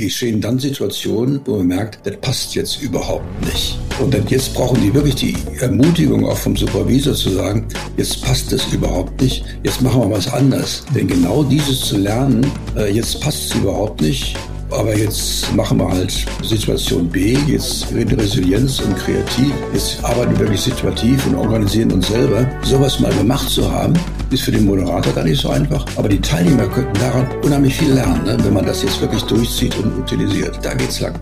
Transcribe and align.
geschehen 0.00 0.40
dann 0.40 0.58
Situationen, 0.58 1.40
wo 1.44 1.58
man 1.58 1.68
merkt, 1.68 2.04
das 2.04 2.16
passt 2.20 2.54
jetzt 2.54 2.82
überhaupt 2.82 3.24
nicht. 3.44 3.78
Und 4.00 4.14
jetzt 4.30 4.54
brauchen 4.54 4.80
die 4.82 4.92
wirklich 4.92 5.14
die 5.14 5.36
Ermutigung 5.60 6.26
auch 6.26 6.36
vom 6.36 6.56
Supervisor 6.56 7.14
zu 7.14 7.30
sagen, 7.30 7.66
jetzt 7.96 8.22
passt 8.22 8.50
das 8.52 8.72
überhaupt 8.72 9.20
nicht, 9.20 9.44
jetzt 9.62 9.82
machen 9.82 10.02
wir 10.02 10.10
was 10.10 10.32
anders. 10.32 10.84
Denn 10.94 11.06
genau 11.06 11.44
dieses 11.44 11.80
zu 11.80 11.98
lernen, 11.98 12.50
äh, 12.76 12.92
jetzt 12.92 13.20
passt 13.20 13.50
es 13.50 13.54
überhaupt 13.56 14.00
nicht, 14.00 14.36
aber 14.72 14.96
jetzt 14.96 15.54
machen 15.54 15.78
wir 15.78 15.88
halt 15.88 16.26
Situation 16.42 17.08
B, 17.08 17.36
jetzt 17.46 17.92
reden 17.92 18.18
Resilienz 18.18 18.80
und 18.80 18.96
kreativ. 18.96 19.52
Jetzt 19.72 20.02
arbeiten 20.04 20.32
wir 20.32 20.40
wirklich 20.40 20.60
situativ 20.60 21.26
und 21.26 21.34
organisieren 21.34 21.92
uns 21.92 22.08
selber. 22.08 22.46
Sowas 22.62 23.00
mal 23.00 23.12
gemacht 23.14 23.48
zu 23.48 23.70
haben, 23.70 23.94
ist 24.30 24.42
für 24.42 24.52
den 24.52 24.64
Moderator 24.64 25.12
gar 25.12 25.24
nicht 25.24 25.40
so 25.40 25.50
einfach. 25.50 25.84
Aber 25.96 26.08
die 26.08 26.20
Teilnehmer 26.20 26.66
könnten 26.68 26.98
daran 26.98 27.26
unheimlich 27.42 27.74
viel 27.74 27.92
lernen, 27.92 28.24
ne? 28.24 28.36
wenn 28.42 28.54
man 28.54 28.66
das 28.66 28.82
jetzt 28.82 29.00
wirklich 29.00 29.22
durchzieht 29.22 29.76
und 29.78 29.98
utilisiert. 29.98 30.58
Da 30.62 30.74
geht's 30.74 31.00
lang. 31.00 31.18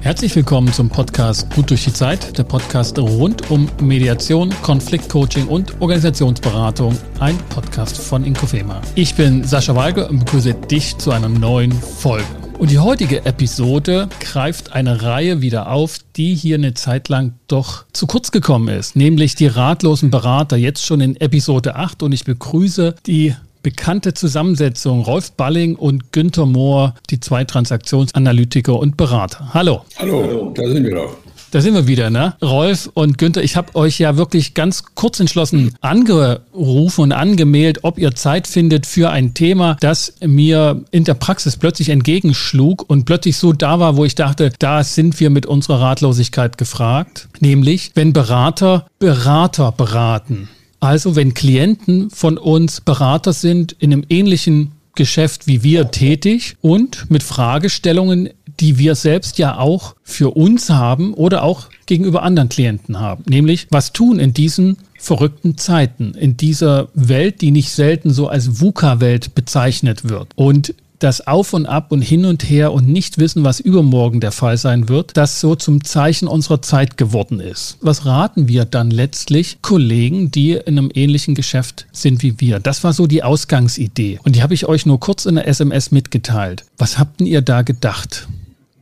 Herzlich 0.00 0.36
willkommen 0.36 0.72
zum 0.72 0.88
Podcast 0.88 1.52
Gut 1.52 1.68
durch 1.70 1.82
die 1.82 1.92
Zeit, 1.92 2.38
der 2.38 2.44
Podcast 2.44 2.96
rund 2.96 3.50
um 3.50 3.68
Mediation, 3.82 4.54
Konfliktcoaching 4.62 5.48
und 5.48 5.80
Organisationsberatung, 5.80 6.96
ein 7.18 7.36
Podcast 7.48 7.96
von 7.96 8.22
Inkofema. 8.22 8.80
Ich 8.94 9.16
bin 9.16 9.42
Sascha 9.42 9.74
Weige 9.74 10.06
und 10.06 10.20
begrüße 10.20 10.54
dich 10.54 10.96
zu 10.98 11.10
einer 11.10 11.28
neuen 11.28 11.72
Folge. 11.72 12.45
Und 12.58 12.70
die 12.70 12.78
heutige 12.78 13.26
Episode 13.26 14.08
greift 14.18 14.72
eine 14.72 15.02
Reihe 15.02 15.42
wieder 15.42 15.70
auf, 15.70 15.98
die 16.16 16.34
hier 16.34 16.56
eine 16.56 16.72
Zeit 16.72 17.10
lang 17.10 17.34
doch 17.48 17.84
zu 17.92 18.06
kurz 18.06 18.30
gekommen 18.30 18.68
ist, 18.68 18.96
nämlich 18.96 19.34
die 19.34 19.46
ratlosen 19.46 20.10
Berater, 20.10 20.56
jetzt 20.56 20.84
schon 20.84 21.02
in 21.02 21.16
Episode 21.16 21.76
8 21.76 22.02
und 22.02 22.12
ich 22.12 22.24
begrüße 22.24 22.94
die 23.06 23.34
bekannte 23.62 24.14
Zusammensetzung 24.14 25.02
Rolf 25.02 25.32
Balling 25.32 25.76
und 25.76 26.12
Günther 26.12 26.46
Mohr, 26.46 26.94
die 27.10 27.20
zwei 27.20 27.44
Transaktionsanalytiker 27.44 28.78
und 28.78 28.96
Berater. 28.96 29.52
Hallo. 29.52 29.84
Hallo, 29.98 30.52
da 30.54 30.66
sind 30.66 30.84
wir 30.84 30.94
doch. 30.94 31.25
Da 31.50 31.60
sind 31.60 31.74
wir 31.74 31.86
wieder, 31.86 32.10
ne? 32.10 32.34
Rolf 32.42 32.90
und 32.92 33.18
Günther, 33.18 33.42
ich 33.42 33.56
habe 33.56 33.74
euch 33.76 33.98
ja 33.98 34.16
wirklich 34.16 34.54
ganz 34.54 34.82
kurz 34.94 35.20
entschlossen 35.20 35.74
angerufen 35.80 37.02
und 37.02 37.12
angemeldet, 37.12 37.84
ob 37.84 37.98
ihr 37.98 38.14
Zeit 38.14 38.46
findet 38.46 38.84
für 38.86 39.10
ein 39.10 39.32
Thema, 39.32 39.76
das 39.80 40.14
mir 40.20 40.84
in 40.90 41.04
der 41.04 41.14
Praxis 41.14 41.56
plötzlich 41.56 41.90
entgegenschlug 41.90 42.84
und 42.88 43.04
plötzlich 43.04 43.36
so 43.36 43.52
da 43.52 43.78
war, 43.78 43.96
wo 43.96 44.04
ich 44.04 44.14
dachte, 44.14 44.52
da 44.58 44.82
sind 44.82 45.20
wir 45.20 45.30
mit 45.30 45.46
unserer 45.46 45.80
Ratlosigkeit 45.80 46.58
gefragt. 46.58 47.28
Nämlich, 47.40 47.92
wenn 47.94 48.12
Berater 48.12 48.86
Berater 48.98 49.72
beraten. 49.72 50.48
Also 50.80 51.16
wenn 51.16 51.34
Klienten 51.34 52.10
von 52.10 52.38
uns 52.38 52.80
Berater 52.80 53.32
sind 53.32 53.72
in 53.78 53.92
einem 53.92 54.04
ähnlichen 54.08 54.72
Geschäft 54.96 55.46
wie 55.46 55.62
wir 55.62 55.90
tätig 55.90 56.56
und 56.60 57.08
mit 57.10 57.22
Fragestellungen 57.22 58.30
die 58.60 58.78
wir 58.78 58.94
selbst 58.94 59.38
ja 59.38 59.58
auch 59.58 59.94
für 60.02 60.36
uns 60.36 60.70
haben 60.70 61.14
oder 61.14 61.42
auch 61.42 61.66
gegenüber 61.86 62.22
anderen 62.22 62.48
Klienten 62.48 63.00
haben. 63.00 63.24
Nämlich, 63.28 63.66
was 63.70 63.92
tun 63.92 64.18
in 64.18 64.32
diesen 64.32 64.76
verrückten 64.98 65.56
Zeiten, 65.56 66.14
in 66.14 66.36
dieser 66.36 66.88
Welt, 66.94 67.40
die 67.40 67.50
nicht 67.50 67.70
selten 67.70 68.10
so 68.10 68.28
als 68.28 68.60
VUCA-Welt 68.60 69.34
bezeichnet 69.34 70.08
wird. 70.08 70.28
Und 70.34 70.74
das 70.98 71.26
Auf 71.26 71.52
und 71.52 71.66
Ab 71.66 71.92
und 71.92 72.02
hin 72.02 72.24
und 72.24 72.48
her 72.48 72.72
und 72.72 72.88
nicht 72.88 73.18
wissen, 73.18 73.44
was 73.44 73.60
übermorgen 73.60 74.20
der 74.20 74.32
Fall 74.32 74.56
sein 74.56 74.88
wird, 74.88 75.16
das 75.16 75.40
so 75.40 75.54
zum 75.54 75.84
Zeichen 75.84 76.28
unserer 76.28 76.62
Zeit 76.62 76.96
geworden 76.96 77.40
ist. 77.40 77.78
Was 77.80 78.06
raten 78.06 78.48
wir 78.48 78.64
dann 78.64 78.90
letztlich 78.90 79.58
Kollegen, 79.62 80.30
die 80.30 80.52
in 80.52 80.78
einem 80.78 80.90
ähnlichen 80.92 81.34
Geschäft 81.34 81.86
sind 81.92 82.22
wie 82.22 82.40
wir? 82.40 82.60
Das 82.60 82.84
war 82.84 82.92
so 82.92 83.06
die 83.06 83.22
Ausgangsidee. 83.22 84.20
Und 84.24 84.36
die 84.36 84.42
habe 84.42 84.54
ich 84.54 84.66
euch 84.66 84.86
nur 84.86 85.00
kurz 85.00 85.26
in 85.26 85.34
der 85.34 85.46
SMS 85.46 85.90
mitgeteilt. 85.90 86.64
Was 86.78 86.98
habt 86.98 87.20
ihr 87.20 87.42
da 87.42 87.62
gedacht? 87.62 88.26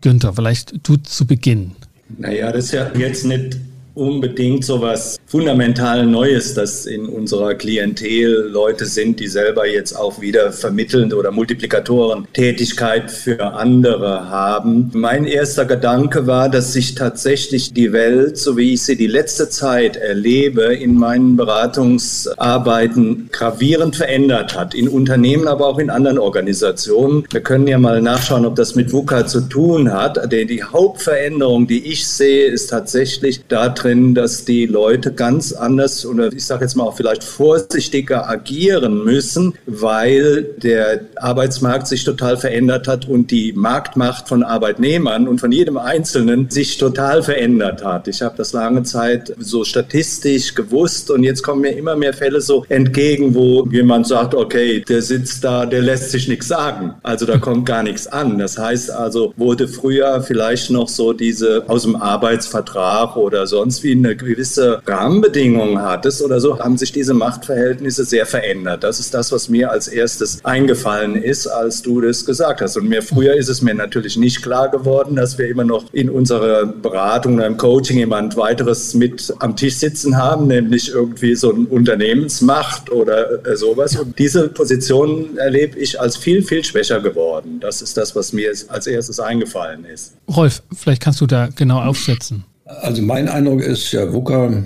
Günther, 0.05 0.35
vielleicht 0.35 0.87
du 0.87 0.99
zu 0.99 1.27
Beginn. 1.27 1.73
Naja, 2.19 2.53
das 2.53 2.67
ist 2.67 2.73
ja 2.73 2.93
jetzt 2.95 3.25
nicht 3.25 3.57
unbedingt 3.95 4.65
so 4.65 4.81
was 4.81 5.19
fundamental 5.27 6.05
Neues, 6.07 6.55
dass 6.55 6.87
in 6.87 7.07
unserer 7.07 7.55
Klientel 7.55 8.49
Leute 8.51 8.87
sind, 8.87 9.21
die 9.21 9.29
selber 9.29 9.67
jetzt 9.67 9.93
auch 9.93 10.21
wieder 10.21 10.53
vermittelnd 10.53 11.15
oder 11.15 11.31
Multiplikatoren 11.31 12.27
Tätigkeit 12.33 13.11
für 13.11 13.55
andere 13.55 14.29
haben. 14.29 14.91
Mein 14.95 15.27
erster 15.27 15.65
Gedanke 15.65 16.27
war, 16.27 16.49
dass 16.49 16.73
sich 16.73 16.95
tatsächlich 16.95 17.73
die 17.73 17.93
Welt, 17.93 18.37
so 18.37 18.57
wie 18.57 18.75
ich 18.75 18.83
sie 18.83 18.97
die 18.97 19.07
letzte 19.07 19.49
Zeit 19.49 19.97
erlebe, 19.97 20.75
in 20.75 20.95
meinen 20.95 21.37
Beratungsarbeiten 21.37 23.29
gravierend 23.31 23.97
verändert 23.97 24.57
hat. 24.57 24.75
In 24.75 24.89
Unternehmen, 24.89 25.47
aber 25.47 25.67
auch 25.67 25.79
in 25.79 25.91
anderen 25.91 26.19
Organisationen. 26.19 27.25
Wir 27.31 27.43
können 27.43 27.69
ja 27.69 27.79
mal 27.79 28.03
nachschauen, 28.03 28.45
ob 28.45 28.57
das 28.57 28.75
mit 28.75 28.93
VUCA 28.93 29.27
zu 29.27 29.43
tun 29.43 29.93
hat. 29.93 30.21
Die 30.33 30.63
Hauptveränderung, 30.63 31.67
die 31.67 31.93
ich 31.93 32.07
sehe, 32.07 32.47
ist 32.47 32.71
tatsächlich 32.71 33.43
da 33.49 33.69
drin, 33.85 34.15
dass 34.15 34.45
die 34.45 34.67
Leute 34.67 35.13
ganz 35.13 35.53
anders 35.53 36.07
oder 36.07 36.33
ich 36.33 36.47
sage 36.47 36.65
jetzt 36.65 36.75
mal 36.75 36.85
auch 36.85 36.97
vielleicht 36.97 37.23
vorsichtiger 37.23 38.29
agieren 38.29 39.05
müssen, 39.05 39.55
weil 39.67 40.45
der 40.63 41.01
Arbeitsmarkt 41.17 41.87
sich 41.87 42.05
total 42.05 42.37
verändert 42.37 42.89
hat 42.89 43.09
und 43.09 43.31
die 43.31 43.53
Marktmacht 43.53 44.29
von 44.29 44.43
Arbeitnehmern 44.43 45.29
und 45.29 45.41
von 45.41 45.53
jedem 45.53 45.77
Einzelnen 45.77 46.49
sich 46.51 46.79
total 46.79 47.23
verändert 47.23 47.85
hat. 47.85 48.09
Ich 48.09 48.23
habe 48.23 48.37
das 48.37 48.53
lange 48.53 48.83
Zeit 48.85 49.35
so 49.39 49.65
statistisch 49.65 50.55
gewusst 50.55 51.11
und 51.11 51.23
jetzt 51.23 51.43
kommen 51.43 51.61
mir 51.63 51.77
immer 51.77 51.97
mehr 51.97 52.15
Fälle 52.15 52.41
so 52.41 52.65
entgegen, 52.69 53.35
wo 53.35 53.67
jemand 53.71 54.07
sagt, 54.07 54.35
okay, 54.35 54.85
der 54.89 55.03
sitzt 55.03 55.45
da, 55.45 55.67
der 55.67 55.83
lässt 55.83 56.11
sich 56.11 56.29
nichts 56.29 56.49
sagen. 56.49 56.95
Also 57.03 57.27
da 57.27 57.39
kommt 57.39 57.67
gar 57.67 57.83
nichts 57.83 58.07
an. 58.07 58.39
Das 58.39 58.59
heißt 58.59 58.91
also, 58.91 59.33
wurde 59.37 59.69
früher 59.69 60.23
vielleicht 60.23 60.71
noch 60.71 60.89
so 60.89 61.13
diese 61.13 61.65
aus 61.69 61.83
dem 61.83 61.97
Arbeitsvertrag 61.97 63.17
oder 63.17 63.47
sonst 63.47 63.74
sonst 63.75 63.83
wie 63.83 63.93
eine 63.93 64.15
gewisse 64.15 64.81
Rahmenbedingung 64.87 65.81
hattest 65.81 66.23
oder 66.23 66.41
so, 66.41 66.59
haben 66.59 66.77
sich 66.77 66.93
diese 66.93 67.15
Machtverhältnisse 67.15 68.05
sehr 68.05 68.27
verändert. 68.27 68.85
Das 68.85 69.01
ist 69.01 69.15
das, 69.15 69.33
was 69.33 69.49
mir 69.49 69.71
als 69.71 69.89
erstes 69.89 70.45
eingefallen 70.45 71.17
ist, 71.17 71.47
als 71.47 71.83
du 71.83 72.01
das 72.01 72.25
gesagt 72.25 72.61
hast. 72.61 72.77
Und 72.77 72.89
mir 72.89 73.03
früher 73.03 73.35
ist 73.35 73.49
es 73.49 73.63
mir 73.63 73.75
natürlich 73.75 74.17
nicht 74.17 74.43
klar 74.43 74.69
geworden, 74.69 75.17
dass 75.17 75.39
wir 75.39 75.49
immer 75.49 75.65
noch 75.65 75.93
in 75.93 76.09
unserer 76.09 76.67
Beratung 76.67 77.37
oder 77.37 77.47
im 77.47 77.57
Coaching 77.57 77.99
jemand 77.99 78.37
weiteres 78.37 78.95
mit 78.95 79.35
am 79.41 79.57
Tisch 79.57 79.77
sitzen 79.77 80.17
haben, 80.17 80.47
nämlich 80.47 80.91
irgendwie 80.91 81.35
so 81.35 81.51
ein 81.51 81.67
Unternehmensmacht 81.67 82.91
oder 82.91 83.47
äh, 83.47 83.57
sowas. 83.57 83.97
Und 83.97 84.19
diese 84.19 84.49
Position 84.49 85.37
erlebe 85.37 85.79
ich 85.79 86.01
als 86.01 86.17
viel, 86.17 86.43
viel 86.43 86.65
schwächer 86.65 87.01
geworden. 87.01 87.59
Das 87.61 87.83
ist 87.83 87.97
das, 87.97 88.15
was 88.15 88.33
mir 88.33 88.53
als 88.69 88.87
erstes 88.87 89.19
eingefallen 89.19 89.85
ist. 89.85 90.15
Rolf, 90.35 90.63
vielleicht 90.75 91.03
kannst 91.03 91.21
du 91.21 91.27
da 91.27 91.49
genau 91.55 91.81
aufsetzen. 91.81 92.45
Also 92.67 93.03
mein 93.03 93.29
Eindruck 93.29 93.61
ist, 93.61 93.93
ja, 93.93 94.11
VUCA, 94.11 94.65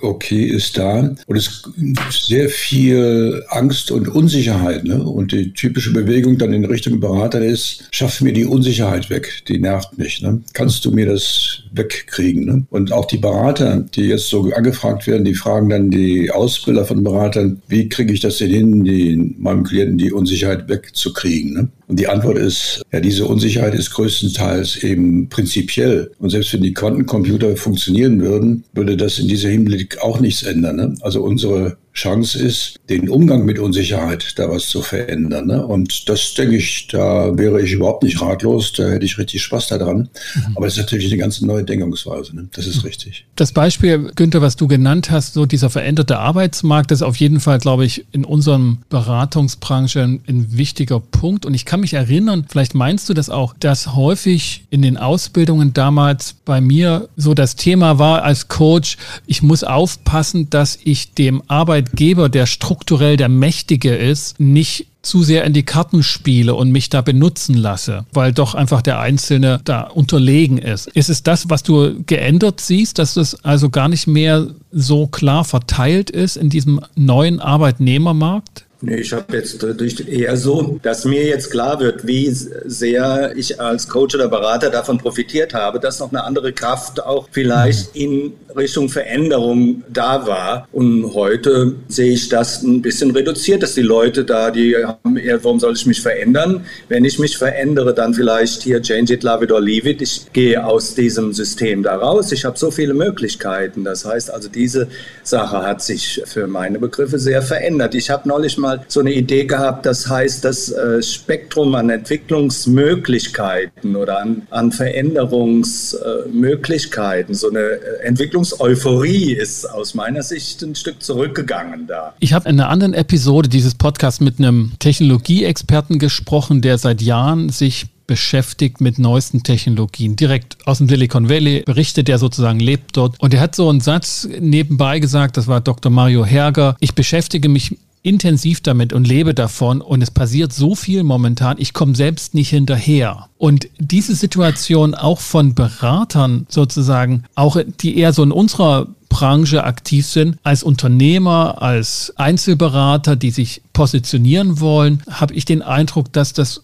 okay, 0.00 0.44
ist 0.44 0.78
da. 0.78 1.14
Und 1.26 1.36
es 1.36 1.64
ist 2.08 2.26
sehr 2.28 2.48
viel 2.48 3.44
Angst 3.48 3.90
und 3.90 4.08
Unsicherheit. 4.08 4.84
Ne? 4.84 5.02
Und 5.02 5.32
die 5.32 5.52
typische 5.52 5.92
Bewegung 5.92 6.38
dann 6.38 6.54
in 6.54 6.64
Richtung 6.64 6.98
Berater 6.98 7.44
ist, 7.44 7.88
schaff 7.90 8.22
mir 8.22 8.32
die 8.32 8.46
Unsicherheit 8.46 9.10
weg, 9.10 9.42
die 9.48 9.58
nervt 9.58 9.98
mich. 9.98 10.22
Ne? 10.22 10.40
Kannst 10.54 10.84
du 10.86 10.92
mir 10.92 11.06
das 11.06 11.62
wegkriegen? 11.76 12.44
Ne? 12.44 12.66
Und 12.70 12.92
auch 12.92 13.06
die 13.06 13.18
Berater, 13.18 13.84
die 13.94 14.02
jetzt 14.02 14.28
so 14.28 14.50
angefragt 14.52 15.06
werden, 15.06 15.24
die 15.24 15.34
fragen 15.34 15.68
dann 15.68 15.90
die 15.90 16.30
Ausbilder 16.30 16.84
von 16.84 17.02
Beratern, 17.02 17.62
wie 17.68 17.88
kriege 17.88 18.12
ich 18.12 18.20
das 18.20 18.38
denn 18.38 18.50
hin, 18.50 18.84
die, 18.84 19.34
meinem 19.38 19.64
Klienten 19.64 19.98
die 19.98 20.12
Unsicherheit 20.12 20.68
wegzukriegen? 20.68 21.54
Ne? 21.54 21.68
Und 21.88 22.00
die 22.00 22.08
Antwort 22.08 22.38
ist, 22.38 22.82
ja, 22.92 23.00
diese 23.00 23.26
Unsicherheit 23.26 23.74
ist 23.74 23.90
größtenteils 23.90 24.82
eben 24.82 25.28
prinzipiell. 25.28 26.10
Und 26.18 26.30
selbst 26.30 26.52
wenn 26.52 26.62
die 26.62 26.74
Quantencomputer 26.74 27.56
funktionieren 27.56 28.20
würden, 28.20 28.64
würde 28.72 28.96
das 28.96 29.18
in 29.18 29.28
dieser 29.28 29.50
Hinblick 29.50 29.98
auch 30.02 30.20
nichts 30.20 30.42
ändern. 30.42 30.76
Ne? 30.76 30.94
Also 31.00 31.22
unsere 31.22 31.76
Chance 31.96 32.38
ist, 32.38 32.78
den 32.90 33.08
Umgang 33.08 33.46
mit 33.46 33.58
Unsicherheit 33.58 34.34
da 34.36 34.50
was 34.50 34.66
zu 34.66 34.82
verändern. 34.82 35.46
Ne? 35.46 35.66
Und 35.66 36.08
das 36.08 36.34
denke 36.34 36.56
ich, 36.56 36.88
da 36.88 37.36
wäre 37.36 37.62
ich 37.62 37.72
überhaupt 37.72 38.02
nicht 38.02 38.20
ratlos, 38.20 38.72
da 38.74 38.90
hätte 38.90 39.06
ich 39.06 39.16
richtig 39.16 39.42
Spaß 39.42 39.68
daran. 39.68 40.10
Mhm. 40.34 40.56
Aber 40.56 40.66
das 40.66 40.74
ist 40.74 40.82
natürlich 40.82 41.06
eine 41.06 41.16
ganz 41.16 41.40
neue 41.40 41.64
Denkungsweise. 41.64 42.36
Ne? 42.36 42.48
Das 42.52 42.66
ist 42.66 42.82
mhm. 42.82 42.88
richtig. 42.88 43.24
Das 43.34 43.52
Beispiel, 43.52 44.10
Günther, 44.14 44.42
was 44.42 44.56
du 44.56 44.68
genannt 44.68 45.10
hast, 45.10 45.32
so 45.32 45.46
dieser 45.46 45.70
veränderte 45.70 46.18
Arbeitsmarkt, 46.18 46.92
ist 46.92 47.02
auf 47.02 47.16
jeden 47.16 47.40
Fall, 47.40 47.58
glaube 47.58 47.86
ich, 47.86 48.04
in 48.12 48.26
unserem 48.26 48.78
Beratungsbranche 48.90 50.02
ein, 50.02 50.20
ein 50.28 50.56
wichtiger 50.56 51.00
Punkt. 51.00 51.46
Und 51.46 51.54
ich 51.54 51.64
kann 51.64 51.80
mich 51.80 51.94
erinnern, 51.94 52.44
vielleicht 52.46 52.74
meinst 52.74 53.08
du 53.08 53.14
das 53.14 53.30
auch, 53.30 53.54
dass 53.58 53.94
häufig 53.94 54.66
in 54.68 54.82
den 54.82 54.98
Ausbildungen 54.98 55.72
damals 55.72 56.34
bei 56.44 56.60
mir 56.60 57.08
so 57.16 57.32
das 57.32 57.56
Thema 57.56 57.98
war 57.98 58.22
als 58.22 58.48
Coach, 58.48 58.98
ich 59.26 59.42
muss 59.42 59.64
aufpassen, 59.64 60.50
dass 60.50 60.78
ich 60.84 61.14
dem 61.14 61.42
Arbeit 61.46 61.85
Arbeitgeber, 61.86 62.28
der 62.28 62.46
strukturell 62.46 63.16
der 63.16 63.28
Mächtige 63.28 63.94
ist, 63.94 64.40
nicht 64.40 64.86
zu 65.02 65.22
sehr 65.22 65.44
in 65.44 65.52
die 65.52 65.62
Karten 65.62 66.02
spiele 66.02 66.54
und 66.56 66.72
mich 66.72 66.88
da 66.88 67.00
benutzen 67.00 67.54
lasse, 67.54 68.06
weil 68.12 68.32
doch 68.32 68.56
einfach 68.56 68.82
der 68.82 68.98
Einzelne 68.98 69.60
da 69.62 69.82
unterlegen 69.82 70.58
ist. 70.58 70.88
Ist 70.88 71.08
es 71.08 71.22
das, 71.22 71.48
was 71.48 71.62
du 71.62 72.02
geändert 72.04 72.60
siehst, 72.60 72.98
dass 72.98 73.16
es 73.16 73.44
also 73.44 73.70
gar 73.70 73.88
nicht 73.88 74.08
mehr 74.08 74.48
so 74.72 75.06
klar 75.06 75.44
verteilt 75.44 76.10
ist 76.10 76.36
in 76.36 76.50
diesem 76.50 76.80
neuen 76.96 77.40
Arbeitnehmermarkt? 77.40 78.65
Nee, 78.82 78.96
ich 78.96 79.12
habe 79.14 79.34
jetzt 79.34 79.64
eher 80.06 80.36
so, 80.36 80.78
dass 80.82 81.06
mir 81.06 81.24
jetzt 81.24 81.50
klar 81.50 81.80
wird, 81.80 82.06
wie 82.06 82.30
sehr 82.30 83.32
ich 83.34 83.58
als 83.58 83.88
Coach 83.88 84.14
oder 84.14 84.28
Berater 84.28 84.68
davon 84.68 84.98
profitiert 84.98 85.54
habe, 85.54 85.80
dass 85.80 85.98
noch 85.98 86.10
eine 86.10 86.22
andere 86.24 86.52
Kraft 86.52 87.02
auch 87.02 87.28
vielleicht 87.30 87.94
mhm. 87.94 88.00
in 88.02 88.32
Richtung 88.54 88.88
Veränderung 88.90 89.82
da 89.88 90.26
war. 90.26 90.68
Und 90.72 91.14
heute 91.14 91.74
sehe 91.88 92.12
ich 92.12 92.28
das 92.28 92.62
ein 92.62 92.82
bisschen 92.82 93.12
reduziert, 93.12 93.62
dass 93.62 93.74
die 93.74 93.82
Leute 93.82 94.24
da, 94.24 94.50
die 94.50 94.76
haben 94.76 95.16
eher, 95.16 95.42
warum 95.42 95.58
soll 95.58 95.74
ich 95.74 95.86
mich 95.86 96.02
verändern? 96.02 96.66
Wenn 96.88 97.04
ich 97.04 97.18
mich 97.18 97.38
verändere, 97.38 97.94
dann 97.94 98.12
vielleicht 98.12 98.62
hier 98.62 98.82
change 98.82 99.14
it, 99.14 99.22
love 99.22 99.42
it 99.44 99.52
or 99.52 99.60
leave 99.60 99.88
it. 99.88 100.02
Ich 100.02 100.32
gehe 100.34 100.64
aus 100.64 100.94
diesem 100.94 101.32
System 101.32 101.82
da 101.82 101.96
raus. 101.96 102.30
Ich 102.30 102.44
habe 102.44 102.58
so 102.58 102.70
viele 102.70 102.92
Möglichkeiten. 102.92 103.84
Das 103.84 104.04
heißt 104.04 104.30
also, 104.30 104.48
diese 104.48 104.88
Sache 105.22 105.62
hat 105.62 105.82
sich 105.82 106.22
für 106.26 106.46
meine 106.46 106.78
Begriffe 106.78 107.18
sehr 107.18 107.40
verändert. 107.40 107.94
Ich 107.94 108.10
habe 108.10 108.28
neulich 108.28 108.58
mal 108.58 108.65
so 108.88 109.00
eine 109.00 109.12
Idee 109.12 109.44
gehabt, 109.44 109.84
das 109.86 110.08
heißt, 110.08 110.44
das 110.44 110.70
äh, 110.70 111.02
Spektrum 111.02 111.74
an 111.74 111.90
Entwicklungsmöglichkeiten 111.90 113.96
oder 113.96 114.20
an, 114.20 114.46
an 114.50 114.70
Veränderungsmöglichkeiten, 114.72 117.34
so 117.34 117.50
eine 117.50 117.80
Entwicklungseuphorie 118.02 119.32
ist 119.32 119.66
aus 119.66 119.94
meiner 119.94 120.22
Sicht 120.22 120.62
ein 120.62 120.74
Stück 120.74 121.02
zurückgegangen 121.02 121.86
da. 121.86 122.14
Ich 122.20 122.32
habe 122.32 122.48
in 122.48 122.58
einer 122.60 122.70
anderen 122.70 122.94
Episode 122.94 123.48
dieses 123.48 123.74
Podcasts 123.74 124.20
mit 124.20 124.38
einem 124.38 124.72
Technologieexperten 124.78 125.98
gesprochen, 125.98 126.62
der 126.62 126.78
seit 126.78 127.02
Jahren 127.02 127.48
sich 127.48 127.86
beschäftigt 128.06 128.80
mit 128.80 128.98
neuesten 128.98 129.42
Technologien. 129.42 130.16
Direkt 130.16 130.56
aus 130.66 130.78
dem 130.78 130.88
Silicon 130.88 131.28
Valley 131.28 131.62
berichtet 131.66 132.08
er 132.08 132.18
sozusagen, 132.18 132.60
lebt 132.60 132.96
dort. 132.96 133.20
Und 133.20 133.34
er 133.34 133.40
hat 133.40 133.54
so 133.54 133.68
einen 133.68 133.80
Satz 133.80 134.28
nebenbei 134.40 135.00
gesagt, 135.00 135.36
das 135.36 135.46
war 135.46 135.60
Dr. 135.60 135.90
Mario 135.90 136.24
Herger, 136.24 136.76
ich 136.80 136.94
beschäftige 136.94 137.48
mich 137.48 137.76
intensiv 138.06 138.60
damit 138.60 138.92
und 138.92 139.06
lebe 139.06 139.34
davon 139.34 139.80
und 139.80 140.00
es 140.00 140.12
passiert 140.12 140.52
so 140.52 140.74
viel 140.76 141.02
momentan, 141.02 141.56
ich 141.58 141.72
komme 141.72 141.96
selbst 141.96 142.34
nicht 142.34 142.50
hinterher. 142.50 143.28
Und 143.36 143.68
diese 143.78 144.14
Situation 144.14 144.94
auch 144.94 145.18
von 145.18 145.54
Beratern 145.54 146.46
sozusagen, 146.48 147.24
auch 147.34 147.56
die 147.80 147.98
eher 147.98 148.12
so 148.12 148.22
in 148.22 148.30
unserer 148.30 148.86
Branche 149.08 149.64
aktiv 149.64 150.06
sind, 150.06 150.38
als 150.42 150.62
Unternehmer, 150.62 151.62
als 151.62 152.12
Einzelberater, 152.16 153.16
die 153.16 153.30
sich 153.30 153.62
positionieren 153.72 154.60
wollen, 154.60 155.02
habe 155.10 155.34
ich 155.34 155.44
den 155.44 155.62
Eindruck, 155.62 156.12
dass 156.12 156.32
das 156.32 156.62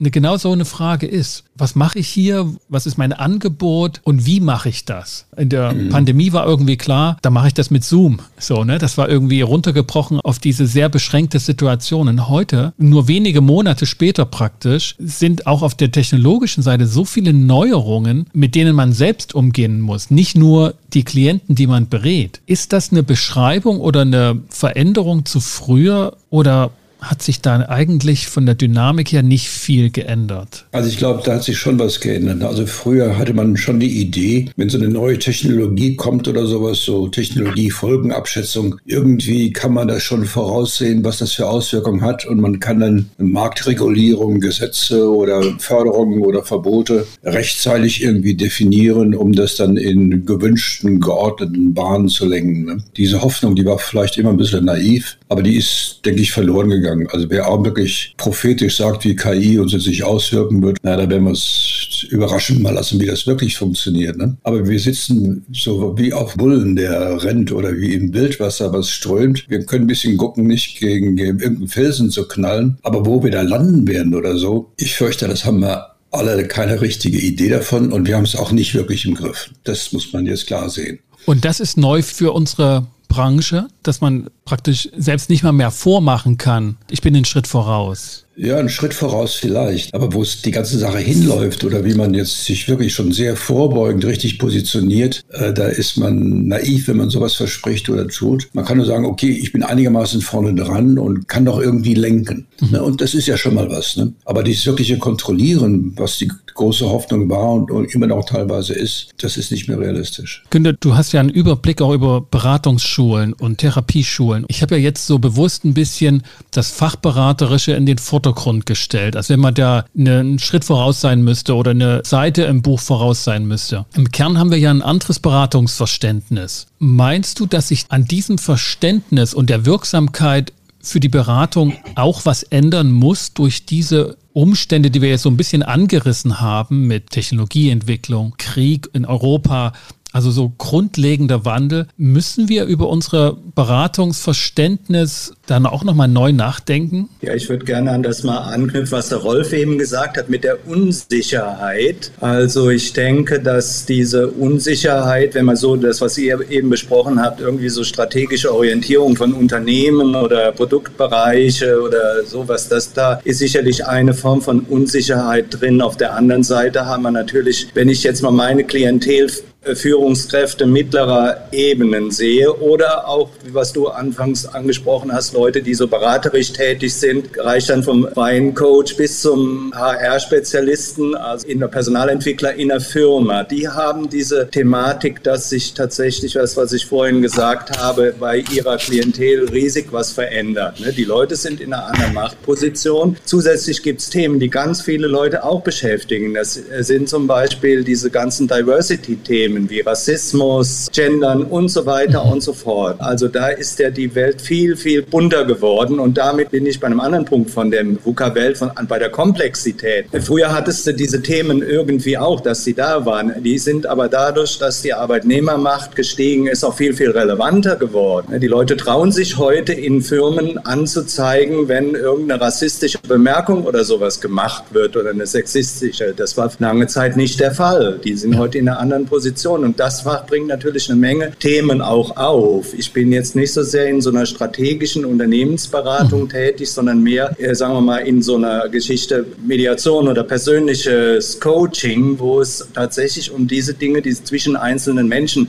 eine, 0.00 0.10
genau 0.10 0.36
so 0.36 0.52
eine 0.52 0.64
Frage 0.64 1.06
ist. 1.06 1.44
Was 1.56 1.74
mache 1.74 1.98
ich 1.98 2.08
hier? 2.08 2.52
Was 2.68 2.86
ist 2.86 2.98
mein 2.98 3.12
Angebot? 3.12 4.00
Und 4.04 4.26
wie 4.26 4.40
mache 4.40 4.68
ich 4.68 4.84
das? 4.84 5.26
In 5.36 5.48
der 5.48 5.72
mhm. 5.72 5.88
Pandemie 5.90 6.32
war 6.32 6.46
irgendwie 6.46 6.76
klar, 6.76 7.16
da 7.22 7.30
mache 7.30 7.48
ich 7.48 7.54
das 7.54 7.70
mit 7.70 7.84
Zoom. 7.84 8.18
So, 8.38 8.64
ne? 8.64 8.78
Das 8.78 8.98
war 8.98 9.08
irgendwie 9.08 9.40
runtergebrochen 9.40 10.20
auf 10.20 10.38
diese 10.38 10.66
sehr 10.66 10.88
beschränkte 10.88 11.38
Situation. 11.38 12.08
Und 12.08 12.28
heute, 12.28 12.72
nur 12.76 13.08
wenige 13.08 13.40
Monate 13.40 13.86
später 13.86 14.24
praktisch, 14.24 14.96
sind 14.98 15.46
auch 15.46 15.62
auf 15.62 15.74
der 15.74 15.92
technologischen 15.92 16.62
Seite 16.62 16.86
so 16.86 17.04
viele 17.04 17.32
Neuerungen, 17.32 18.26
mit 18.32 18.54
denen 18.54 18.74
man 18.74 18.92
selbst 18.92 19.34
umgehen 19.34 19.80
muss. 19.80 20.10
Nicht 20.10 20.36
nur 20.36 20.74
die 20.92 21.04
Klienten, 21.04 21.54
die 21.54 21.66
man 21.66 21.88
berät. 21.88 22.40
Ist 22.46 22.72
das 22.72 22.90
eine 22.90 23.02
Beschreibung 23.02 23.80
oder 23.80 24.02
eine 24.02 24.40
Veränderung 24.48 25.24
zu 25.24 25.40
früher 25.40 26.16
oder 26.30 26.70
hat 27.04 27.22
sich 27.22 27.40
da 27.40 27.60
eigentlich 27.68 28.26
von 28.26 28.46
der 28.46 28.54
Dynamik 28.54 29.12
her 29.12 29.22
nicht 29.22 29.48
viel 29.48 29.90
geändert. 29.90 30.66
Also 30.72 30.88
ich 30.88 30.98
glaube, 30.98 31.22
da 31.24 31.34
hat 31.34 31.44
sich 31.44 31.58
schon 31.58 31.78
was 31.78 32.00
geändert. 32.00 32.42
Also 32.42 32.66
früher 32.66 33.18
hatte 33.18 33.34
man 33.34 33.56
schon 33.56 33.80
die 33.80 34.00
Idee, 34.00 34.50
wenn 34.56 34.68
so 34.68 34.78
eine 34.78 34.88
neue 34.88 35.18
Technologie 35.18 35.96
kommt 35.96 36.28
oder 36.28 36.46
sowas, 36.46 36.80
so 36.80 37.08
Technologiefolgenabschätzung, 37.08 38.76
irgendwie 38.84 39.52
kann 39.52 39.72
man 39.72 39.88
das 39.88 40.02
schon 40.02 40.24
voraussehen, 40.24 41.04
was 41.04 41.18
das 41.18 41.32
für 41.32 41.48
Auswirkungen 41.48 42.02
hat 42.02 42.26
und 42.26 42.40
man 42.40 42.60
kann 42.60 42.80
dann 42.80 43.10
Marktregulierung, 43.18 44.40
Gesetze 44.40 45.08
oder 45.08 45.42
Förderungen 45.58 46.22
oder 46.22 46.42
Verbote 46.42 47.06
rechtzeitig 47.22 48.02
irgendwie 48.02 48.34
definieren, 48.34 49.14
um 49.14 49.32
das 49.32 49.56
dann 49.56 49.76
in 49.76 50.24
gewünschten, 50.26 51.00
geordneten 51.00 51.74
Bahnen 51.74 52.08
zu 52.08 52.26
lenken. 52.26 52.64
Ne? 52.64 52.78
Diese 52.96 53.22
Hoffnung, 53.22 53.54
die 53.54 53.64
war 53.64 53.78
vielleicht 53.78 54.18
immer 54.18 54.30
ein 54.30 54.36
bisschen 54.36 54.64
naiv, 54.64 55.18
aber 55.28 55.42
die 55.42 55.56
ist, 55.56 56.00
denke 56.04 56.20
ich, 56.20 56.32
verloren 56.32 56.70
gegangen. 56.70 56.93
Also 57.10 57.28
wer 57.30 57.48
auch 57.48 57.64
wirklich 57.64 58.14
prophetisch 58.16 58.76
sagt, 58.76 59.04
wie 59.04 59.16
KI 59.16 59.58
uns 59.58 59.72
jetzt 59.72 59.84
sich 59.84 60.04
auswirken 60.04 60.62
wird, 60.62 60.78
na, 60.82 60.96
da 60.96 61.08
werden 61.08 61.24
wir 61.24 61.32
es 61.32 62.06
überraschend 62.10 62.62
mal 62.62 62.74
lassen, 62.74 63.00
wie 63.00 63.06
das 63.06 63.26
wirklich 63.26 63.56
funktioniert. 63.56 64.16
Ne? 64.16 64.36
Aber 64.42 64.66
wir 64.66 64.78
sitzen 64.78 65.44
so 65.52 65.96
wie 65.98 66.12
auf 66.12 66.34
Bullen, 66.34 66.76
der 66.76 67.22
rennt 67.22 67.52
oder 67.52 67.76
wie 67.76 67.94
im 67.94 68.12
Wildwasser 68.12 68.72
was 68.72 68.90
strömt. 68.90 69.48
Wir 69.48 69.64
können 69.64 69.84
ein 69.84 69.88
bisschen 69.88 70.16
gucken, 70.16 70.46
nicht 70.46 70.78
gegen, 70.78 71.16
gegen 71.16 71.38
irgendeinen 71.38 71.68
Felsen 71.68 72.10
zu 72.10 72.26
knallen, 72.26 72.78
aber 72.82 73.06
wo 73.06 73.22
wir 73.22 73.30
da 73.30 73.42
landen 73.42 73.86
werden 73.86 74.14
oder 74.14 74.36
so, 74.36 74.72
ich 74.76 74.94
fürchte, 74.94 75.28
das 75.28 75.44
haben 75.44 75.60
wir 75.60 75.94
alle 76.10 76.46
keine 76.46 76.80
richtige 76.80 77.18
Idee 77.18 77.48
davon 77.48 77.92
und 77.92 78.06
wir 78.06 78.16
haben 78.16 78.24
es 78.24 78.36
auch 78.36 78.52
nicht 78.52 78.74
wirklich 78.74 79.04
im 79.04 79.14
Griff. 79.14 79.50
Das 79.64 79.92
muss 79.92 80.12
man 80.12 80.26
jetzt 80.26 80.46
klar 80.46 80.70
sehen. 80.70 81.00
Und 81.26 81.44
das 81.44 81.58
ist 81.58 81.76
neu 81.76 82.02
für 82.02 82.32
unsere 82.32 82.86
Branche, 83.14 83.68
dass 83.84 84.00
man 84.00 84.28
praktisch 84.44 84.88
selbst 84.96 85.30
nicht 85.30 85.44
mal 85.44 85.52
mehr 85.52 85.70
vormachen 85.70 86.36
kann, 86.36 86.78
ich 86.90 87.00
bin 87.00 87.14
den 87.14 87.24
Schritt 87.24 87.46
voraus. 87.46 88.23
Ja, 88.36 88.56
einen 88.58 88.68
Schritt 88.68 88.94
voraus 88.94 89.34
vielleicht. 89.34 89.94
Aber 89.94 90.12
wo 90.12 90.22
es 90.22 90.42
die 90.42 90.50
ganze 90.50 90.78
Sache 90.78 90.98
hinläuft 90.98 91.64
oder 91.64 91.84
wie 91.84 91.94
man 91.94 92.14
jetzt 92.14 92.44
sich 92.44 92.68
wirklich 92.68 92.92
schon 92.92 93.12
sehr 93.12 93.36
vorbeugend 93.36 94.04
richtig 94.04 94.38
positioniert, 94.38 95.24
äh, 95.30 95.52
da 95.52 95.68
ist 95.68 95.96
man 95.96 96.48
naiv, 96.48 96.88
wenn 96.88 96.96
man 96.96 97.10
sowas 97.10 97.34
verspricht 97.34 97.88
oder 97.88 98.08
tut. 98.08 98.48
Man 98.52 98.64
kann 98.64 98.78
nur 98.78 98.86
sagen, 98.86 99.04
okay, 99.04 99.30
ich 99.30 99.52
bin 99.52 99.62
einigermaßen 99.62 100.20
vorne 100.20 100.54
dran 100.54 100.98
und 100.98 101.28
kann 101.28 101.44
doch 101.44 101.60
irgendwie 101.60 101.94
lenken. 101.94 102.46
Mhm. 102.60 102.70
Ne? 102.70 102.82
Und 102.82 103.00
das 103.00 103.14
ist 103.14 103.26
ja 103.26 103.36
schon 103.36 103.54
mal 103.54 103.70
was. 103.70 103.96
Ne? 103.96 104.12
Aber 104.24 104.42
dieses 104.42 104.66
wirkliche 104.66 104.98
Kontrollieren, 104.98 105.92
was 105.96 106.18
die 106.18 106.30
große 106.54 106.88
Hoffnung 106.88 107.28
war 107.30 107.52
und, 107.52 107.70
und 107.70 107.94
immer 107.94 108.06
noch 108.06 108.24
teilweise 108.24 108.74
ist, 108.74 109.10
das 109.20 109.36
ist 109.36 109.50
nicht 109.50 109.68
mehr 109.68 109.78
realistisch. 109.78 110.44
Günter, 110.50 110.72
du 110.72 110.94
hast 110.96 111.12
ja 111.12 111.20
einen 111.20 111.30
Überblick 111.30 111.82
auch 111.82 111.92
über 111.92 112.20
Beratungsschulen 112.20 113.32
und 113.32 113.58
Therapieschulen. 113.58 114.44
Ich 114.48 114.62
habe 114.62 114.76
ja 114.76 114.82
jetzt 114.82 115.06
so 115.06 115.18
bewusst 115.18 115.64
ein 115.64 115.74
bisschen 115.74 116.22
das 116.50 116.70
Fachberaterische 116.70 117.72
in 117.72 117.86
den 117.86 117.98
Vordergrund 117.98 118.23
Vordergrund 118.24 118.64
gestellt, 118.64 119.16
als 119.16 119.28
wenn 119.28 119.40
man 119.40 119.54
da 119.54 119.84
einen 119.96 120.38
Schritt 120.38 120.64
voraus 120.64 121.02
sein 121.02 121.22
müsste 121.22 121.54
oder 121.54 121.72
eine 121.72 122.00
Seite 122.04 122.44
im 122.44 122.62
Buch 122.62 122.80
voraus 122.80 123.22
sein 123.22 123.46
müsste. 123.46 123.84
Im 123.94 124.10
Kern 124.10 124.38
haben 124.38 124.50
wir 124.50 124.58
ja 124.58 124.70
ein 124.70 124.80
anderes 124.80 125.20
Beratungsverständnis. 125.20 126.66
Meinst 126.78 127.38
du, 127.38 127.46
dass 127.46 127.68
sich 127.68 127.84
an 127.90 128.06
diesem 128.06 128.38
Verständnis 128.38 129.34
und 129.34 129.50
der 129.50 129.66
Wirksamkeit 129.66 130.54
für 130.80 131.00
die 131.00 131.10
Beratung 131.10 131.74
auch 131.96 132.24
was 132.24 132.42
ändern 132.44 132.90
muss 132.92 133.34
durch 133.34 133.66
diese 133.66 134.16
Umstände, 134.32 134.90
die 134.90 135.02
wir 135.02 135.10
jetzt 135.10 135.22
so 135.22 135.30
ein 135.30 135.36
bisschen 135.36 135.62
angerissen 135.62 136.40
haben 136.40 136.86
mit 136.86 137.10
Technologieentwicklung, 137.10 138.34
Krieg 138.38 138.88
in 138.94 139.04
Europa, 139.04 139.74
also 140.14 140.30
so 140.30 140.52
grundlegender 140.56 141.44
Wandel, 141.44 141.88
müssen 141.96 142.48
wir 142.48 142.66
über 142.66 142.88
unsere 142.88 143.36
Beratungsverständnis 143.56 145.32
dann 145.46 145.66
auch 145.66 145.82
nochmal 145.82 146.06
neu 146.06 146.32
nachdenken? 146.32 147.08
Ja, 147.20 147.34
ich 147.34 147.48
würde 147.48 147.64
gerne 147.64 147.90
an 147.90 148.04
das 148.04 148.22
mal 148.22 148.38
anknüpfen, 148.38 148.92
was 148.92 149.08
der 149.08 149.18
Rolf 149.18 149.52
eben 149.52 149.76
gesagt 149.76 150.16
hat 150.16 150.30
mit 150.30 150.44
der 150.44 150.68
Unsicherheit. 150.68 152.12
Also 152.20 152.70
ich 152.70 152.92
denke, 152.92 153.40
dass 153.40 153.86
diese 153.86 154.28
Unsicherheit, 154.28 155.34
wenn 155.34 155.46
man 155.46 155.56
so 155.56 155.74
das, 155.74 156.00
was 156.00 156.16
ihr 156.16 156.48
eben 156.48 156.70
besprochen 156.70 157.20
habt, 157.20 157.40
irgendwie 157.40 157.68
so 157.68 157.82
strategische 157.82 158.54
Orientierung 158.54 159.16
von 159.16 159.32
Unternehmen 159.32 160.14
oder 160.14 160.52
Produktbereiche 160.52 161.82
oder 161.82 162.24
sowas, 162.24 162.68
das 162.68 162.92
da 162.92 163.14
ist 163.24 163.40
sicherlich 163.40 163.84
eine 163.84 164.14
Form 164.14 164.40
von 164.40 164.60
Unsicherheit 164.60 165.46
drin. 165.50 165.82
Auf 165.82 165.96
der 165.96 166.14
anderen 166.14 166.44
Seite 166.44 166.86
haben 166.86 167.02
wir 167.02 167.10
natürlich, 167.10 167.66
wenn 167.74 167.88
ich 167.88 168.04
jetzt 168.04 168.22
mal 168.22 168.30
meine 168.30 168.62
Klientel 168.62 169.28
Führungskräfte 169.74 170.66
mittlerer 170.66 171.48
Ebenen 171.52 172.10
sehe 172.10 172.52
oder 172.52 173.08
auch, 173.08 173.30
was 173.52 173.72
du 173.72 173.88
anfangs 173.88 174.46
angesprochen 174.46 175.12
hast, 175.12 175.32
Leute, 175.32 175.62
die 175.62 175.74
so 175.74 175.88
beraterisch 175.88 176.52
tätig 176.52 176.94
sind, 176.94 177.38
reicht 177.38 177.70
dann 177.70 177.82
vom 177.82 178.06
freien 178.12 178.54
Coach 178.54 178.96
bis 178.96 179.22
zum 179.22 179.72
HR-Spezialisten, 179.74 181.14
also 181.14 181.46
in 181.46 181.60
der 181.60 181.68
Personalentwickler 181.68 182.54
in 182.54 182.68
der 182.68 182.80
Firma. 182.80 183.44
Die 183.44 183.68
haben 183.68 184.10
diese 184.10 184.48
Thematik, 184.50 185.22
dass 185.22 185.50
sich 185.50 185.74
tatsächlich 185.74 186.34
das, 186.34 186.56
was 186.56 186.72
ich 186.72 186.86
vorhin 186.86 187.22
gesagt 187.22 187.78
habe, 187.78 188.14
bei 188.18 188.44
ihrer 188.54 188.76
Klientel 188.76 189.48
riesig 189.48 189.86
was 189.90 190.12
verändert. 190.12 190.80
Ne? 190.80 190.92
Die 190.92 191.04
Leute 191.04 191.36
sind 191.36 191.60
in 191.60 191.72
einer 191.72 191.86
anderen 191.86 192.14
Machtposition. 192.14 193.16
Zusätzlich 193.24 193.82
gibt 193.82 194.00
es 194.00 194.10
Themen, 194.10 194.40
die 194.40 194.50
ganz 194.50 194.82
viele 194.82 195.06
Leute 195.06 195.44
auch 195.44 195.62
beschäftigen. 195.62 196.34
Das 196.34 196.54
sind 196.54 197.08
zum 197.08 197.26
Beispiel 197.26 197.84
diese 197.84 198.10
ganzen 198.10 198.48
Diversity-Themen 198.48 199.53
Themen 199.54 199.70
wie 199.70 199.80
Rassismus, 199.80 200.88
Gendern 200.92 201.44
und 201.44 201.68
so 201.68 201.86
weiter 201.86 202.24
und 202.24 202.42
so 202.42 202.52
fort. 202.52 203.00
Also 203.00 203.28
da 203.28 203.48
ist 203.48 203.78
ja 203.78 203.90
die 203.90 204.12
Welt 204.14 204.40
viel, 204.40 204.76
viel 204.76 205.02
bunter 205.02 205.44
geworden 205.44 206.00
und 206.00 206.18
damit 206.18 206.50
bin 206.50 206.66
ich 206.66 206.80
bei 206.80 206.88
einem 206.88 207.00
anderen 207.00 207.24
Punkt 207.24 207.50
von 207.50 207.70
der 207.70 207.84
VUCA-Welt, 208.04 208.58
bei 208.88 208.98
der 208.98 209.10
Komplexität. 209.10 210.06
Früher 210.22 210.52
hattest 210.52 210.86
du 210.86 210.92
diese 210.92 211.22
Themen 211.22 211.62
irgendwie 211.62 212.18
auch, 212.18 212.40
dass 212.40 212.64
sie 212.64 212.74
da 212.74 213.06
waren. 213.06 213.32
Die 213.42 213.58
sind 213.58 213.86
aber 213.86 214.08
dadurch, 214.08 214.58
dass 214.58 214.82
die 214.82 214.92
Arbeitnehmermacht 214.92 215.94
gestiegen 215.94 216.48
ist, 216.48 216.64
auch 216.64 216.74
viel, 216.74 216.94
viel 216.94 217.10
relevanter 217.10 217.76
geworden. 217.76 218.40
Die 218.40 218.48
Leute 218.48 218.76
trauen 218.76 219.12
sich 219.12 219.38
heute 219.38 219.72
in 219.72 220.02
Firmen 220.02 220.58
anzuzeigen, 220.58 221.68
wenn 221.68 221.94
irgendeine 221.94 222.40
rassistische 222.40 222.98
Bemerkung 223.06 223.64
oder 223.64 223.84
sowas 223.84 224.20
gemacht 224.20 224.64
wird 224.72 224.96
oder 224.96 225.10
eine 225.10 225.26
sexistische. 225.26 226.12
Das 226.16 226.36
war 226.36 226.50
lange 226.58 226.86
Zeit 226.88 227.16
nicht 227.16 227.38
der 227.38 227.52
Fall. 227.52 228.00
Die 228.02 228.14
sind 228.14 228.36
heute 228.36 228.58
in 228.58 228.68
einer 228.68 228.80
anderen 228.80 229.06
Position 229.06 229.43
und 229.52 229.78
das 229.80 230.04
bringt 230.26 230.48
natürlich 230.48 230.90
eine 230.90 230.98
Menge 230.98 231.32
Themen 231.38 231.80
auch 231.80 232.16
auf. 232.16 232.74
Ich 232.74 232.92
bin 232.92 233.12
jetzt 233.12 233.36
nicht 233.36 233.52
so 233.52 233.62
sehr 233.62 233.88
in 233.88 234.00
so 234.00 234.10
einer 234.10 234.26
strategischen 234.26 235.04
Unternehmensberatung 235.04 236.24
mhm. 236.24 236.28
tätig, 236.28 236.70
sondern 236.70 237.02
mehr, 237.02 237.34
äh, 237.38 237.54
sagen 237.54 237.74
wir 237.74 237.80
mal, 237.80 237.98
in 237.98 238.22
so 238.22 238.36
einer 238.36 238.68
Geschichte 238.68 239.26
Mediation 239.44 240.08
oder 240.08 240.22
persönliches 240.22 241.38
Coaching, 241.40 242.18
wo 242.18 242.40
es 242.40 242.66
tatsächlich 242.74 243.30
um 243.30 243.46
diese 243.46 243.74
Dinge, 243.74 244.02
die 244.02 244.14
zwischen 244.14 244.56
einzelnen 244.56 245.08
Menschen 245.08 245.48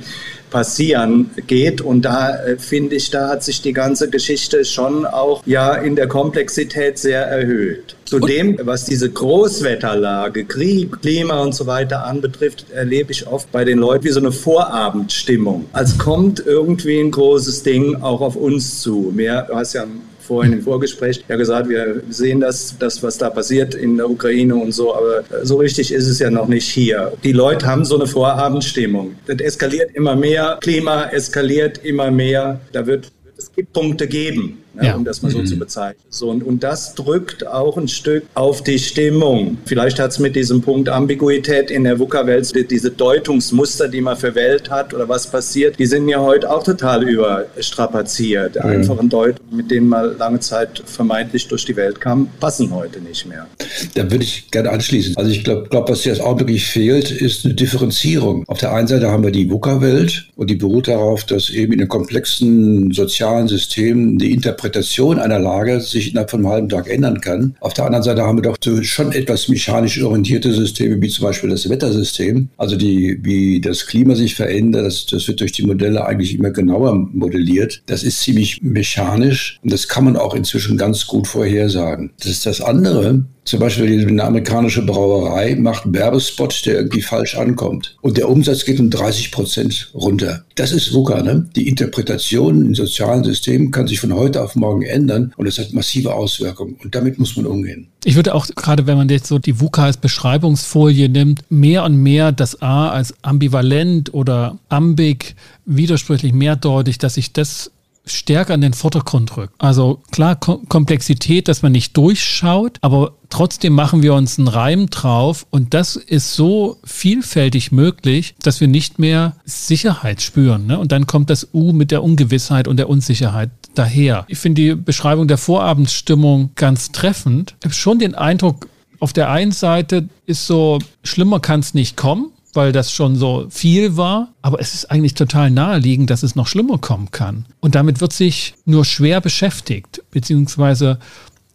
passieren 0.49 1.31
geht. 1.47 1.81
Und 1.81 2.03
da 2.03 2.35
äh, 2.43 2.57
finde 2.57 2.95
ich, 2.95 3.09
da 3.09 3.29
hat 3.29 3.43
sich 3.43 3.61
die 3.61 3.73
ganze 3.73 4.09
Geschichte 4.09 4.65
schon 4.65 5.05
auch 5.05 5.41
ja 5.45 5.75
in 5.75 5.95
der 5.95 6.07
Komplexität 6.07 6.97
sehr 6.97 7.21
erhöht. 7.21 7.95
Zudem, 8.05 8.59
was 8.61 8.85
diese 8.85 9.09
Großwetterlage, 9.09 10.45
Krieg, 10.45 11.01
Klima 11.01 11.41
und 11.41 11.55
so 11.55 11.65
weiter 11.65 12.05
anbetrifft, 12.05 12.67
erlebe 12.71 13.11
ich 13.11 13.25
oft 13.25 13.51
bei 13.51 13.65
den 13.65 13.79
Leuten 13.79 14.03
wie 14.03 14.11
so 14.11 14.19
eine 14.19 14.31
Vorabendstimmung. 14.31 15.65
Als 15.73 15.97
kommt 15.97 16.45
irgendwie 16.45 16.99
ein 16.99 17.09
großes 17.09 17.63
Ding 17.63 17.95
auch 18.01 18.21
auf 18.21 18.35
uns 18.35 18.81
zu. 18.81 19.11
Mehr, 19.15 19.43
du 19.43 19.55
hast 19.55 19.73
ja 19.73 19.85
vorhin 20.25 20.53
im 20.53 20.61
Vorgespräch 20.61 21.23
ja 21.27 21.35
gesagt, 21.35 21.69
wir 21.69 22.01
sehen 22.09 22.41
das, 22.41 22.75
das, 22.77 23.01
was 23.03 23.17
da 23.17 23.29
passiert 23.29 23.75
in 23.75 23.97
der 23.97 24.09
Ukraine 24.09 24.55
und 24.55 24.71
so, 24.71 24.95
aber 24.95 25.23
so 25.43 25.57
richtig 25.57 25.91
ist 25.93 26.07
es 26.07 26.19
ja 26.19 26.29
noch 26.29 26.47
nicht 26.47 26.67
hier. 26.67 27.13
Die 27.23 27.31
Leute 27.31 27.65
haben 27.65 27.85
so 27.85 27.95
eine 27.95 28.07
Vorabendstimmung. 28.07 29.15
Das 29.27 29.39
eskaliert 29.39 29.91
immer 29.93 30.15
mehr, 30.15 30.57
Klima 30.61 31.05
eskaliert 31.05 31.79
immer 31.83 32.11
mehr, 32.11 32.59
da 32.71 32.85
wird 32.85 33.11
es 33.37 33.51
Punkte 33.73 34.07
geben 34.07 34.64
ne, 34.75 34.87
ja. 34.87 34.95
um 34.95 35.05
das 35.05 35.21
mal 35.21 35.31
so 35.31 35.39
mhm. 35.39 35.45
zu 35.45 35.57
bezeichnen. 35.57 36.01
So, 36.09 36.29
und, 36.29 36.43
und 36.43 36.63
das 36.63 36.95
drückt 36.95 37.45
auch 37.47 37.77
ein 37.77 37.87
Stück 37.87 38.25
auf 38.33 38.63
die 38.63 38.79
Stimmung. 38.79 39.57
Vielleicht 39.65 39.99
hat 39.99 40.11
es 40.11 40.19
mit 40.19 40.35
diesem 40.35 40.61
Punkt 40.61 40.89
Ambiguität 40.89 41.71
in 41.71 41.83
der 41.83 41.99
VUCA-Welt, 41.99 42.53
diese 42.69 42.91
Deutungsmuster, 42.91 43.87
die 43.87 44.01
man 44.01 44.17
für 44.17 44.35
Welt 44.35 44.69
hat 44.69 44.93
oder 44.93 45.07
was 45.09 45.27
passiert, 45.27 45.79
die 45.79 45.85
sind 45.85 46.07
ja 46.07 46.19
heute 46.19 46.49
auch 46.49 46.63
total 46.63 47.07
überstrapaziert. 47.07 48.55
Mhm. 48.55 48.69
Einfachen 48.69 49.09
Deutungen, 49.09 49.55
mit 49.55 49.71
denen 49.71 49.87
man 49.87 50.17
lange 50.17 50.39
Zeit 50.39 50.83
vermeintlich 50.85 51.47
durch 51.47 51.65
die 51.65 51.75
Welt 51.75 51.99
kam, 52.01 52.27
passen 52.39 52.73
heute 52.73 52.99
nicht 53.01 53.25
mehr. 53.25 53.47
Da 53.93 54.03
würde 54.03 54.23
ich 54.23 54.51
gerne 54.51 54.71
anschließen. 54.71 55.17
Also 55.17 55.31
ich 55.31 55.43
glaube, 55.43 55.67
glaub, 55.69 55.89
was 55.89 56.05
jetzt 56.05 56.21
auch 56.21 56.39
wirklich 56.39 56.65
fehlt, 56.65 57.11
ist 57.11 57.45
eine 57.45 57.53
Differenzierung. 57.53 58.43
Auf 58.47 58.59
der 58.59 58.73
einen 58.73 58.87
Seite 58.87 59.09
haben 59.09 59.23
wir 59.23 59.31
die 59.31 59.49
VUCA-Welt 59.49 60.29
und 60.35 60.49
die 60.49 60.55
beruht 60.55 60.87
darauf, 60.87 61.23
dass 61.23 61.49
eben 61.49 61.73
in 61.73 61.79
den 61.79 61.87
komplexen 61.87 62.91
sozialen 62.91 63.47
Systemen 63.47 64.17
die 64.17 64.31
Interpretation 64.31 64.64
Interpretation 64.65 65.19
einer 65.19 65.37
Lage 65.37 65.79
sich 65.79 66.09
innerhalb 66.09 66.31
von 66.31 66.39
einem 66.39 66.49
halben 66.49 66.69
Tag 66.69 66.89
ändern 66.89 67.21
kann. 67.21 67.55
Auf 67.59 67.73
der 67.73 67.85
anderen 67.85 68.03
Seite 68.03 68.23
haben 68.23 68.37
wir 68.39 68.41
doch 68.41 68.57
schon 68.83 69.11
etwas 69.11 69.47
mechanisch 69.47 70.01
orientierte 70.01 70.51
Systeme, 70.51 70.99
wie 71.01 71.09
zum 71.09 71.25
Beispiel 71.25 71.51
das 71.51 71.69
Wettersystem. 71.69 72.49
Also 72.57 72.75
die, 72.75 73.19
wie 73.21 73.61
das 73.61 73.85
Klima 73.85 74.15
sich 74.15 74.33
verändert, 74.33 74.85
das, 74.85 75.05
das 75.05 75.27
wird 75.27 75.39
durch 75.39 75.51
die 75.51 75.63
Modelle 75.63 76.05
eigentlich 76.05 76.33
immer 76.33 76.49
genauer 76.49 76.95
modelliert. 76.95 77.83
Das 77.85 78.03
ist 78.03 78.21
ziemlich 78.21 78.63
mechanisch 78.63 79.59
und 79.63 79.71
das 79.71 79.87
kann 79.87 80.05
man 80.05 80.17
auch 80.17 80.33
inzwischen 80.33 80.77
ganz 80.77 81.05
gut 81.05 81.27
vorhersagen. 81.27 82.11
Das 82.17 82.31
ist 82.31 82.45
das 82.47 82.61
andere. 82.61 83.25
Zum 83.45 83.59
Beispiel 83.59 84.07
eine 84.07 84.23
amerikanische 84.23 84.83
Brauerei 84.83 85.55
macht 85.55 85.85
einen 85.85 85.93
Werbespot, 85.93 86.65
der 86.65 86.77
irgendwie 86.77 87.03
falsch 87.03 87.37
ankommt. 87.37 87.95
Und 88.01 88.17
der 88.17 88.27
Umsatz 88.27 88.65
geht 88.65 88.79
um 88.79 88.89
30 88.89 89.31
Prozent 89.31 89.91
runter. 89.93 90.43
Das 90.55 90.71
ist 90.71 90.91
VUCA. 90.91 91.21
Ne? 91.21 91.47
Die 91.55 91.69
Interpretation 91.69 92.65
in 92.65 92.73
sozialen 92.73 93.23
Systemen 93.23 93.69
kann 93.69 93.85
sich 93.85 93.99
von 93.99 94.15
heute 94.15 94.41
auf 94.41 94.54
morgen 94.55 94.83
ändern 94.83 95.33
und 95.37 95.47
es 95.47 95.57
hat 95.57 95.73
massive 95.73 96.13
Auswirkungen. 96.13 96.77
Und 96.83 96.95
damit 96.95 97.19
muss 97.19 97.35
man 97.35 97.45
umgehen. 97.45 97.87
Ich 98.03 98.15
würde 98.15 98.35
auch, 98.35 98.47
gerade 98.55 98.87
wenn 98.87 98.97
man 98.97 99.09
jetzt 99.09 99.27
so 99.27 99.39
die 99.39 99.59
VUCA 99.59 99.85
als 99.85 99.97
Beschreibungsfolie 99.97 101.09
nimmt, 101.09 101.43
mehr 101.49 101.83
und 101.83 101.97
mehr 101.97 102.31
das 102.31 102.61
A 102.61 102.89
als 102.89 103.13
ambivalent 103.23 104.13
oder 104.13 104.57
ambig 104.69 105.35
widersprüchlich 105.65 106.33
mehrdeutig, 106.33 106.97
dass 106.97 107.15
sich 107.15 107.33
das 107.33 107.71
stärker 108.05 108.53
in 108.53 108.61
den 108.61 108.73
Vordergrund 108.73 109.35
rückt. 109.37 109.53
Also 109.57 110.01
klar, 110.11 110.35
Kom 110.35 110.67
Komplexität, 110.69 111.47
dass 111.47 111.61
man 111.61 111.71
nicht 111.71 111.95
durchschaut, 111.97 112.77
aber 112.81 113.13
trotzdem 113.29 113.73
machen 113.73 114.03
wir 114.03 114.13
uns 114.13 114.37
einen 114.37 114.47
Reim 114.47 114.89
drauf 114.89 115.45
und 115.49 115.73
das 115.73 115.95
ist 115.95 116.33
so 116.33 116.77
vielfältig 116.83 117.71
möglich, 117.71 118.35
dass 118.41 118.61
wir 118.61 118.67
nicht 118.67 118.99
mehr 118.99 119.35
Sicherheit 119.45 120.21
spüren. 120.21 120.67
Ne? 120.67 120.77
Und 120.79 120.91
dann 120.91 121.07
kommt 121.07 121.29
das 121.29 121.49
U 121.53 121.73
mit 121.73 121.91
der 121.91 122.03
Ungewissheit 122.03 122.67
und 122.67 122.77
der 122.77 122.89
Unsicherheit 122.89 123.49
daher. 123.73 124.25
Ich 124.27 124.37
finde 124.37 124.61
die 124.61 124.75
Beschreibung 124.75 125.27
der 125.27 125.37
Vorabendstimmung 125.37 126.51
ganz 126.55 126.91
treffend. 126.91 127.55
Ich 127.59 127.65
habe 127.65 127.75
schon 127.75 127.99
den 127.99 128.15
Eindruck, 128.15 128.67
auf 128.99 129.13
der 129.13 129.29
einen 129.29 129.51
Seite 129.51 130.09
ist 130.25 130.47
so, 130.47 130.79
schlimmer 131.03 131.39
kann 131.39 131.59
es 131.59 131.73
nicht 131.73 131.97
kommen 131.97 132.31
weil 132.55 132.71
das 132.71 132.91
schon 132.91 133.15
so 133.15 133.47
viel 133.49 133.97
war. 133.97 134.29
Aber 134.41 134.59
es 134.59 134.73
ist 134.73 134.91
eigentlich 134.91 135.13
total 135.13 135.51
naheliegend, 135.51 136.09
dass 136.09 136.23
es 136.23 136.35
noch 136.35 136.47
schlimmer 136.47 136.77
kommen 136.77 137.11
kann. 137.11 137.45
Und 137.59 137.75
damit 137.75 138.01
wird 138.01 138.13
sich 138.13 138.55
nur 138.65 138.85
schwer 138.85 139.21
beschäftigt, 139.21 140.03
beziehungsweise 140.11 140.99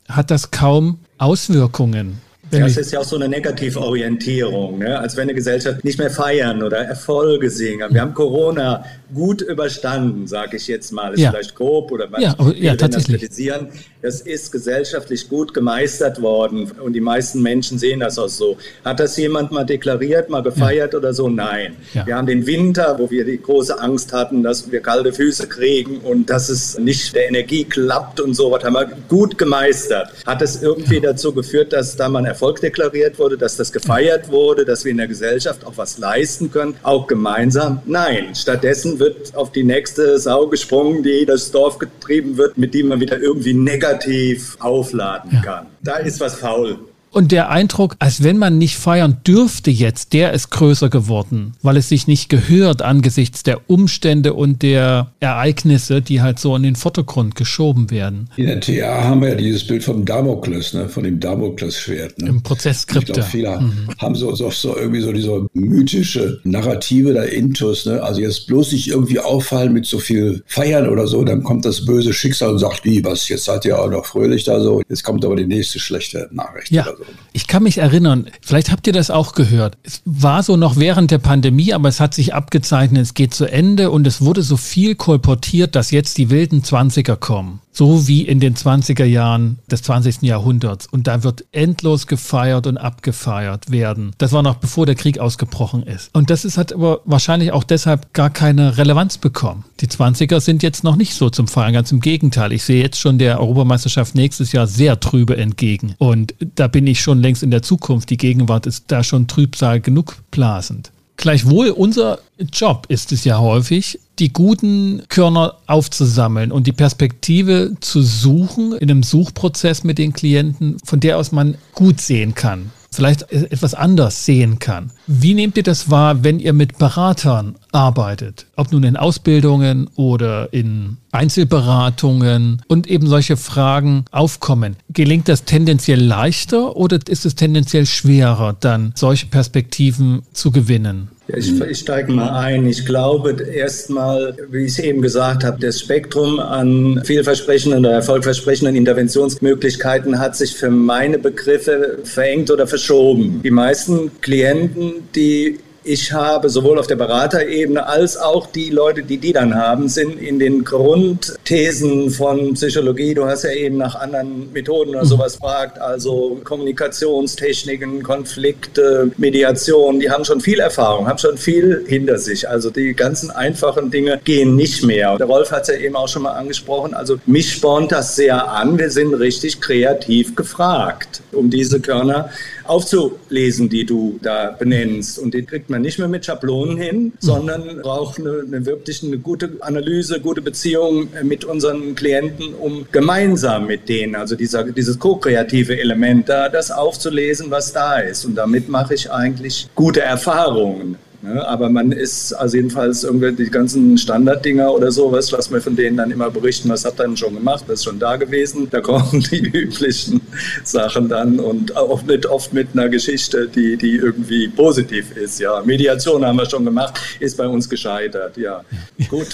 hat 0.09 0.31
das 0.31 0.51
kaum 0.51 0.99
Auswirkungen. 1.19 2.21
Das 2.51 2.77
ist 2.77 2.93
ja 2.93 3.01
auch 3.01 3.05
so 3.05 3.17
eine 3.17 3.29
Negativorientierung, 3.29 4.79
ne? 4.79 4.99
als 4.99 5.17
wenn 5.17 5.25
eine 5.25 5.35
Gesellschaft 5.35 5.85
nicht 5.85 5.99
mehr 5.99 6.11
feiern 6.11 6.63
oder 6.63 6.79
Erfolge 6.79 7.49
sehen. 7.51 7.81
Wir 7.91 8.01
haben 8.01 8.15
Corona 8.15 8.85
gut 9.15 9.43
überstanden, 9.43 10.27
sage 10.27 10.57
ich 10.57 10.67
jetzt 10.69 10.93
mal. 10.93 11.15
Ist 11.15 11.21
ja. 11.21 11.31
vielleicht 11.31 11.55
grob 11.55 11.91
oder 11.93 12.11
was 12.11 12.23
ja, 12.23 12.35
aber, 12.39 12.55
ja, 12.55 12.77
tatsächlich. 12.77 13.21
Das 13.21 13.29
kritisieren. 13.29 13.69
Das 14.03 14.21
ist 14.23 14.51
gesellschaftlich 14.51 15.29
gut 15.29 15.53
gemeistert 15.53 16.23
worden 16.23 16.71
und 16.83 16.95
die 16.95 17.01
meisten 17.01 17.43
Menschen 17.43 17.79
sehen 17.79 18.01
das 18.01 18.19
auch 18.19 18.29
so. 18.29 18.57
Hat 18.85 19.01
das 19.01 19.17
jemand 19.17 19.53
mal 19.53 19.65
deklariert, 19.65 20.31
mal 20.31 20.43
gefeiert 20.43 20.93
ja. 20.93 20.99
oder 20.99 21.13
so? 21.13 21.29
Nein. 21.29 21.77
Ja. 21.93 22.07
Wir 22.07 22.17
haben 22.17 22.27
den 22.27 22.47
Winter, 22.47 22.97
wo 22.99 23.11
wir 23.11 23.25
die 23.25 23.41
große 23.41 23.79
Angst 23.81 24.13
hatten, 24.13 24.43
dass 24.43 24.71
wir 24.71 24.81
kalte 24.81 25.13
Füße 25.13 25.49
kriegen 25.49 25.99
und 25.99 26.31
dass 26.31 26.49
es 26.49 26.79
nicht 26.79 27.15
der 27.15 27.29
Energie 27.29 27.65
klappt 27.65 28.21
und 28.21 28.35
so 28.35 28.51
was 28.51 28.65
haben 28.65 28.75
wir 28.75 28.91
gut 29.09 29.37
gemeistert. 29.37 30.13
Hat 30.27 30.41
es 30.43 30.63
irgendwie 30.63 31.01
dazu 31.01 31.33
geführt, 31.33 31.73
dass 31.73 31.97
da 31.97 32.09
mal 32.09 32.21
ein 32.21 32.27
Erfolg 32.41 32.63
deklariert 32.63 33.19
wurde, 33.19 33.37
dass 33.37 33.59
das 33.59 33.71
gefeiert 33.71 34.31
wurde, 34.31 34.65
dass 34.65 34.87
wir 34.87 34.93
in 34.93 34.97
der 34.97 35.09
Gesellschaft 35.09 35.63
auch 35.67 35.77
was 35.77 35.99
leisten 35.99 36.51
können, 36.51 36.75
auch 36.83 37.07
gemeinsam? 37.07 37.83
Nein. 37.85 38.35
Stattdessen 38.35 38.99
wird 38.99 39.37
auf 39.37 39.53
die 39.53 39.63
nächste 39.63 40.19
Sau 40.19 40.47
gesprungen, 40.47 41.03
die 41.03 41.27
das 41.27 41.51
Dorf 41.51 41.77
getrieben 41.79 42.39
wird, 42.39 42.57
mit 42.57 42.73
dem 42.73 42.89
man 42.89 42.99
wieder 42.99 43.21
irgendwie 43.21 43.53
negativ 43.53 44.57
aufladen 44.59 45.33
ja. 45.35 45.41
kann. 45.43 45.67
Da 45.83 45.97
ist 45.97 46.19
was 46.19 46.37
faul. 46.37 46.79
Und 47.13 47.33
der 47.33 47.51
Eindruck, 47.51 47.97
als 47.99 48.23
wenn 48.23 48.39
man 48.39 48.59
nicht 48.59 48.77
feiern 48.77 49.19
dürfte 49.27 49.71
jetzt, 49.71 50.13
der 50.13 50.33
ist 50.33 50.51
größer 50.51 50.89
geworden, 50.89 51.55
weil 51.61 51.77
es 51.77 51.89
sich 51.89 52.07
nicht 52.07 52.29
gehört 52.29 52.83
angesichts 52.83 53.43
der 53.43 53.69
Umstände 53.69 54.35
und 54.35 54.63
der 54.63 55.11
Ereignisse, 55.19 56.03
die 56.03 56.23
halt 56.23 56.39
so 56.39 56.55
in 56.55 56.63
den 56.63 56.77
Vordergrund 56.77 57.35
geschoben 57.35 57.91
werden. 57.91 58.31
In 58.37 58.47
der 58.47 58.61
TA 58.61 59.05
haben 59.05 59.23
wir 59.23 59.31
ja 59.31 59.35
dieses 59.35 59.67
Bild 59.67 59.83
vom 59.83 60.05
Damokles, 60.05 60.73
ne, 60.73 60.89
von 60.89 61.03
dem 61.03 61.19
Damoklesschwert. 61.19 62.19
Ne? 62.21 62.29
Im. 62.29 62.43
Ich 62.51 62.87
glaube, 62.87 63.23
viele 63.23 63.61
mhm. 63.61 63.89
haben 63.99 64.15
so, 64.15 64.35
so, 64.35 64.51
so, 64.51 64.77
irgendwie 64.77 65.01
so 65.01 65.13
diese 65.13 65.47
mythische 65.53 66.41
Narrative 66.45 67.13
da 67.13 67.25
intus. 67.25 67.87
Ne? 67.87 68.03
Also 68.03 68.21
jetzt 68.21 68.47
bloß 68.47 68.73
nicht 68.73 68.89
irgendwie 68.89 69.19
auffallen 69.19 69.73
mit 69.73 69.87
so 69.87 69.99
viel 69.99 70.43
Feiern 70.47 70.89
oder 70.89 71.07
so, 71.07 71.25
dann 71.25 71.43
kommt 71.43 71.65
das 71.65 71.85
böse 71.85 72.13
Schicksal 72.13 72.51
und 72.51 72.59
sagt, 72.59 72.85
wie, 72.85 73.05
was, 73.05 73.29
jetzt 73.29 73.45
seid 73.45 73.65
ihr 73.65 73.81
auch 73.81 73.91
noch 73.91 74.07
fröhlich 74.07 74.45
da 74.45 74.61
so, 74.61 74.83
jetzt 74.89 75.03
kommt 75.03 75.25
aber 75.25 75.37
die 75.37 75.47
nächste 75.47 75.79
schlechte 75.79 76.29
Nachricht. 76.33 76.71
Ja. 76.71 76.87
Ich 77.33 77.47
kann 77.47 77.63
mich 77.63 77.79
erinnern, 77.79 78.27
vielleicht 78.43 78.71
habt 78.71 78.87
ihr 78.87 78.93
das 78.93 79.11
auch 79.11 79.35
gehört. 79.35 79.79
Es 79.83 80.03
war 80.05 80.43
so 80.43 80.57
noch 80.57 80.77
während 80.77 81.11
der 81.11 81.19
Pandemie, 81.19 81.73
aber 81.73 81.89
es 81.89 82.01
hat 82.01 82.15
sich 82.15 82.35
abgezeichnet, 82.35 83.03
es 83.03 83.15
geht 83.15 83.35
zu 83.35 83.47
Ende 83.47 83.91
und 83.91 84.07
es 84.07 84.21
wurde 84.21 84.43
so 84.43 84.57
viel 84.57 84.95
kolportiert, 84.95 85.77
dass 85.77 85.91
jetzt 85.91 86.19
die 86.19 86.31
wilden 86.31 86.65
Zwanziger 86.65 87.17
kommen 87.17 87.61
so 87.73 88.09
wie 88.09 88.23
in 88.23 88.41
den 88.41 88.55
20er 88.55 89.05
Jahren 89.05 89.59
des 89.71 89.83
20. 89.83 90.23
Jahrhunderts. 90.23 90.87
Und 90.87 91.07
da 91.07 91.23
wird 91.23 91.45
endlos 91.53 92.07
gefeiert 92.07 92.67
und 92.67 92.77
abgefeiert 92.77 93.71
werden. 93.71 94.13
Das 94.19 94.33
war 94.33 94.43
noch 94.43 94.57
bevor 94.57 94.87
der 94.87 94.95
Krieg 94.95 95.19
ausgebrochen 95.19 95.83
ist. 95.83 96.11
Und 96.15 96.31
das 96.31 96.45
ist, 96.45 96.59
hat 96.59 96.73
aber 96.73 97.01
wahrscheinlich 97.05 97.53
auch 97.53 97.65
deshalb 97.65 98.13
gar 98.13 98.31
keine 98.31 98.77
Relevanz 98.77 99.19
bekommen. 99.19 99.65
Die 99.81 99.87
20er 99.87 100.41
sind 100.41 100.63
jetzt 100.63 100.85
noch 100.85 100.97
nicht 100.97 101.15
so 101.15 101.31
zum 101.31 101.49
Feiern, 101.49 101.73
ganz 101.73 101.93
im 101.93 102.01
Gegenteil. 102.01 102.53
Ich 102.53 102.65
sehe 102.65 102.83
jetzt 102.83 102.99
schon 102.99 103.19
der 103.19 103.41
Europameisterschaft 103.41 104.15
nächstes 104.15 104.53
Jahr 104.53 104.67
sehr 104.67 105.01
trübe 105.01 105.37
entgegen. 105.37 105.95
Und 105.99 106.35
da 106.57 106.69
bin 106.69 106.87
ich 106.87 107.01
schon 107.01 107.21
längst 107.21 107.43
in 107.43 107.51
der 107.51 107.63
Zukunft. 107.63 108.11
Die 108.11 108.17
Gegenwart 108.17 108.67
ist 108.67 108.85
da 108.89 109.05
schon 109.05 109.27
Trübsal 109.27 109.81
genug 109.81 110.17
blasend. 110.31 110.93
Gleichwohl, 111.21 111.69
unser 111.69 112.21
Job 112.51 112.87
ist 112.89 113.13
es 113.13 113.25
ja 113.25 113.39
häufig, 113.39 114.01
die 114.19 114.33
guten 114.33 115.03
Körner 115.11 115.59
aufzusammeln 115.67 116.51
und 116.51 116.67
die 116.67 116.73
Perspektive 116.73 117.77
zu 117.81 118.01
suchen 118.01 118.73
in 118.73 118.91
einem 118.91 119.03
Suchprozess 119.03 119.85
mit 119.85 119.99
den 119.99 120.15
Klienten, 120.15 120.79
von 120.83 120.99
der 120.99 121.19
aus 121.19 121.31
man 121.31 121.59
gut 121.75 122.01
sehen 122.01 122.35
kann 122.35 122.73
vielleicht 122.93 123.31
etwas 123.31 123.75
anders 123.75 124.25
sehen 124.25 124.59
kann. 124.59 124.91
Wie 125.07 125.35
nehmt 125.35 125.57
ihr 125.57 125.63
das 125.63 125.91
wahr, 125.91 126.25
wenn 126.25 126.41
ihr 126.41 126.53
mit 126.53 126.79
Beratern 126.79 127.55
arbeitet? 127.73 128.47
Ob 128.57 128.73
nun 128.73 128.85
in 128.85 128.97
Ausbildungen 128.97 129.89
oder 129.97 130.53
in 130.53 130.97
Einzelberatungen 131.13 132.63
und 132.69 132.89
eben 132.89 133.07
solche 133.07 133.37
Fragen 133.37 134.05
aufkommen. 134.11 134.77
Gelingt 134.91 135.29
das 135.29 135.45
tendenziell 135.45 136.01
leichter 136.01 136.77
oder 136.77 136.99
ist 137.09 137.27
es 137.27 137.35
tendenziell 137.35 137.87
schwerer, 137.87 138.57
dann 138.59 138.93
solche 138.95 139.27
Perspektiven 139.27 140.23
zu 140.33 140.53
gewinnen? 140.53 141.09
Ich, 141.37 141.61
ich 141.61 141.79
steige 141.79 142.13
mal 142.13 142.31
ein. 142.31 142.67
Ich 142.67 142.87
glaube 142.87 143.41
erstmal, 143.43 144.37
wie 144.51 144.65
ich 144.65 144.83
eben 144.83 145.01
gesagt 145.01 145.45
habe, 145.45 145.61
das 145.61 145.81
Spektrum 145.81 146.41
an 146.41 147.03
vielversprechenden 147.05 147.81
oder 147.81 147.93
erfolgversprechenden 147.93 148.75
Interventionsmöglichkeiten 148.75 150.19
hat 150.19 150.37
sich 150.37 150.57
für 150.57 150.71
meine 150.71 151.19
Begriffe 151.19 151.99
verengt 152.05 152.51
oder 152.51 152.67
verschoben. 152.67 153.41
Die 153.45 153.51
meisten 153.51 154.11
Klienten, 154.21 154.93
die 155.15 155.59
ich 155.83 156.13
habe 156.13 156.51
sowohl 156.51 156.79
auf 156.79 156.87
der 156.87 156.97
Beraterebene 156.97 157.87
als 157.87 158.17
auch 158.17 158.47
die 158.47 158.71
Leute, 158.71 159.03
die 159.03 159.17
die 159.17 159.33
dann 159.33 159.55
haben, 159.55 159.89
sind 159.89 160.21
in 160.21 160.39
den 160.39 160.65
Grundthesen 160.65 162.11
von 162.11 162.55
Psychologie. 162.55 163.15
Du 163.15 163.25
hast 163.25 163.45
ja 163.45 163.51
eben 163.51 163.79
nach 163.79 163.95
anderen 163.95 164.53
Methoden 164.53 164.91
oder 164.91 165.05
mhm. 165.05 165.09
sowas 165.09 165.35
gefragt, 165.35 165.79
also 165.79 166.41
Kommunikationstechniken, 166.45 168.03
Konflikte, 168.03 169.11
Mediation. 169.17 170.01
Die 170.01 170.11
haben 170.11 170.25
schon 170.25 170.41
viel 170.41 170.61
Erfahrung, 170.61 171.09
haben 171.09 171.19
schon 171.19 171.39
viel 171.39 171.85
hinter 171.87 172.19
sich. 172.19 172.49
Also 172.49 172.71
die 172.71 172.93
ganzen 172.93 173.31
einfachen 173.31 173.91
Dinge 173.91 174.21
gehen 174.25 174.57
nicht 174.57 174.85
mehr. 174.85 175.17
Der 175.17 175.27
Rolf 175.27 175.51
hat 175.51 175.63
es 175.63 175.69
ja 175.69 175.75
eben 175.77 175.97
auch 175.97 176.09
schon 176.09 176.23
mal 176.23 176.33
angesprochen. 176.33 176.93
Also 176.93 177.17
mich 177.25 177.53
spornt 177.53 177.91
das 177.91 178.17
sehr 178.17 178.51
an. 178.51 178.79
Wir 178.79 178.91
sind 178.91 179.15
richtig 179.15 179.61
kreativ 179.61 180.37
gefragt, 180.37 181.23
um 181.33 181.49
diese 181.49 181.81
Körner 181.81 182.31
aufzulesen, 182.71 183.69
die 183.69 183.85
du 183.85 184.19
da 184.23 184.53
benennst. 184.57 185.19
Und 185.19 185.35
die 185.35 185.43
kriegt 185.43 185.71
man 185.71 185.83
nicht 185.83 185.99
mehr 185.99 186.09
mit 186.09 186.25
Schablonen 186.25 186.77
hin, 186.77 187.13
sondern 187.19 187.83
braucht 187.83 188.21
eine, 188.21 188.45
eine 188.47 188.65
wirklich 188.65 189.03
eine 189.03 189.19
gute 189.19 189.51
Analyse, 189.61 190.21
gute 190.21 190.41
Beziehung 190.41 191.09
mit 191.25 191.45
unseren 191.45 191.97
Klienten, 191.97 192.55
um 192.55 192.87
gemeinsam 192.93 193.67
mit 193.67 193.89
denen, 193.89 194.15
also 194.15 194.37
dieser, 194.37 194.65
dieses 194.65 194.99
ko-kreative 194.99 195.79
Element 195.81 196.29
da, 196.29 196.49
das 196.49 196.71
aufzulesen, 196.71 197.51
was 197.51 197.73
da 197.73 197.99
ist. 197.99 198.25
Und 198.25 198.37
damit 198.37 198.69
mache 198.69 198.95
ich 198.95 199.11
eigentlich 199.11 199.69
gute 199.75 200.03
Erfahrungen. 200.03 200.97
Ne? 201.23 201.47
Aber 201.47 201.69
man 201.69 201.93
ist 201.93 202.33
also 202.33 202.57
jedenfalls 202.57 203.05
irgendwie 203.05 203.33
die 203.33 203.51
ganzen 203.51 203.99
Standarddinger 203.99 204.73
oder 204.73 204.91
sowas, 204.91 205.33
was 205.33 205.51
wir 205.53 205.61
von 205.61 205.77
denen 205.77 205.97
dann 205.99 206.11
immer 206.11 206.31
berichten, 206.31 206.69
was 206.71 206.85
hat 206.85 206.99
dann 206.99 207.17
schon 207.17 207.35
gemacht, 207.35 207.65
was 207.67 207.81
ist 207.81 207.85
schon 207.85 207.99
da 207.99 208.17
gewesen. 208.17 208.69
Da 208.71 208.81
kommen 208.81 209.21
die 209.31 209.41
üblichen 209.41 210.21
Sachen 210.65 211.09
dann 211.09 211.39
und 211.39 211.77
auch 211.77 212.03
mit, 212.05 212.25
oft 212.27 212.53
mit 212.53 212.69
einer 212.73 212.89
Geschichte, 212.89 213.49
die, 213.49 213.77
die 213.77 213.97
irgendwie 213.97 214.49
positiv 214.49 215.15
ist. 215.17 215.41
Ja, 215.41 215.63
Mediation 215.65 216.25
haben 216.25 216.37
wir 216.37 216.49
schon 216.49 216.65
gemacht, 216.65 216.99
ist 217.21 217.37
bei 217.37 217.47
uns 217.47 217.69
gescheitert. 217.69 218.37
Ja, 218.39 218.65
gut. 219.09 219.29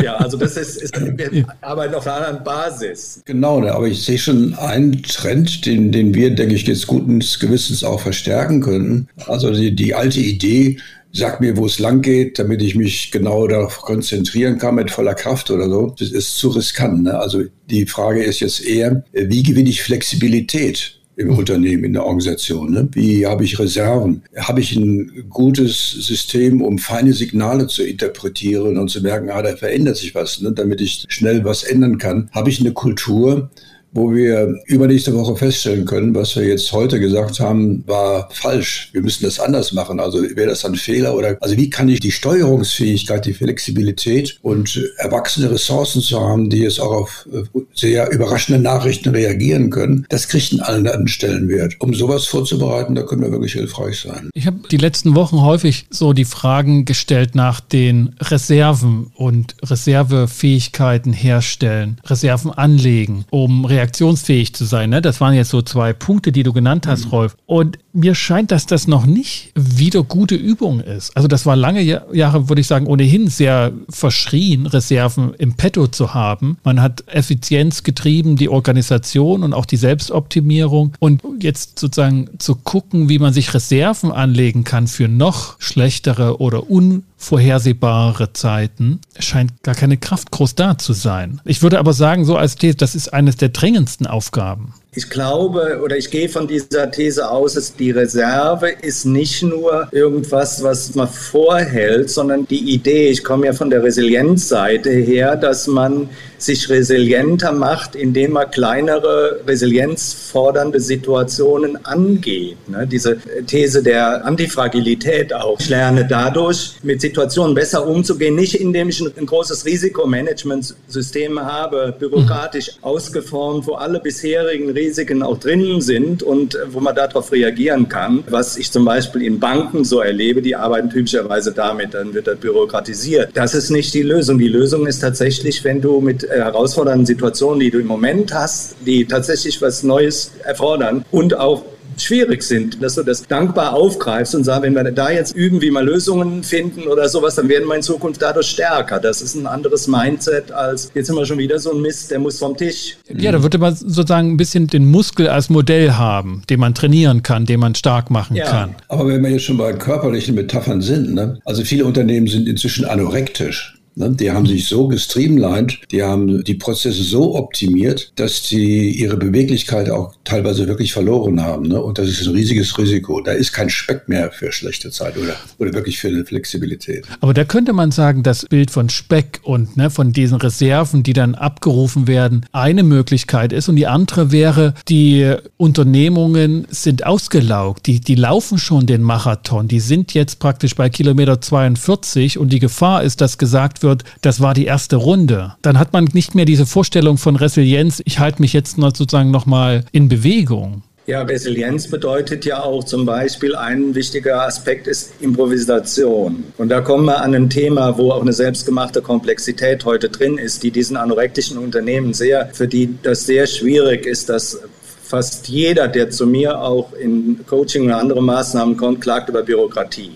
Ja, 0.00 0.16
also 0.16 0.36
das 0.36 0.56
ist, 0.56 0.80
ist 0.80 0.94
wir 1.00 1.46
arbeiten 1.60 1.94
auf 1.94 2.06
einer 2.06 2.26
anderen 2.26 2.44
Basis. 2.44 3.20
Genau, 3.24 3.66
aber 3.66 3.88
ich 3.88 4.04
sehe 4.04 4.18
schon 4.18 4.54
einen 4.54 5.02
Trend, 5.02 5.66
den, 5.66 5.90
den 5.90 6.14
wir, 6.14 6.34
denke 6.34 6.54
ich, 6.54 6.66
jetzt 6.66 6.86
guten 6.86 7.18
Gewissens 7.18 7.82
auch 7.82 8.00
verstärken 8.00 8.60
können. 8.60 9.08
Also 9.26 9.50
die, 9.50 9.74
die 9.74 9.94
alte 9.94 10.20
Idee, 10.20 10.78
sag 11.12 11.40
mir, 11.40 11.56
wo 11.56 11.66
es 11.66 11.78
lang 11.78 12.02
geht, 12.02 12.38
damit 12.38 12.62
ich 12.62 12.74
mich 12.74 13.10
genau 13.10 13.46
darauf 13.46 13.78
konzentrieren 13.78 14.58
kann 14.58 14.76
mit 14.76 14.90
voller 14.90 15.14
Kraft 15.14 15.50
oder 15.50 15.68
so. 15.68 15.94
Das 15.98 16.10
ist 16.10 16.38
zu 16.38 16.48
riskant. 16.48 17.04
Ne? 17.04 17.18
Also 17.18 17.42
die 17.68 17.86
Frage 17.86 18.22
ist 18.22 18.40
jetzt 18.40 18.64
eher, 18.64 19.04
wie 19.12 19.42
gewinne 19.42 19.70
ich 19.70 19.82
Flexibilität? 19.82 20.98
im 21.16 21.28
mhm. 21.28 21.38
Unternehmen, 21.38 21.84
in 21.84 21.92
der 21.92 22.04
Organisation. 22.04 22.72
Ne? 22.72 22.88
Wie 22.92 23.26
habe 23.26 23.44
ich 23.44 23.58
Reserven? 23.58 24.22
Habe 24.36 24.60
ich 24.60 24.74
ein 24.74 25.26
gutes 25.28 25.90
System, 25.92 26.62
um 26.62 26.78
feine 26.78 27.12
Signale 27.12 27.66
zu 27.66 27.84
interpretieren 27.84 28.78
und 28.78 28.88
zu 28.88 29.02
merken, 29.02 29.30
ah, 29.30 29.42
da 29.42 29.54
verändert 29.54 29.96
sich 29.96 30.14
was, 30.14 30.40
ne? 30.40 30.52
damit 30.52 30.80
ich 30.80 31.04
schnell 31.08 31.44
was 31.44 31.64
ändern 31.64 31.98
kann? 31.98 32.30
Habe 32.32 32.50
ich 32.50 32.60
eine 32.60 32.72
Kultur, 32.72 33.50
wo 33.92 34.12
wir 34.12 34.58
übernächste 34.66 35.14
Woche 35.14 35.36
feststellen 35.36 35.84
können, 35.84 36.14
was 36.14 36.34
wir 36.34 36.46
jetzt 36.46 36.72
heute 36.72 36.98
gesagt 36.98 37.40
haben, 37.40 37.84
war 37.86 38.28
falsch. 38.32 38.88
Wir 38.92 39.02
müssen 39.02 39.24
das 39.24 39.38
anders 39.38 39.72
machen. 39.72 40.00
Also 40.00 40.22
wäre 40.22 40.48
das 40.48 40.64
ein 40.64 40.76
Fehler 40.76 41.14
oder 41.14 41.36
also 41.40 41.56
wie 41.56 41.68
kann 41.68 41.88
ich 41.88 42.00
die 42.00 42.10
Steuerungsfähigkeit, 42.10 43.26
die 43.26 43.34
Flexibilität 43.34 44.38
und 44.42 44.82
erwachsene 44.96 45.50
Ressourcen 45.50 46.00
zu 46.00 46.20
haben, 46.20 46.48
die 46.48 46.60
jetzt 46.60 46.80
auch 46.80 46.92
auf 46.92 47.28
äh, 47.32 47.42
sehr 47.74 48.10
überraschende 48.10 48.60
Nachrichten 48.60 49.10
reagieren 49.10 49.70
können, 49.70 50.06
das 50.08 50.28
kriegt 50.28 50.52
einen 50.52 50.60
anderen 50.60 51.08
Stellenwert. 51.08 51.76
Um 51.78 51.94
sowas 51.94 52.26
vorzubereiten, 52.26 52.94
da 52.94 53.02
können 53.02 53.22
wir 53.22 53.30
wirklich 53.30 53.52
hilfreich 53.52 54.00
sein. 54.00 54.30
Ich 54.34 54.46
habe 54.46 54.60
die 54.70 54.78
letzten 54.78 55.14
Wochen 55.14 55.42
häufig 55.42 55.86
so 55.90 56.12
die 56.12 56.24
Fragen 56.24 56.84
gestellt 56.86 57.34
nach 57.34 57.60
den 57.60 58.14
Reserven 58.20 59.10
und 59.14 59.54
Reservefähigkeiten 59.62 61.12
herstellen, 61.12 62.00
Reserven 62.04 62.50
anlegen, 62.50 63.24
um 63.30 63.66
reagieren 63.66 63.81
reaktionsfähig 63.82 64.54
zu 64.54 64.64
sein. 64.64 64.90
Ne? 64.90 65.02
Das 65.02 65.20
waren 65.20 65.34
jetzt 65.34 65.50
so 65.50 65.60
zwei 65.60 65.92
Punkte, 65.92 66.30
die 66.30 66.44
du 66.44 66.52
genannt 66.52 66.86
hast, 66.86 67.06
mhm. 67.06 67.10
Rolf. 67.10 67.36
Und 67.46 67.78
mir 67.92 68.14
scheint, 68.14 68.50
dass 68.50 68.66
das 68.66 68.86
noch 68.86 69.04
nicht 69.04 69.52
wieder 69.54 70.02
gute 70.04 70.34
Übung 70.34 70.80
ist. 70.80 71.14
Also 71.16 71.28
das 71.28 71.44
war 71.44 71.56
lange 71.56 71.82
Jahre, 71.82 72.48
würde 72.48 72.60
ich 72.60 72.66
sagen, 72.66 72.86
ohnehin 72.86 73.28
sehr 73.28 73.72
verschrien, 73.88 74.66
Reserven 74.66 75.34
im 75.36 75.54
Petto 75.54 75.88
zu 75.88 76.14
haben. 76.14 76.58
Man 76.64 76.80
hat 76.80 77.04
Effizienz 77.08 77.82
getrieben, 77.82 78.36
die 78.36 78.48
Organisation 78.48 79.42
und 79.42 79.52
auch 79.52 79.66
die 79.66 79.76
Selbstoptimierung. 79.76 80.94
Und 81.00 81.22
jetzt 81.40 81.78
sozusagen 81.78 82.30
zu 82.38 82.54
gucken, 82.54 83.08
wie 83.08 83.18
man 83.18 83.32
sich 83.32 83.52
Reserven 83.52 84.12
anlegen 84.12 84.64
kann 84.64 84.86
für 84.86 85.08
noch 85.08 85.56
schlechtere 85.58 86.40
oder 86.40 86.70
un 86.70 87.02
vorhersehbare 87.22 88.32
Zeiten 88.32 89.00
scheint 89.18 89.62
gar 89.62 89.74
keine 89.74 89.96
Kraft 89.96 90.30
groß 90.32 90.56
da 90.56 90.76
zu 90.76 90.92
sein. 90.92 91.40
Ich 91.44 91.62
würde 91.62 91.78
aber 91.78 91.92
sagen, 91.92 92.24
so 92.24 92.36
als 92.36 92.56
These, 92.56 92.76
das 92.76 92.94
ist 92.94 93.12
eines 93.14 93.36
der 93.36 93.50
dringendsten 93.50 94.06
Aufgaben. 94.06 94.74
Ich 94.94 95.08
glaube 95.08 95.80
oder 95.82 95.96
ich 95.96 96.10
gehe 96.10 96.28
von 96.28 96.46
dieser 96.46 96.90
These 96.90 97.30
aus, 97.30 97.54
dass 97.54 97.74
die 97.74 97.92
Reserve 97.92 98.68
ist 98.82 99.06
nicht 99.06 99.42
nur 99.42 99.88
irgendwas, 99.90 100.62
was 100.62 100.94
man 100.94 101.08
vorhält, 101.08 102.10
sondern 102.10 102.46
die 102.46 102.74
Idee, 102.74 103.08
ich 103.08 103.24
komme 103.24 103.46
ja 103.46 103.54
von 103.54 103.70
der 103.70 103.82
Resilienzseite 103.82 104.90
her, 104.90 105.36
dass 105.36 105.66
man 105.66 106.10
sich 106.36 106.68
resilienter 106.68 107.52
macht, 107.52 107.94
indem 107.94 108.32
man 108.32 108.50
kleinere 108.50 109.40
resilienzfordernde 109.46 110.80
Situationen 110.80 111.82
angeht. 111.86 112.56
Ne? 112.68 112.86
Diese 112.86 113.16
These 113.46 113.82
der 113.82 114.24
Antifragilität 114.26 115.32
auch. 115.32 115.58
Ich 115.60 115.68
lerne 115.68 116.06
dadurch, 116.06 116.74
mit 116.82 117.00
Situationen 117.00 117.54
besser 117.54 117.86
umzugehen, 117.86 118.34
nicht 118.34 118.56
indem 118.56 118.88
ich 118.88 119.00
ein, 119.00 119.10
ein 119.16 119.26
großes 119.26 119.64
Risikomanagementsystem 119.64 121.40
habe, 121.40 121.94
bürokratisch 121.98 122.72
ausgeformt, 122.82 123.66
wo 123.66 123.74
alle 123.74 124.00
bisherigen 124.00 124.68
Risiken 124.82 125.22
auch 125.22 125.38
drinnen 125.38 125.80
sind 125.80 126.22
und 126.22 126.58
wo 126.70 126.80
man 126.80 126.94
darauf 126.94 127.30
reagieren 127.32 127.88
kann. 127.88 128.24
Was 128.28 128.56
ich 128.56 128.70
zum 128.70 128.84
Beispiel 128.84 129.22
in 129.22 129.38
Banken 129.38 129.84
so 129.84 130.00
erlebe, 130.00 130.42
die 130.42 130.56
arbeiten 130.56 130.90
typischerweise 130.90 131.52
damit, 131.52 131.94
dann 131.94 132.14
wird 132.14 132.26
das 132.26 132.38
bürokratisiert. 132.38 133.30
Das 133.34 133.54
ist 133.54 133.70
nicht 133.70 133.94
die 133.94 134.02
Lösung. 134.02 134.38
Die 134.38 134.48
Lösung 134.48 134.86
ist 134.86 135.00
tatsächlich, 135.00 135.62
wenn 135.64 135.80
du 135.80 136.00
mit 136.00 136.24
äh, 136.24 136.38
herausfordernden 136.38 137.06
Situationen, 137.06 137.60
die 137.60 137.70
du 137.70 137.78
im 137.78 137.86
Moment 137.86 138.34
hast, 138.34 138.74
die 138.84 139.04
tatsächlich 139.06 139.62
was 139.62 139.82
Neues 139.82 140.32
erfordern 140.44 141.04
und 141.10 141.38
auch 141.38 141.62
schwierig 141.96 142.42
sind, 142.42 142.82
dass 142.82 142.94
du 142.94 143.02
das 143.02 143.26
dankbar 143.26 143.74
aufgreifst 143.74 144.34
und 144.34 144.44
sagst, 144.44 144.62
wenn 144.62 144.74
wir 144.74 144.84
da 144.92 145.10
jetzt 145.10 145.34
üben, 145.34 145.60
wie 145.60 145.70
wir 145.70 145.82
Lösungen 145.82 146.42
finden 146.42 146.88
oder 146.88 147.08
sowas, 147.08 147.34
dann 147.36 147.48
werden 147.48 147.68
wir 147.68 147.76
in 147.76 147.82
Zukunft 147.82 148.22
dadurch 148.22 148.46
stärker. 148.46 149.00
Das 149.00 149.22
ist 149.22 149.34
ein 149.34 149.46
anderes 149.46 149.88
Mindset 149.88 150.52
als 150.52 150.90
jetzt 150.94 151.06
sind 151.06 151.16
wir 151.16 151.26
schon 151.26 151.38
wieder 151.38 151.58
so 151.58 151.72
ein 151.72 151.80
Mist, 151.80 152.10
der 152.10 152.18
muss 152.18 152.38
vom 152.38 152.56
Tisch. 152.56 152.96
Ja, 153.08 153.32
da 153.32 153.42
würde 153.42 153.58
man 153.58 153.74
sozusagen 153.74 154.32
ein 154.32 154.36
bisschen 154.36 154.66
den 154.66 154.90
Muskel 154.90 155.28
als 155.28 155.50
Modell 155.50 155.92
haben, 155.92 156.42
den 156.48 156.60
man 156.60 156.74
trainieren 156.74 157.22
kann, 157.22 157.46
den 157.46 157.60
man 157.60 157.74
stark 157.74 158.10
machen 158.10 158.36
ja. 158.36 158.46
kann. 158.46 158.74
Aber 158.88 159.06
wenn 159.08 159.22
wir 159.22 159.30
jetzt 159.30 159.44
schon 159.44 159.56
bei 159.56 159.72
körperlichen 159.72 160.34
Metaphern 160.34 160.80
sind, 160.80 161.14
ne? 161.14 161.38
also 161.44 161.64
viele 161.64 161.84
Unternehmen 161.84 162.26
sind 162.26 162.48
inzwischen 162.48 162.84
anorektisch. 162.84 163.78
Ne? 163.94 164.10
Die 164.10 164.30
haben 164.30 164.46
sich 164.46 164.66
so 164.66 164.88
gestreamlined, 164.88 165.80
die 165.90 166.02
haben 166.02 166.42
die 166.44 166.54
Prozesse 166.54 167.02
so 167.02 167.34
optimiert, 167.34 168.12
dass 168.16 168.48
sie 168.48 168.90
ihre 168.90 169.16
Beweglichkeit 169.16 169.90
auch 169.90 170.14
teilweise 170.24 170.66
wirklich 170.66 170.92
verloren 170.92 171.42
haben. 171.42 171.68
Ne? 171.68 171.82
Und 171.82 171.98
das 171.98 172.08
ist 172.08 172.26
ein 172.26 172.32
riesiges 172.32 172.76
Risiko. 172.78 173.20
Da 173.20 173.32
ist 173.32 173.52
kein 173.52 173.70
Speck 173.70 174.08
mehr 174.08 174.30
für 174.30 174.52
schlechte 174.52 174.90
Zeit 174.90 175.16
oder, 175.16 175.36
oder 175.58 175.74
wirklich 175.74 175.98
für 175.98 176.08
eine 176.08 176.24
Flexibilität. 176.24 177.06
Aber 177.20 177.34
da 177.34 177.44
könnte 177.44 177.72
man 177.72 177.90
sagen, 177.90 178.22
das 178.22 178.46
Bild 178.46 178.70
von 178.70 178.88
Speck 178.88 179.40
und 179.42 179.76
ne, 179.76 179.90
von 179.90 180.12
diesen 180.12 180.38
Reserven, 180.38 181.02
die 181.02 181.12
dann 181.12 181.34
abgerufen 181.34 182.06
werden, 182.06 182.46
eine 182.52 182.82
Möglichkeit 182.82 183.52
ist. 183.52 183.68
Und 183.68 183.76
die 183.76 183.86
andere 183.86 184.32
wäre, 184.32 184.74
die 184.88 185.34
Unternehmungen 185.56 186.66
sind 186.70 187.04
ausgelaugt. 187.04 187.86
Die, 187.86 188.00
die 188.00 188.14
laufen 188.14 188.58
schon 188.58 188.86
den 188.86 189.02
Marathon. 189.02 189.68
Die 189.68 189.80
sind 189.80 190.14
jetzt 190.14 190.38
praktisch 190.38 190.74
bei 190.74 190.88
Kilometer 190.88 191.40
42 191.40 192.38
und 192.38 192.52
die 192.52 192.58
Gefahr 192.58 193.02
ist, 193.02 193.20
dass 193.20 193.38
gesagt 193.38 193.81
wird, 193.82 194.04
das 194.20 194.40
war 194.40 194.54
die 194.54 194.66
erste 194.66 194.96
Runde. 194.96 195.54
Dann 195.62 195.78
hat 195.78 195.92
man 195.92 196.04
nicht 196.12 196.34
mehr 196.34 196.44
diese 196.44 196.66
Vorstellung 196.66 197.18
von 197.18 197.36
Resilienz, 197.36 198.02
ich 198.04 198.18
halte 198.18 198.40
mich 198.40 198.52
jetzt 198.52 198.78
noch 198.78 198.94
sozusagen 198.94 199.30
nochmal 199.30 199.84
in 199.92 200.08
Bewegung. 200.08 200.82
Ja, 201.06 201.22
Resilienz 201.22 201.88
bedeutet 201.88 202.44
ja 202.44 202.62
auch 202.62 202.84
zum 202.84 203.04
Beispiel, 203.04 203.56
ein 203.56 203.92
wichtiger 203.92 204.42
Aspekt 204.46 204.86
ist 204.86 205.14
Improvisation. 205.20 206.44
Und 206.58 206.68
da 206.68 206.80
kommen 206.80 207.06
wir 207.06 207.20
an 207.20 207.34
ein 207.34 207.50
Thema, 207.50 207.98
wo 207.98 208.12
auch 208.12 208.22
eine 208.22 208.32
selbstgemachte 208.32 209.02
Komplexität 209.02 209.84
heute 209.84 210.10
drin 210.10 210.38
ist, 210.38 210.62
die 210.62 210.70
diesen 210.70 210.96
anorektischen 210.96 211.58
Unternehmen 211.58 212.14
sehr, 212.14 212.50
für 212.52 212.68
die 212.68 212.96
das 213.02 213.26
sehr 213.26 213.48
schwierig 213.48 214.06
ist, 214.06 214.28
dass 214.28 214.60
fast 215.02 215.48
jeder, 215.48 215.88
der 215.88 216.10
zu 216.10 216.24
mir 216.24 216.60
auch 216.60 216.92
in 216.92 217.40
Coaching 217.46 217.86
oder 217.86 217.98
andere 217.98 218.22
Maßnahmen 218.22 218.76
kommt, 218.76 219.00
klagt 219.00 219.28
über 219.28 219.42
Bürokratie. 219.42 220.12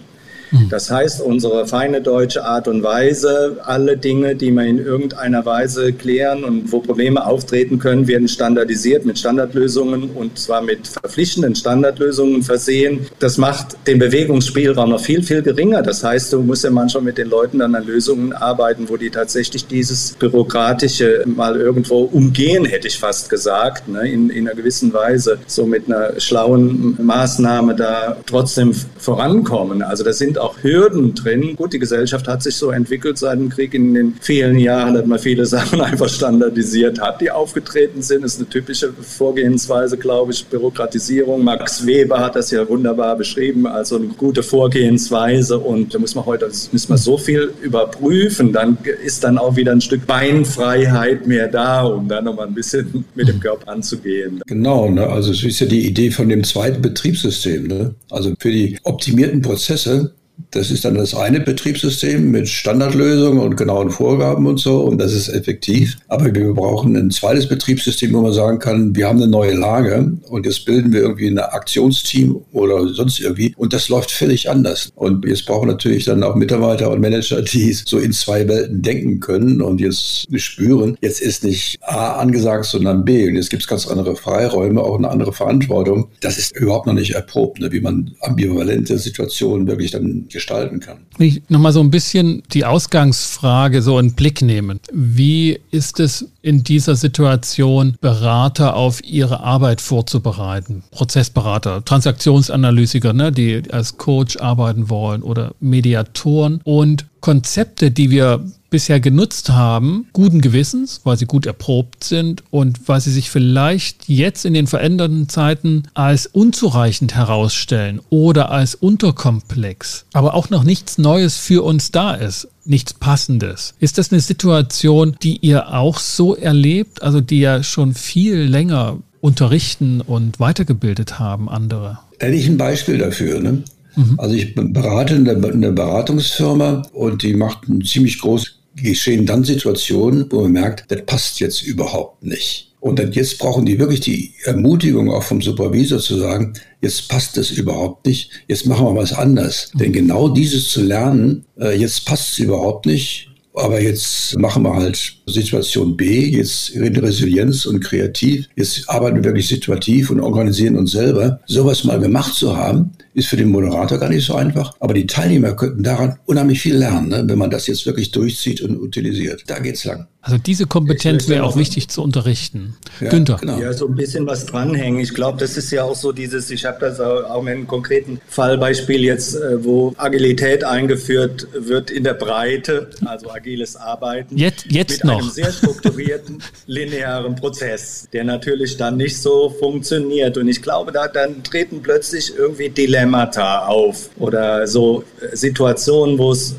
Mhm. 0.51 0.69
Das 0.69 0.91
heißt, 0.91 1.23
unsere 1.23 1.67
feine 1.67 2.01
deutsche 2.01 2.45
Art 2.45 2.69
und 2.69 2.83
Weise, 2.83 3.59
alle 3.65 3.97
Dinge, 3.97 4.35
die 4.37 4.51
wir 4.51 4.65
in 4.65 4.79
irgendeiner 4.79 5.45
Weise 5.45 5.93
klären 5.93 6.45
und 6.45 6.73
wo 6.73 6.81
Probleme 6.81 7.27
auftreten 7.27 7.79
können, 7.79 8.07
werden 8.07 8.29
standardisiert 8.29 9.05
mit 9.05 9.19
Standardlösungen 9.19 10.11
und 10.11 10.39
zwar 10.39 10.63
mit 10.63 10.87
verpflichtenden 10.87 11.55
Standardlösungen 11.55 12.43
versehen. 12.43 13.07
Das 13.19 13.39
macht 13.39 13.77
den 13.87 13.99
Bewegungsspielraum 13.99 14.91
noch 14.91 15.01
viel, 15.01 15.23
viel 15.23 15.43
geringer. 15.43 15.83
Das 15.83 16.03
heißt, 16.05 16.33
du 16.33 16.41
musst 16.41 16.65
ja 16.65 16.71
manchmal 16.71 17.03
mit 17.03 17.19
den 17.19 17.29
Leuten 17.29 17.59
dann 17.59 17.75
an 17.75 17.85
Lösungen 17.87 18.33
arbeiten, 18.33 18.89
wo 18.89 18.97
die 18.97 19.11
tatsächlich 19.11 19.67
dieses 19.67 20.13
Bürokratische 20.19 21.25
mal 21.27 21.57
irgendwo 21.57 22.03
umgehen, 22.03 22.65
hätte 22.65 22.89
ich 22.89 22.99
fast 22.99 23.29
gesagt, 23.31 23.89
ne, 23.89 24.09
in, 24.09 24.31
in 24.31 24.47
einer 24.47 24.57
gewissen 24.57 24.93
Weise, 24.93 25.39
so 25.47 25.67
mit 25.67 25.87
einer 25.87 26.19
schlauen 26.21 26.97
Maßnahme 27.01 27.75
da 27.75 28.17
trotzdem 28.27 28.73
vorankommen. 28.99 29.83
Also 29.83 30.05
das 30.05 30.19
sind 30.19 30.39
Hürden 30.63 31.15
drin. 31.15 31.57
Gut, 31.57 31.73
die 31.73 31.79
Gesellschaft 31.79 32.29
hat 32.29 32.43
sich 32.43 32.57
so 32.57 32.71
entwickelt 32.71 33.19
seit 33.19 33.39
dem 33.39 33.49
Krieg 33.49 33.75
in 33.75 33.95
den 33.95 34.15
vielen 34.21 34.59
Jahren, 34.59 34.95
dass 34.95 35.07
man 35.07 35.19
viele 35.19 35.47
Sachen 35.57 35.81
einfach 35.81 36.09
standardisiert 36.09 37.01
hat, 37.01 37.21
die 37.21 37.31
aufgetreten 37.31 38.03
sind. 38.03 38.23
Das 38.23 38.35
ist 38.35 38.41
eine 38.41 38.49
typische 38.49 38.93
Vorgehensweise, 38.93 39.97
glaube 39.97 40.33
ich, 40.33 40.45
Bürokratisierung. 40.47 41.45
Max 41.45 41.87
Weber 41.87 42.21
hat 42.21 42.37
das 42.37 42.51
ja 42.51 42.69
wunderbar 42.69 43.17
beschrieben, 43.17 43.67
also 43.67 43.97
eine 43.97 44.09
gute 44.09 44.43
Vorgehensweise. 44.43 45.59
Und 45.59 45.95
da 45.95 45.99
muss 45.99 46.15
man 46.15 46.27
heute 46.27 46.47
müssen 46.47 46.89
wir 46.89 46.99
so 46.99 47.19
viel 47.19 47.53
überprüfen. 47.63 48.53
Dann 48.53 48.79
ist 49.05 49.25
dann 49.25 49.39
auch 49.39 49.57
wieder 49.57 49.73
ein 49.73 49.81
Stück 49.81 50.07
Beinfreiheit 50.07 51.27
mehr 51.27 51.49
da, 51.49 51.85
um 51.85 52.09
dann 52.09 52.25
nochmal 52.25 52.47
ein 52.47 52.55
bisschen 52.55 53.05
mit 53.15 53.29
dem 53.29 53.41
Körper 53.41 53.73
anzugehen. 53.73 54.41
Genau, 54.47 54.89
ne? 54.89 55.07
also 55.07 55.31
es 55.31 55.43
ist 55.45 55.61
ja 55.61 55.67
die 55.67 55.87
Idee 55.87 56.11
von 56.11 56.29
dem 56.29 56.45
zweiten 56.45 56.83
Betriebssystem. 56.83 57.67
Ne? 57.67 57.95
Also 58.11 58.35
für 58.39 58.51
die 58.51 58.79
optimierten 58.85 59.43
Prozesse 59.43 60.13
das 60.51 60.71
ist 60.71 60.85
dann 60.85 60.95
das 60.95 61.15
eine 61.15 61.41
Betriebssystem 61.41 62.31
mit 62.31 62.49
Standardlösungen 62.49 63.41
und 63.41 63.57
genauen 63.57 63.91
Vorgaben 63.91 64.47
und 64.47 64.59
so 64.59 64.81
und 64.81 64.99
das 64.99 65.13
ist 65.13 65.29
effektiv. 65.29 65.97
Aber 66.09 66.35
wir 66.35 66.53
brauchen 66.53 66.97
ein 66.97 67.11
zweites 67.11 67.49
Betriebssystem, 67.49 68.13
wo 68.13 68.21
man 68.21 68.33
sagen 68.33 68.59
kann, 68.59 68.95
wir 68.95 69.07
haben 69.07 69.21
eine 69.21 69.31
neue 69.31 69.55
Lage 69.55 70.19
und 70.29 70.47
jetzt 70.47 70.65
bilden 70.65 70.93
wir 70.93 71.01
irgendwie 71.01 71.29
ein 71.29 71.39
Aktionsteam 71.39 72.37
oder 72.53 72.89
sonst 72.89 73.21
irgendwie 73.21 73.55
und 73.57 73.73
das 73.73 73.89
läuft 73.89 74.11
völlig 74.11 74.51
anders. 74.51 74.91
Und 74.95 75.25
jetzt 75.25 75.47
brauchen 75.47 75.69
natürlich 75.69 76.05
dann 76.05 76.23
auch 76.23 76.35
Mitarbeiter 76.35 76.91
und 76.91 77.01
Manager, 77.01 77.43
die 77.43 77.73
so 77.73 77.99
in 77.99 78.13
zwei 78.13 78.47
Welten 78.49 78.83
denken 78.83 79.21
können 79.21 79.63
und 79.63 79.81
jetzt 79.81 80.27
spüren, 80.39 80.97
jetzt 81.01 81.21
ist 81.21 81.45
nicht 81.45 81.79
A 81.83 82.15
angesagt, 82.15 82.67
sondern 82.67 83.05
B 83.05 83.29
und 83.29 83.37
jetzt 83.37 83.51
gibt 83.51 83.63
es 83.63 83.69
ganz 83.69 83.87
andere 83.87 84.17
Freiräume, 84.17 84.83
auch 84.83 84.99
eine 84.99 85.09
andere 85.09 85.33
Verantwortung. 85.33 86.09
Das 86.21 86.39
ist 86.39 86.57
überhaupt 86.57 86.87
noch 86.87 86.95
nicht 86.95 87.15
erprobt, 87.15 87.61
ne, 87.61 87.73
wie 87.73 87.81
man 87.81 88.15
ambivalente 88.21 88.99
Situationen 88.99 89.67
wirklich 89.67 89.91
dann 89.91 90.26
gestalten 90.29 90.81
kann. 90.81 90.99
Ich 91.19 91.43
nochmal 91.49 91.73
so 91.73 91.81
ein 91.81 91.91
bisschen 91.91 92.43
die 92.53 92.65
Ausgangsfrage 92.65 93.83
so 93.83 93.99
in 93.99 94.15
Blick 94.15 94.43
nehmen. 94.43 94.81
Wie 94.93 95.61
ist 95.71 96.01
es 96.01 96.31
in 96.43 96.65
dieser 96.65 96.97
Situation, 96.97 97.97
Berater 98.01 98.77
auf 98.77 99.03
ihre 99.05 99.41
Arbeit 99.41 99.81
vorzubereiten? 99.81 100.85
Prozessberater, 100.91 101.85
Transaktionsanalytiker, 101.85 103.13
ne, 103.13 103.33
die 103.33 103.63
als 103.71 103.97
Coach 103.97 104.37
arbeiten 104.39 104.89
wollen 104.91 105.23
oder 105.23 105.55
Mediatoren 105.61 106.61
und 106.65 107.07
Konzepte, 107.27 107.91
die 107.91 108.11
wir 108.11 108.45
bisher 108.71 109.01
genutzt 109.01 109.49
haben, 109.49 110.07
guten 110.13 110.41
Gewissens, 110.41 111.01
weil 111.03 111.17
sie 111.17 111.27
gut 111.27 111.45
erprobt 111.45 112.05
sind 112.05 112.45
und 112.53 112.89
weil 112.89 113.01
sie 113.01 113.11
sich 113.11 113.31
vielleicht 113.31 114.09
jetzt 114.09 114.45
in 114.45 114.55
den 114.55 114.69
veränderten 114.69 115.29
Zeiten 115.29 115.89
als 115.95 116.29
unzureichend 116.29 117.17
herausstellen 117.17 118.01
oder 118.11 118.53
als 118.53 118.77
unterkomplex, 118.77 120.05
aber 120.13 120.35
auch 120.35 120.51
noch 120.51 120.63
nichts 120.63 120.99
Neues 120.99 121.37
für 121.37 121.65
uns 121.65 121.91
da 121.91 122.15
ist 122.15 122.47
nichts 122.65 122.95
Passendes. 122.95 123.75
Ist 123.81 123.99
das 123.99 124.13
eine 124.13 124.21
Situation, 124.21 125.17
die 125.21 125.39
ihr 125.39 125.75
auch 125.75 125.99
so 125.99 126.37
erlebt, 126.37 127.03
also 127.03 127.21
die 127.21 127.41
ja 127.41 127.65
schon 127.65 127.93
viel 127.95 128.37
länger 128.37 128.99
unterrichten 129.21 130.01
und 130.01 130.39
weitergebildet 130.39 131.19
haben, 131.19 131.49
andere? 131.49 131.99
Hätte 132.21 132.37
ich 132.37 132.47
ein 132.47 132.57
Beispiel 132.57 132.99
dafür. 132.99 133.41
Ne? 133.41 133.65
Mhm. 133.97 134.15
Also 134.19 134.35
ich 134.35 134.55
berate 134.55 135.15
eine, 135.15 135.33
eine 135.33 135.73
Beratungsfirma 135.73 136.83
und 136.93 137.23
die 137.23 137.35
macht 137.35 137.69
ein 137.69 137.83
ziemlich 137.83 138.21
groß 138.21 138.57
geschehen 138.77 139.27
dann 139.27 139.45
Situationen, 139.45 140.27
wo 140.31 140.43
man 140.43 140.53
merkt, 140.53 140.85
das 140.89 141.05
passt 141.07 141.41
jetzt 141.41 141.63
überhaupt 141.63 142.25
nicht. 142.25 142.75
Und 142.79 142.99
dann 142.99 143.11
jetzt 143.13 143.39
brauchen 143.39 143.67
die 143.67 143.79
wirklich 143.79 144.01
die 144.01 144.35
Ermutigung 144.45 145.11
auch 145.11 145.23
vom 145.23 145.43
Supervisor 145.43 145.99
zu 145.99 146.19
sagen, 146.19 146.53
jetzt 146.83 147.09
passt 147.09 147.37
das 147.37 147.51
überhaupt 147.51 148.07
nicht, 148.07 148.31
jetzt 148.49 148.67
machen 148.67 148.87
wir 148.87 148.95
was 148.95 149.13
anders. 149.13 149.71
Mhm. 149.75 149.79
Denn 149.79 149.93
genau 149.93 150.29
dieses 150.29 150.69
zu 150.69 150.83
lernen, 150.83 151.45
äh, 151.59 151.77
jetzt 151.77 152.05
passt 152.05 152.33
es 152.33 152.39
überhaupt 152.39 152.87
nicht, 152.87 153.29
aber 153.55 153.81
jetzt 153.81 154.39
machen 154.39 154.65
wir 154.65 154.75
halt 154.75 155.17
Situation 155.27 155.97
B, 155.97 156.29
jetzt 156.29 156.69
in 156.69 156.95
Resilienz 156.95 157.65
und 157.65 157.81
kreativ. 157.81 158.47
Jetzt 158.55 158.89
arbeiten 158.89 159.17
wir 159.17 159.25
wirklich 159.25 159.49
situativ 159.49 160.11
und 160.11 160.21
organisieren 160.21 160.77
uns 160.77 160.93
selber. 160.93 161.41
Sowas 161.47 161.83
mal 161.83 161.99
gemacht 161.99 162.35
zu 162.35 162.55
haben, 162.55 162.93
ist 163.17 163.29
für 163.29 163.37
den 163.37 163.49
Moderator 163.49 163.99
gar 163.99 164.11
nicht 164.11 164.27
so 164.27 164.35
einfach. 164.35 164.75
Aber 164.79 164.93
die 164.93 165.07
Teilnehmer 165.07 165.55
könnten 165.55 165.83
daran 165.83 166.19
unheimlich 166.27 166.61
viel 166.61 166.77
lernen, 166.77 167.09
ne, 167.09 167.25
wenn 167.27 167.39
man 167.39 167.51
das 167.51 167.67
jetzt 167.67 167.87
wirklich 167.87 168.11
durchzieht 168.11 168.61
und 168.61 168.79
utilisiert. 168.79 169.45
Da 169.47 169.59
geht's 169.59 169.85
lang. 169.85 170.07
Also 170.27 170.39
diese 170.39 170.67
Kompetenz 170.67 171.29
wäre 171.29 171.45
auch 171.45 171.57
wichtig 171.57 171.89
zu 171.89 172.03
unterrichten. 172.03 172.77
Ja, 173.01 173.11
Günther. 173.11 173.37
Genau. 173.41 173.61
Ja, 173.61 173.73
so 173.73 173.87
ein 173.87 173.95
bisschen 173.95 174.27
was 174.27 174.45
dranhängen. 174.45 174.99
Ich 174.99 175.15
glaube, 175.15 175.39
das 175.39 175.57
ist 175.57 175.71
ja 175.71 175.85
auch 175.85 175.95
so 175.95 176.11
dieses, 176.11 176.51
ich 176.51 176.65
habe 176.65 176.79
das 176.81 176.99
auch 176.99 177.43
mit 177.43 177.55
einem 177.55 177.69
konkreten 177.69 178.21
Fallbeispiel 178.27 179.05
jetzt, 179.05 179.37
äh, 179.37 179.65
wo 179.65 179.95
Agilität 179.97 180.65
eingeführt 180.65 181.47
wird 181.57 181.93
in 181.93 182.03
der 182.03 182.15
Breite, 182.15 182.91
also 183.05 183.31
agiles 183.31 183.77
Arbeiten. 183.77 184.37
Jetzt, 184.37 184.67
jetzt 184.69 185.05
mit 185.05 185.05
noch. 185.05 185.21
einem 185.21 185.31
sehr 185.31 185.53
strukturierten, 185.53 186.43
linearen 186.67 187.37
Prozess, 187.37 188.09
der 188.13 188.25
natürlich 188.25 188.77
dann 188.77 188.97
nicht 188.97 189.17
so 189.17 189.49
funktioniert. 189.49 190.37
Und 190.37 190.49
ich 190.49 190.61
glaube, 190.61 190.91
da 190.91 191.07
dann 191.07 191.45
treten 191.45 191.83
plötzlich 191.83 192.33
irgendwie 192.37 192.69
Dilemmata 193.07 193.67
auf 193.67 194.11
oder 194.19 194.67
so 194.67 195.05
Situationen, 195.33 196.19
wo 196.19 196.33
es 196.33 196.55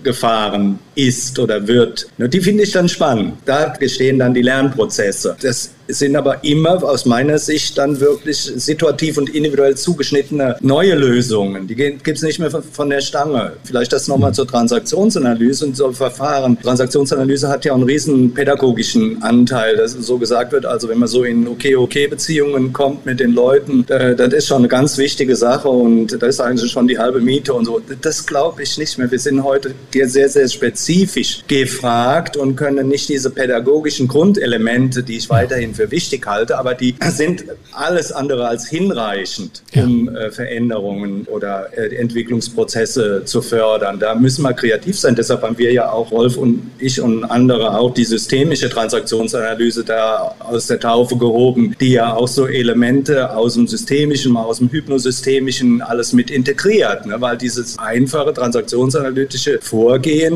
festgefahren 0.00 0.78
ist 0.94 1.38
oder 1.38 1.66
wird. 1.66 2.08
Die 2.18 2.40
finde 2.40 2.64
ich 2.64 2.72
dann 2.72 2.88
spannend. 2.88 3.34
Da 3.44 3.72
gestehen 3.78 4.18
dann 4.18 4.34
die 4.34 4.42
Lernprozesse. 4.42 5.36
Das 5.40 5.70
sind 5.88 6.14
aber 6.14 6.44
immer 6.44 6.82
aus 6.84 7.04
meiner 7.04 7.38
Sicht 7.38 7.76
dann 7.76 7.98
wirklich 7.98 8.38
situativ 8.38 9.18
und 9.18 9.34
individuell 9.34 9.76
zugeschnittene 9.76 10.56
neue 10.60 10.94
Lösungen. 10.94 11.66
Die 11.66 11.74
gibt 11.74 12.06
es 12.06 12.22
nicht 12.22 12.38
mehr 12.38 12.50
von 12.50 12.90
der 12.90 13.00
Stange. 13.00 13.54
Vielleicht 13.64 13.92
das 13.92 14.06
nochmal 14.06 14.32
zur 14.32 14.46
Transaktionsanalyse 14.46 15.66
und 15.66 15.76
so 15.76 15.90
Verfahren. 15.90 16.58
Transaktionsanalyse 16.60 17.48
hat 17.48 17.64
ja 17.64 17.74
einen 17.74 17.82
riesen 17.84 18.32
pädagogischen 18.34 19.20
Anteil, 19.22 19.76
dass 19.76 19.92
so 19.92 20.18
gesagt 20.18 20.52
wird, 20.52 20.66
also 20.66 20.88
wenn 20.88 20.98
man 20.98 21.08
so 21.08 21.24
in 21.24 21.48
Okay-Okay-Beziehungen 21.48 22.72
kommt 22.72 23.06
mit 23.06 23.18
den 23.18 23.32
Leuten, 23.32 23.84
das 23.86 24.32
ist 24.32 24.46
schon 24.46 24.58
eine 24.58 24.68
ganz 24.68 24.98
wichtige 24.98 25.34
Sache 25.34 25.68
und 25.68 26.22
das 26.22 26.36
ist 26.36 26.40
eigentlich 26.40 26.70
schon 26.70 26.86
die 26.86 26.98
halbe 26.98 27.20
Miete 27.20 27.54
und 27.54 27.64
so. 27.64 27.80
Das 28.02 28.26
glaube 28.26 28.62
ich 28.62 28.78
nicht 28.78 28.98
mehr. 28.98 29.10
Wir 29.10 29.18
sind 29.18 29.42
heute 29.42 29.74
sehr, 29.92 30.28
sehr 30.28 30.48
spezifisch 30.48 31.42
gefragt 31.46 32.36
und 32.36 32.56
können 32.56 32.88
nicht 32.88 33.08
diese 33.08 33.30
pädagogischen 33.30 34.08
Grundelemente, 34.08 35.02
die 35.02 35.16
ich 35.16 35.30
weiterhin 35.30 35.74
für 35.74 35.90
wichtig 35.90 36.26
halte, 36.26 36.58
aber 36.58 36.74
die 36.74 36.94
sind 37.10 37.44
alles 37.72 38.12
andere 38.12 38.48
als 38.48 38.68
hinreichend, 38.68 39.62
um 39.74 40.06
ja. 40.12 40.20
äh, 40.20 40.30
Veränderungen 40.30 41.26
oder 41.26 41.68
äh, 41.76 41.94
Entwicklungsprozesse 41.96 43.22
zu 43.24 43.42
fördern. 43.42 43.98
Da 43.98 44.14
müssen 44.14 44.42
wir 44.42 44.52
kreativ 44.52 44.98
sein. 44.98 45.14
Deshalb 45.14 45.42
haben 45.42 45.58
wir 45.58 45.72
ja 45.72 45.90
auch, 45.90 46.10
Rolf 46.10 46.36
und 46.36 46.70
ich 46.78 47.00
und 47.00 47.24
andere 47.24 47.78
auch 47.78 47.94
die 47.94 48.04
systemische 48.04 48.68
Transaktionsanalyse 48.68 49.84
da 49.84 50.34
aus 50.40 50.66
der 50.66 50.80
Taufe 50.80 51.16
gehoben, 51.16 51.76
die 51.80 51.92
ja 51.92 52.14
auch 52.14 52.28
so 52.28 52.46
Elemente 52.46 53.34
aus 53.34 53.54
dem 53.54 53.66
systemischen, 53.66 54.36
aus 54.36 54.58
dem 54.58 54.70
hypnosystemischen 54.70 55.82
alles 55.82 56.12
mit 56.12 56.30
integriert, 56.30 57.06
ne? 57.06 57.20
weil 57.20 57.36
dieses 57.36 57.78
einfache 57.78 58.32
transaktionsanalytische 58.32 59.58
Vorgehen, 59.60 59.79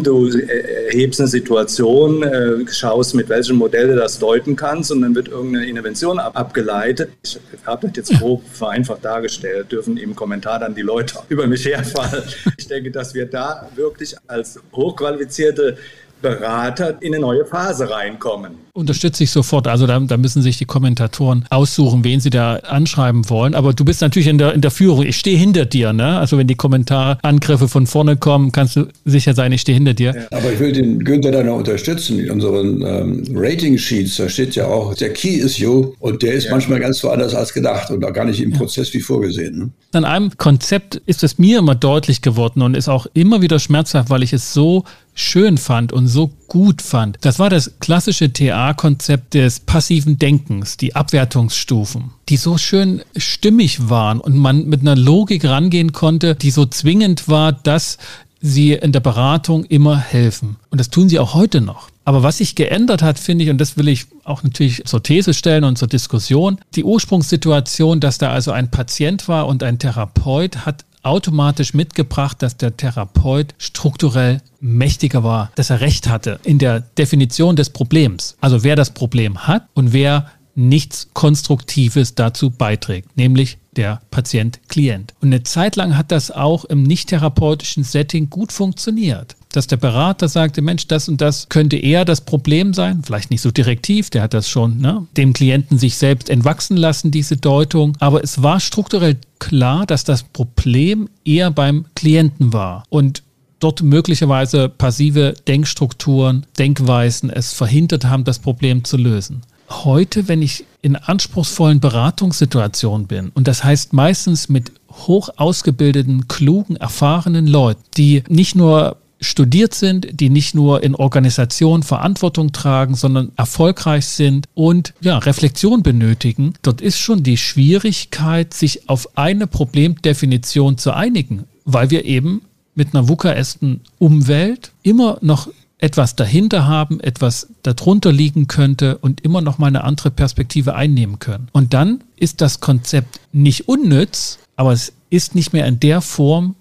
du 0.02 0.28
erhebst 0.28 1.20
eine 1.20 1.28
Situation, 1.28 2.22
äh, 2.22 2.66
schaust, 2.70 3.14
mit 3.14 3.28
welchem 3.28 3.56
Modell 3.56 3.88
du 3.88 3.96
das 3.96 4.18
deuten 4.18 4.56
kannst 4.56 4.90
und 4.92 5.02
dann 5.02 5.14
wird 5.14 5.28
irgendeine 5.28 5.66
Intervention 5.66 6.18
ab 6.18 6.36
abgeleitet. 6.36 7.10
Ich 7.22 7.38
habe 7.64 7.88
das 7.88 7.96
jetzt 7.96 8.20
grob 8.20 8.42
vereinfacht 8.52 9.04
dargestellt, 9.04 9.72
dürfen 9.72 9.96
im 9.96 10.14
Kommentar 10.14 10.58
dann 10.58 10.74
die 10.74 10.82
Leute 10.82 11.18
über 11.28 11.46
mich 11.46 11.64
herfallen. 11.64 12.22
Ich 12.56 12.68
denke, 12.68 12.90
dass 12.90 13.14
wir 13.14 13.26
da 13.26 13.68
wirklich 13.74 14.14
als 14.26 14.60
hochqualifizierte 14.72 15.76
Berater 16.22 16.96
in 17.00 17.14
eine 17.14 17.20
neue 17.20 17.44
Phase 17.44 17.90
reinkommen. 17.90 18.63
Unterstütze 18.76 19.22
ich 19.22 19.30
sofort. 19.30 19.68
Also 19.68 19.86
da, 19.86 20.00
da, 20.00 20.16
müssen 20.16 20.42
sich 20.42 20.58
die 20.58 20.64
Kommentatoren 20.64 21.44
aussuchen, 21.48 22.02
wen 22.02 22.18
sie 22.18 22.30
da 22.30 22.56
anschreiben 22.56 23.30
wollen. 23.30 23.54
Aber 23.54 23.72
du 23.72 23.84
bist 23.84 24.00
natürlich 24.00 24.26
in 24.26 24.36
der, 24.36 24.52
in 24.52 24.62
der 24.62 24.72
Führung. 24.72 25.04
Ich 25.04 25.16
stehe 25.16 25.38
hinter 25.38 25.64
dir. 25.64 25.92
Ne? 25.92 26.18
Also 26.18 26.38
wenn 26.38 26.48
die 26.48 26.56
Kommentarangriffe 26.56 27.68
von 27.68 27.86
vorne 27.86 28.16
kommen, 28.16 28.50
kannst 28.50 28.74
du 28.74 28.88
sicher 29.04 29.32
sein, 29.32 29.52
ich 29.52 29.60
stehe 29.60 29.76
hinter 29.76 29.94
dir. 29.94 30.12
Ja. 30.16 30.36
Aber 30.36 30.52
ich 30.52 30.58
will 30.58 30.72
den 30.72 31.04
Günther 31.04 31.30
da 31.30 31.44
noch 31.44 31.58
unterstützen. 31.58 32.18
In 32.18 32.32
unseren 32.32 32.82
ähm, 32.82 33.22
Rating-Sheets, 33.32 34.16
da 34.16 34.28
steht 34.28 34.56
ja 34.56 34.66
auch, 34.66 34.92
der 34.94 35.12
Key 35.12 35.36
ist 35.36 35.58
you 35.58 35.92
und 36.00 36.24
der 36.24 36.32
ist 36.32 36.46
ja. 36.46 36.50
manchmal 36.50 36.80
ganz 36.80 37.04
woanders 37.04 37.32
als 37.32 37.54
gedacht 37.54 37.92
und 37.92 38.04
auch 38.04 38.12
gar 38.12 38.24
nicht 38.24 38.40
im 38.40 38.50
ja. 38.50 38.58
Prozess 38.58 38.92
wie 38.92 39.00
vorgesehen. 39.00 39.56
Ne? 39.56 39.70
An 39.92 40.04
einem 40.04 40.36
Konzept 40.36 41.00
ist 41.06 41.22
es 41.22 41.38
mir 41.38 41.60
immer 41.60 41.76
deutlich 41.76 42.22
geworden 42.22 42.60
und 42.60 42.76
ist 42.76 42.88
auch 42.88 43.06
immer 43.14 43.40
wieder 43.40 43.60
schmerzhaft, 43.60 44.10
weil 44.10 44.24
ich 44.24 44.32
es 44.32 44.52
so 44.52 44.82
schön 45.14 45.58
fand 45.58 45.92
und 45.92 46.08
so 46.08 46.32
gut 46.54 46.82
fand. 46.82 47.18
Das 47.22 47.40
war 47.40 47.50
das 47.50 47.80
klassische 47.80 48.32
TA-Konzept 48.32 49.34
des 49.34 49.58
passiven 49.58 50.20
Denkens, 50.20 50.76
die 50.76 50.94
Abwertungsstufen, 50.94 52.12
die 52.28 52.36
so 52.36 52.58
schön 52.58 53.02
stimmig 53.16 53.88
waren 53.88 54.20
und 54.20 54.36
man 54.36 54.66
mit 54.66 54.82
einer 54.82 54.94
Logik 54.94 55.44
rangehen 55.44 55.90
konnte, 55.90 56.36
die 56.36 56.52
so 56.52 56.64
zwingend 56.64 57.28
war, 57.28 57.50
dass 57.50 57.98
sie 58.40 58.74
in 58.74 58.92
der 58.92 59.00
Beratung 59.00 59.64
immer 59.64 59.98
helfen. 59.98 60.54
Und 60.70 60.78
das 60.78 60.90
tun 60.90 61.08
sie 61.08 61.18
auch 61.18 61.34
heute 61.34 61.60
noch. 61.60 61.88
Aber 62.04 62.22
was 62.22 62.38
sich 62.38 62.54
geändert 62.54 63.02
hat, 63.02 63.18
finde 63.18 63.42
ich, 63.42 63.50
und 63.50 63.58
das 63.58 63.76
will 63.76 63.88
ich 63.88 64.06
auch 64.22 64.44
natürlich 64.44 64.84
zur 64.84 65.02
These 65.02 65.34
stellen 65.34 65.64
und 65.64 65.76
zur 65.76 65.88
Diskussion, 65.88 66.60
die 66.76 66.84
Ursprungssituation, 66.84 67.98
dass 67.98 68.18
da 68.18 68.30
also 68.30 68.52
ein 68.52 68.70
Patient 68.70 69.26
war 69.26 69.48
und 69.48 69.64
ein 69.64 69.80
Therapeut, 69.80 70.66
hat 70.66 70.84
automatisch 71.04 71.74
mitgebracht, 71.74 72.42
dass 72.42 72.56
der 72.56 72.76
Therapeut 72.76 73.54
strukturell 73.58 74.40
mächtiger 74.60 75.22
war, 75.22 75.50
dass 75.54 75.70
er 75.70 75.80
recht 75.80 76.08
hatte 76.08 76.40
in 76.42 76.58
der 76.58 76.80
Definition 76.80 77.56
des 77.56 77.70
Problems. 77.70 78.36
Also 78.40 78.64
wer 78.64 78.76
das 78.76 78.90
Problem 78.90 79.46
hat 79.46 79.66
und 79.74 79.92
wer 79.92 80.30
nichts 80.56 81.08
Konstruktives 81.14 82.14
dazu 82.14 82.50
beiträgt, 82.50 83.16
nämlich 83.16 83.58
der 83.76 84.00
Patient-Klient. 84.10 85.14
Und 85.20 85.28
eine 85.28 85.42
Zeit 85.42 85.74
lang 85.76 85.96
hat 85.96 86.12
das 86.12 86.30
auch 86.30 86.64
im 86.64 86.84
nicht-therapeutischen 86.84 87.82
Setting 87.82 88.30
gut 88.30 88.52
funktioniert 88.52 89.36
dass 89.56 89.66
der 89.66 89.76
Berater 89.76 90.28
sagte, 90.28 90.62
Mensch, 90.62 90.86
das 90.86 91.08
und 91.08 91.20
das 91.20 91.48
könnte 91.48 91.76
eher 91.76 92.04
das 92.04 92.20
Problem 92.20 92.74
sein, 92.74 93.02
vielleicht 93.04 93.30
nicht 93.30 93.40
so 93.40 93.50
direktiv, 93.50 94.10
der 94.10 94.22
hat 94.22 94.34
das 94.34 94.48
schon 94.48 94.78
ne, 94.78 95.06
dem 95.16 95.32
Klienten 95.32 95.78
sich 95.78 95.96
selbst 95.96 96.28
entwachsen 96.28 96.76
lassen, 96.76 97.10
diese 97.10 97.36
Deutung, 97.36 97.96
aber 98.00 98.22
es 98.22 98.42
war 98.42 98.60
strukturell 98.60 99.16
klar, 99.38 99.86
dass 99.86 100.04
das 100.04 100.22
Problem 100.22 101.08
eher 101.24 101.50
beim 101.50 101.86
Klienten 101.94 102.52
war 102.52 102.84
und 102.88 103.22
dort 103.60 103.82
möglicherweise 103.82 104.68
passive 104.68 105.34
Denkstrukturen, 105.46 106.46
Denkweisen 106.58 107.30
es 107.30 107.52
verhindert 107.52 108.04
haben, 108.04 108.24
das 108.24 108.38
Problem 108.38 108.84
zu 108.84 108.96
lösen. 108.96 109.42
Heute, 109.70 110.28
wenn 110.28 110.42
ich 110.42 110.64
in 110.82 110.96
anspruchsvollen 110.96 111.80
Beratungssituationen 111.80 113.06
bin, 113.06 113.30
und 113.30 113.48
das 113.48 113.64
heißt 113.64 113.94
meistens 113.94 114.48
mit 114.48 114.72
hoch 114.90 115.30
ausgebildeten, 115.36 116.28
klugen, 116.28 116.76
erfahrenen 116.76 117.46
Leuten, 117.46 117.82
die 117.96 118.22
nicht 118.28 118.54
nur 118.54 118.98
studiert 119.24 119.74
sind, 119.74 120.20
die 120.20 120.30
nicht 120.30 120.54
nur 120.54 120.82
in 120.82 120.94
Organisationen 120.94 121.82
Verantwortung 121.82 122.52
tragen, 122.52 122.94
sondern 122.94 123.32
erfolgreich 123.36 124.06
sind 124.06 124.46
und 124.54 124.94
ja, 125.00 125.18
Reflexion 125.18 125.82
benötigen. 125.82 126.54
Dort 126.62 126.80
ist 126.80 126.98
schon 126.98 127.22
die 127.22 127.36
Schwierigkeit, 127.36 128.54
sich 128.54 128.88
auf 128.88 129.16
eine 129.16 129.46
Problemdefinition 129.46 130.78
zu 130.78 130.92
einigen, 130.92 131.44
weil 131.64 131.90
wir 131.90 132.04
eben 132.04 132.42
mit 132.74 132.94
einer 132.94 133.08
wukaesten 133.08 133.80
Umwelt 133.98 134.72
immer 134.82 135.18
noch 135.20 135.48
etwas 135.78 136.16
dahinter 136.16 136.66
haben, 136.66 137.00
etwas 137.00 137.48
darunter 137.62 138.12
liegen 138.12 138.46
könnte 138.46 138.98
und 138.98 139.20
immer 139.20 139.40
noch 139.40 139.58
mal 139.58 139.66
eine 139.66 139.84
andere 139.84 140.10
Perspektive 140.10 140.74
einnehmen 140.74 141.18
können. 141.18 141.48
Und 141.52 141.74
dann 141.74 142.02
ist 142.16 142.40
das 142.40 142.60
Konzept 142.60 143.20
nicht 143.32 143.68
unnütz, 143.68 144.38
aber 144.56 144.72
es 144.72 144.92
ist 145.10 145.34
nicht 145.34 145.52
mehr 145.52 145.66
in 145.66 145.80
der 145.80 146.00
Form 146.00 146.54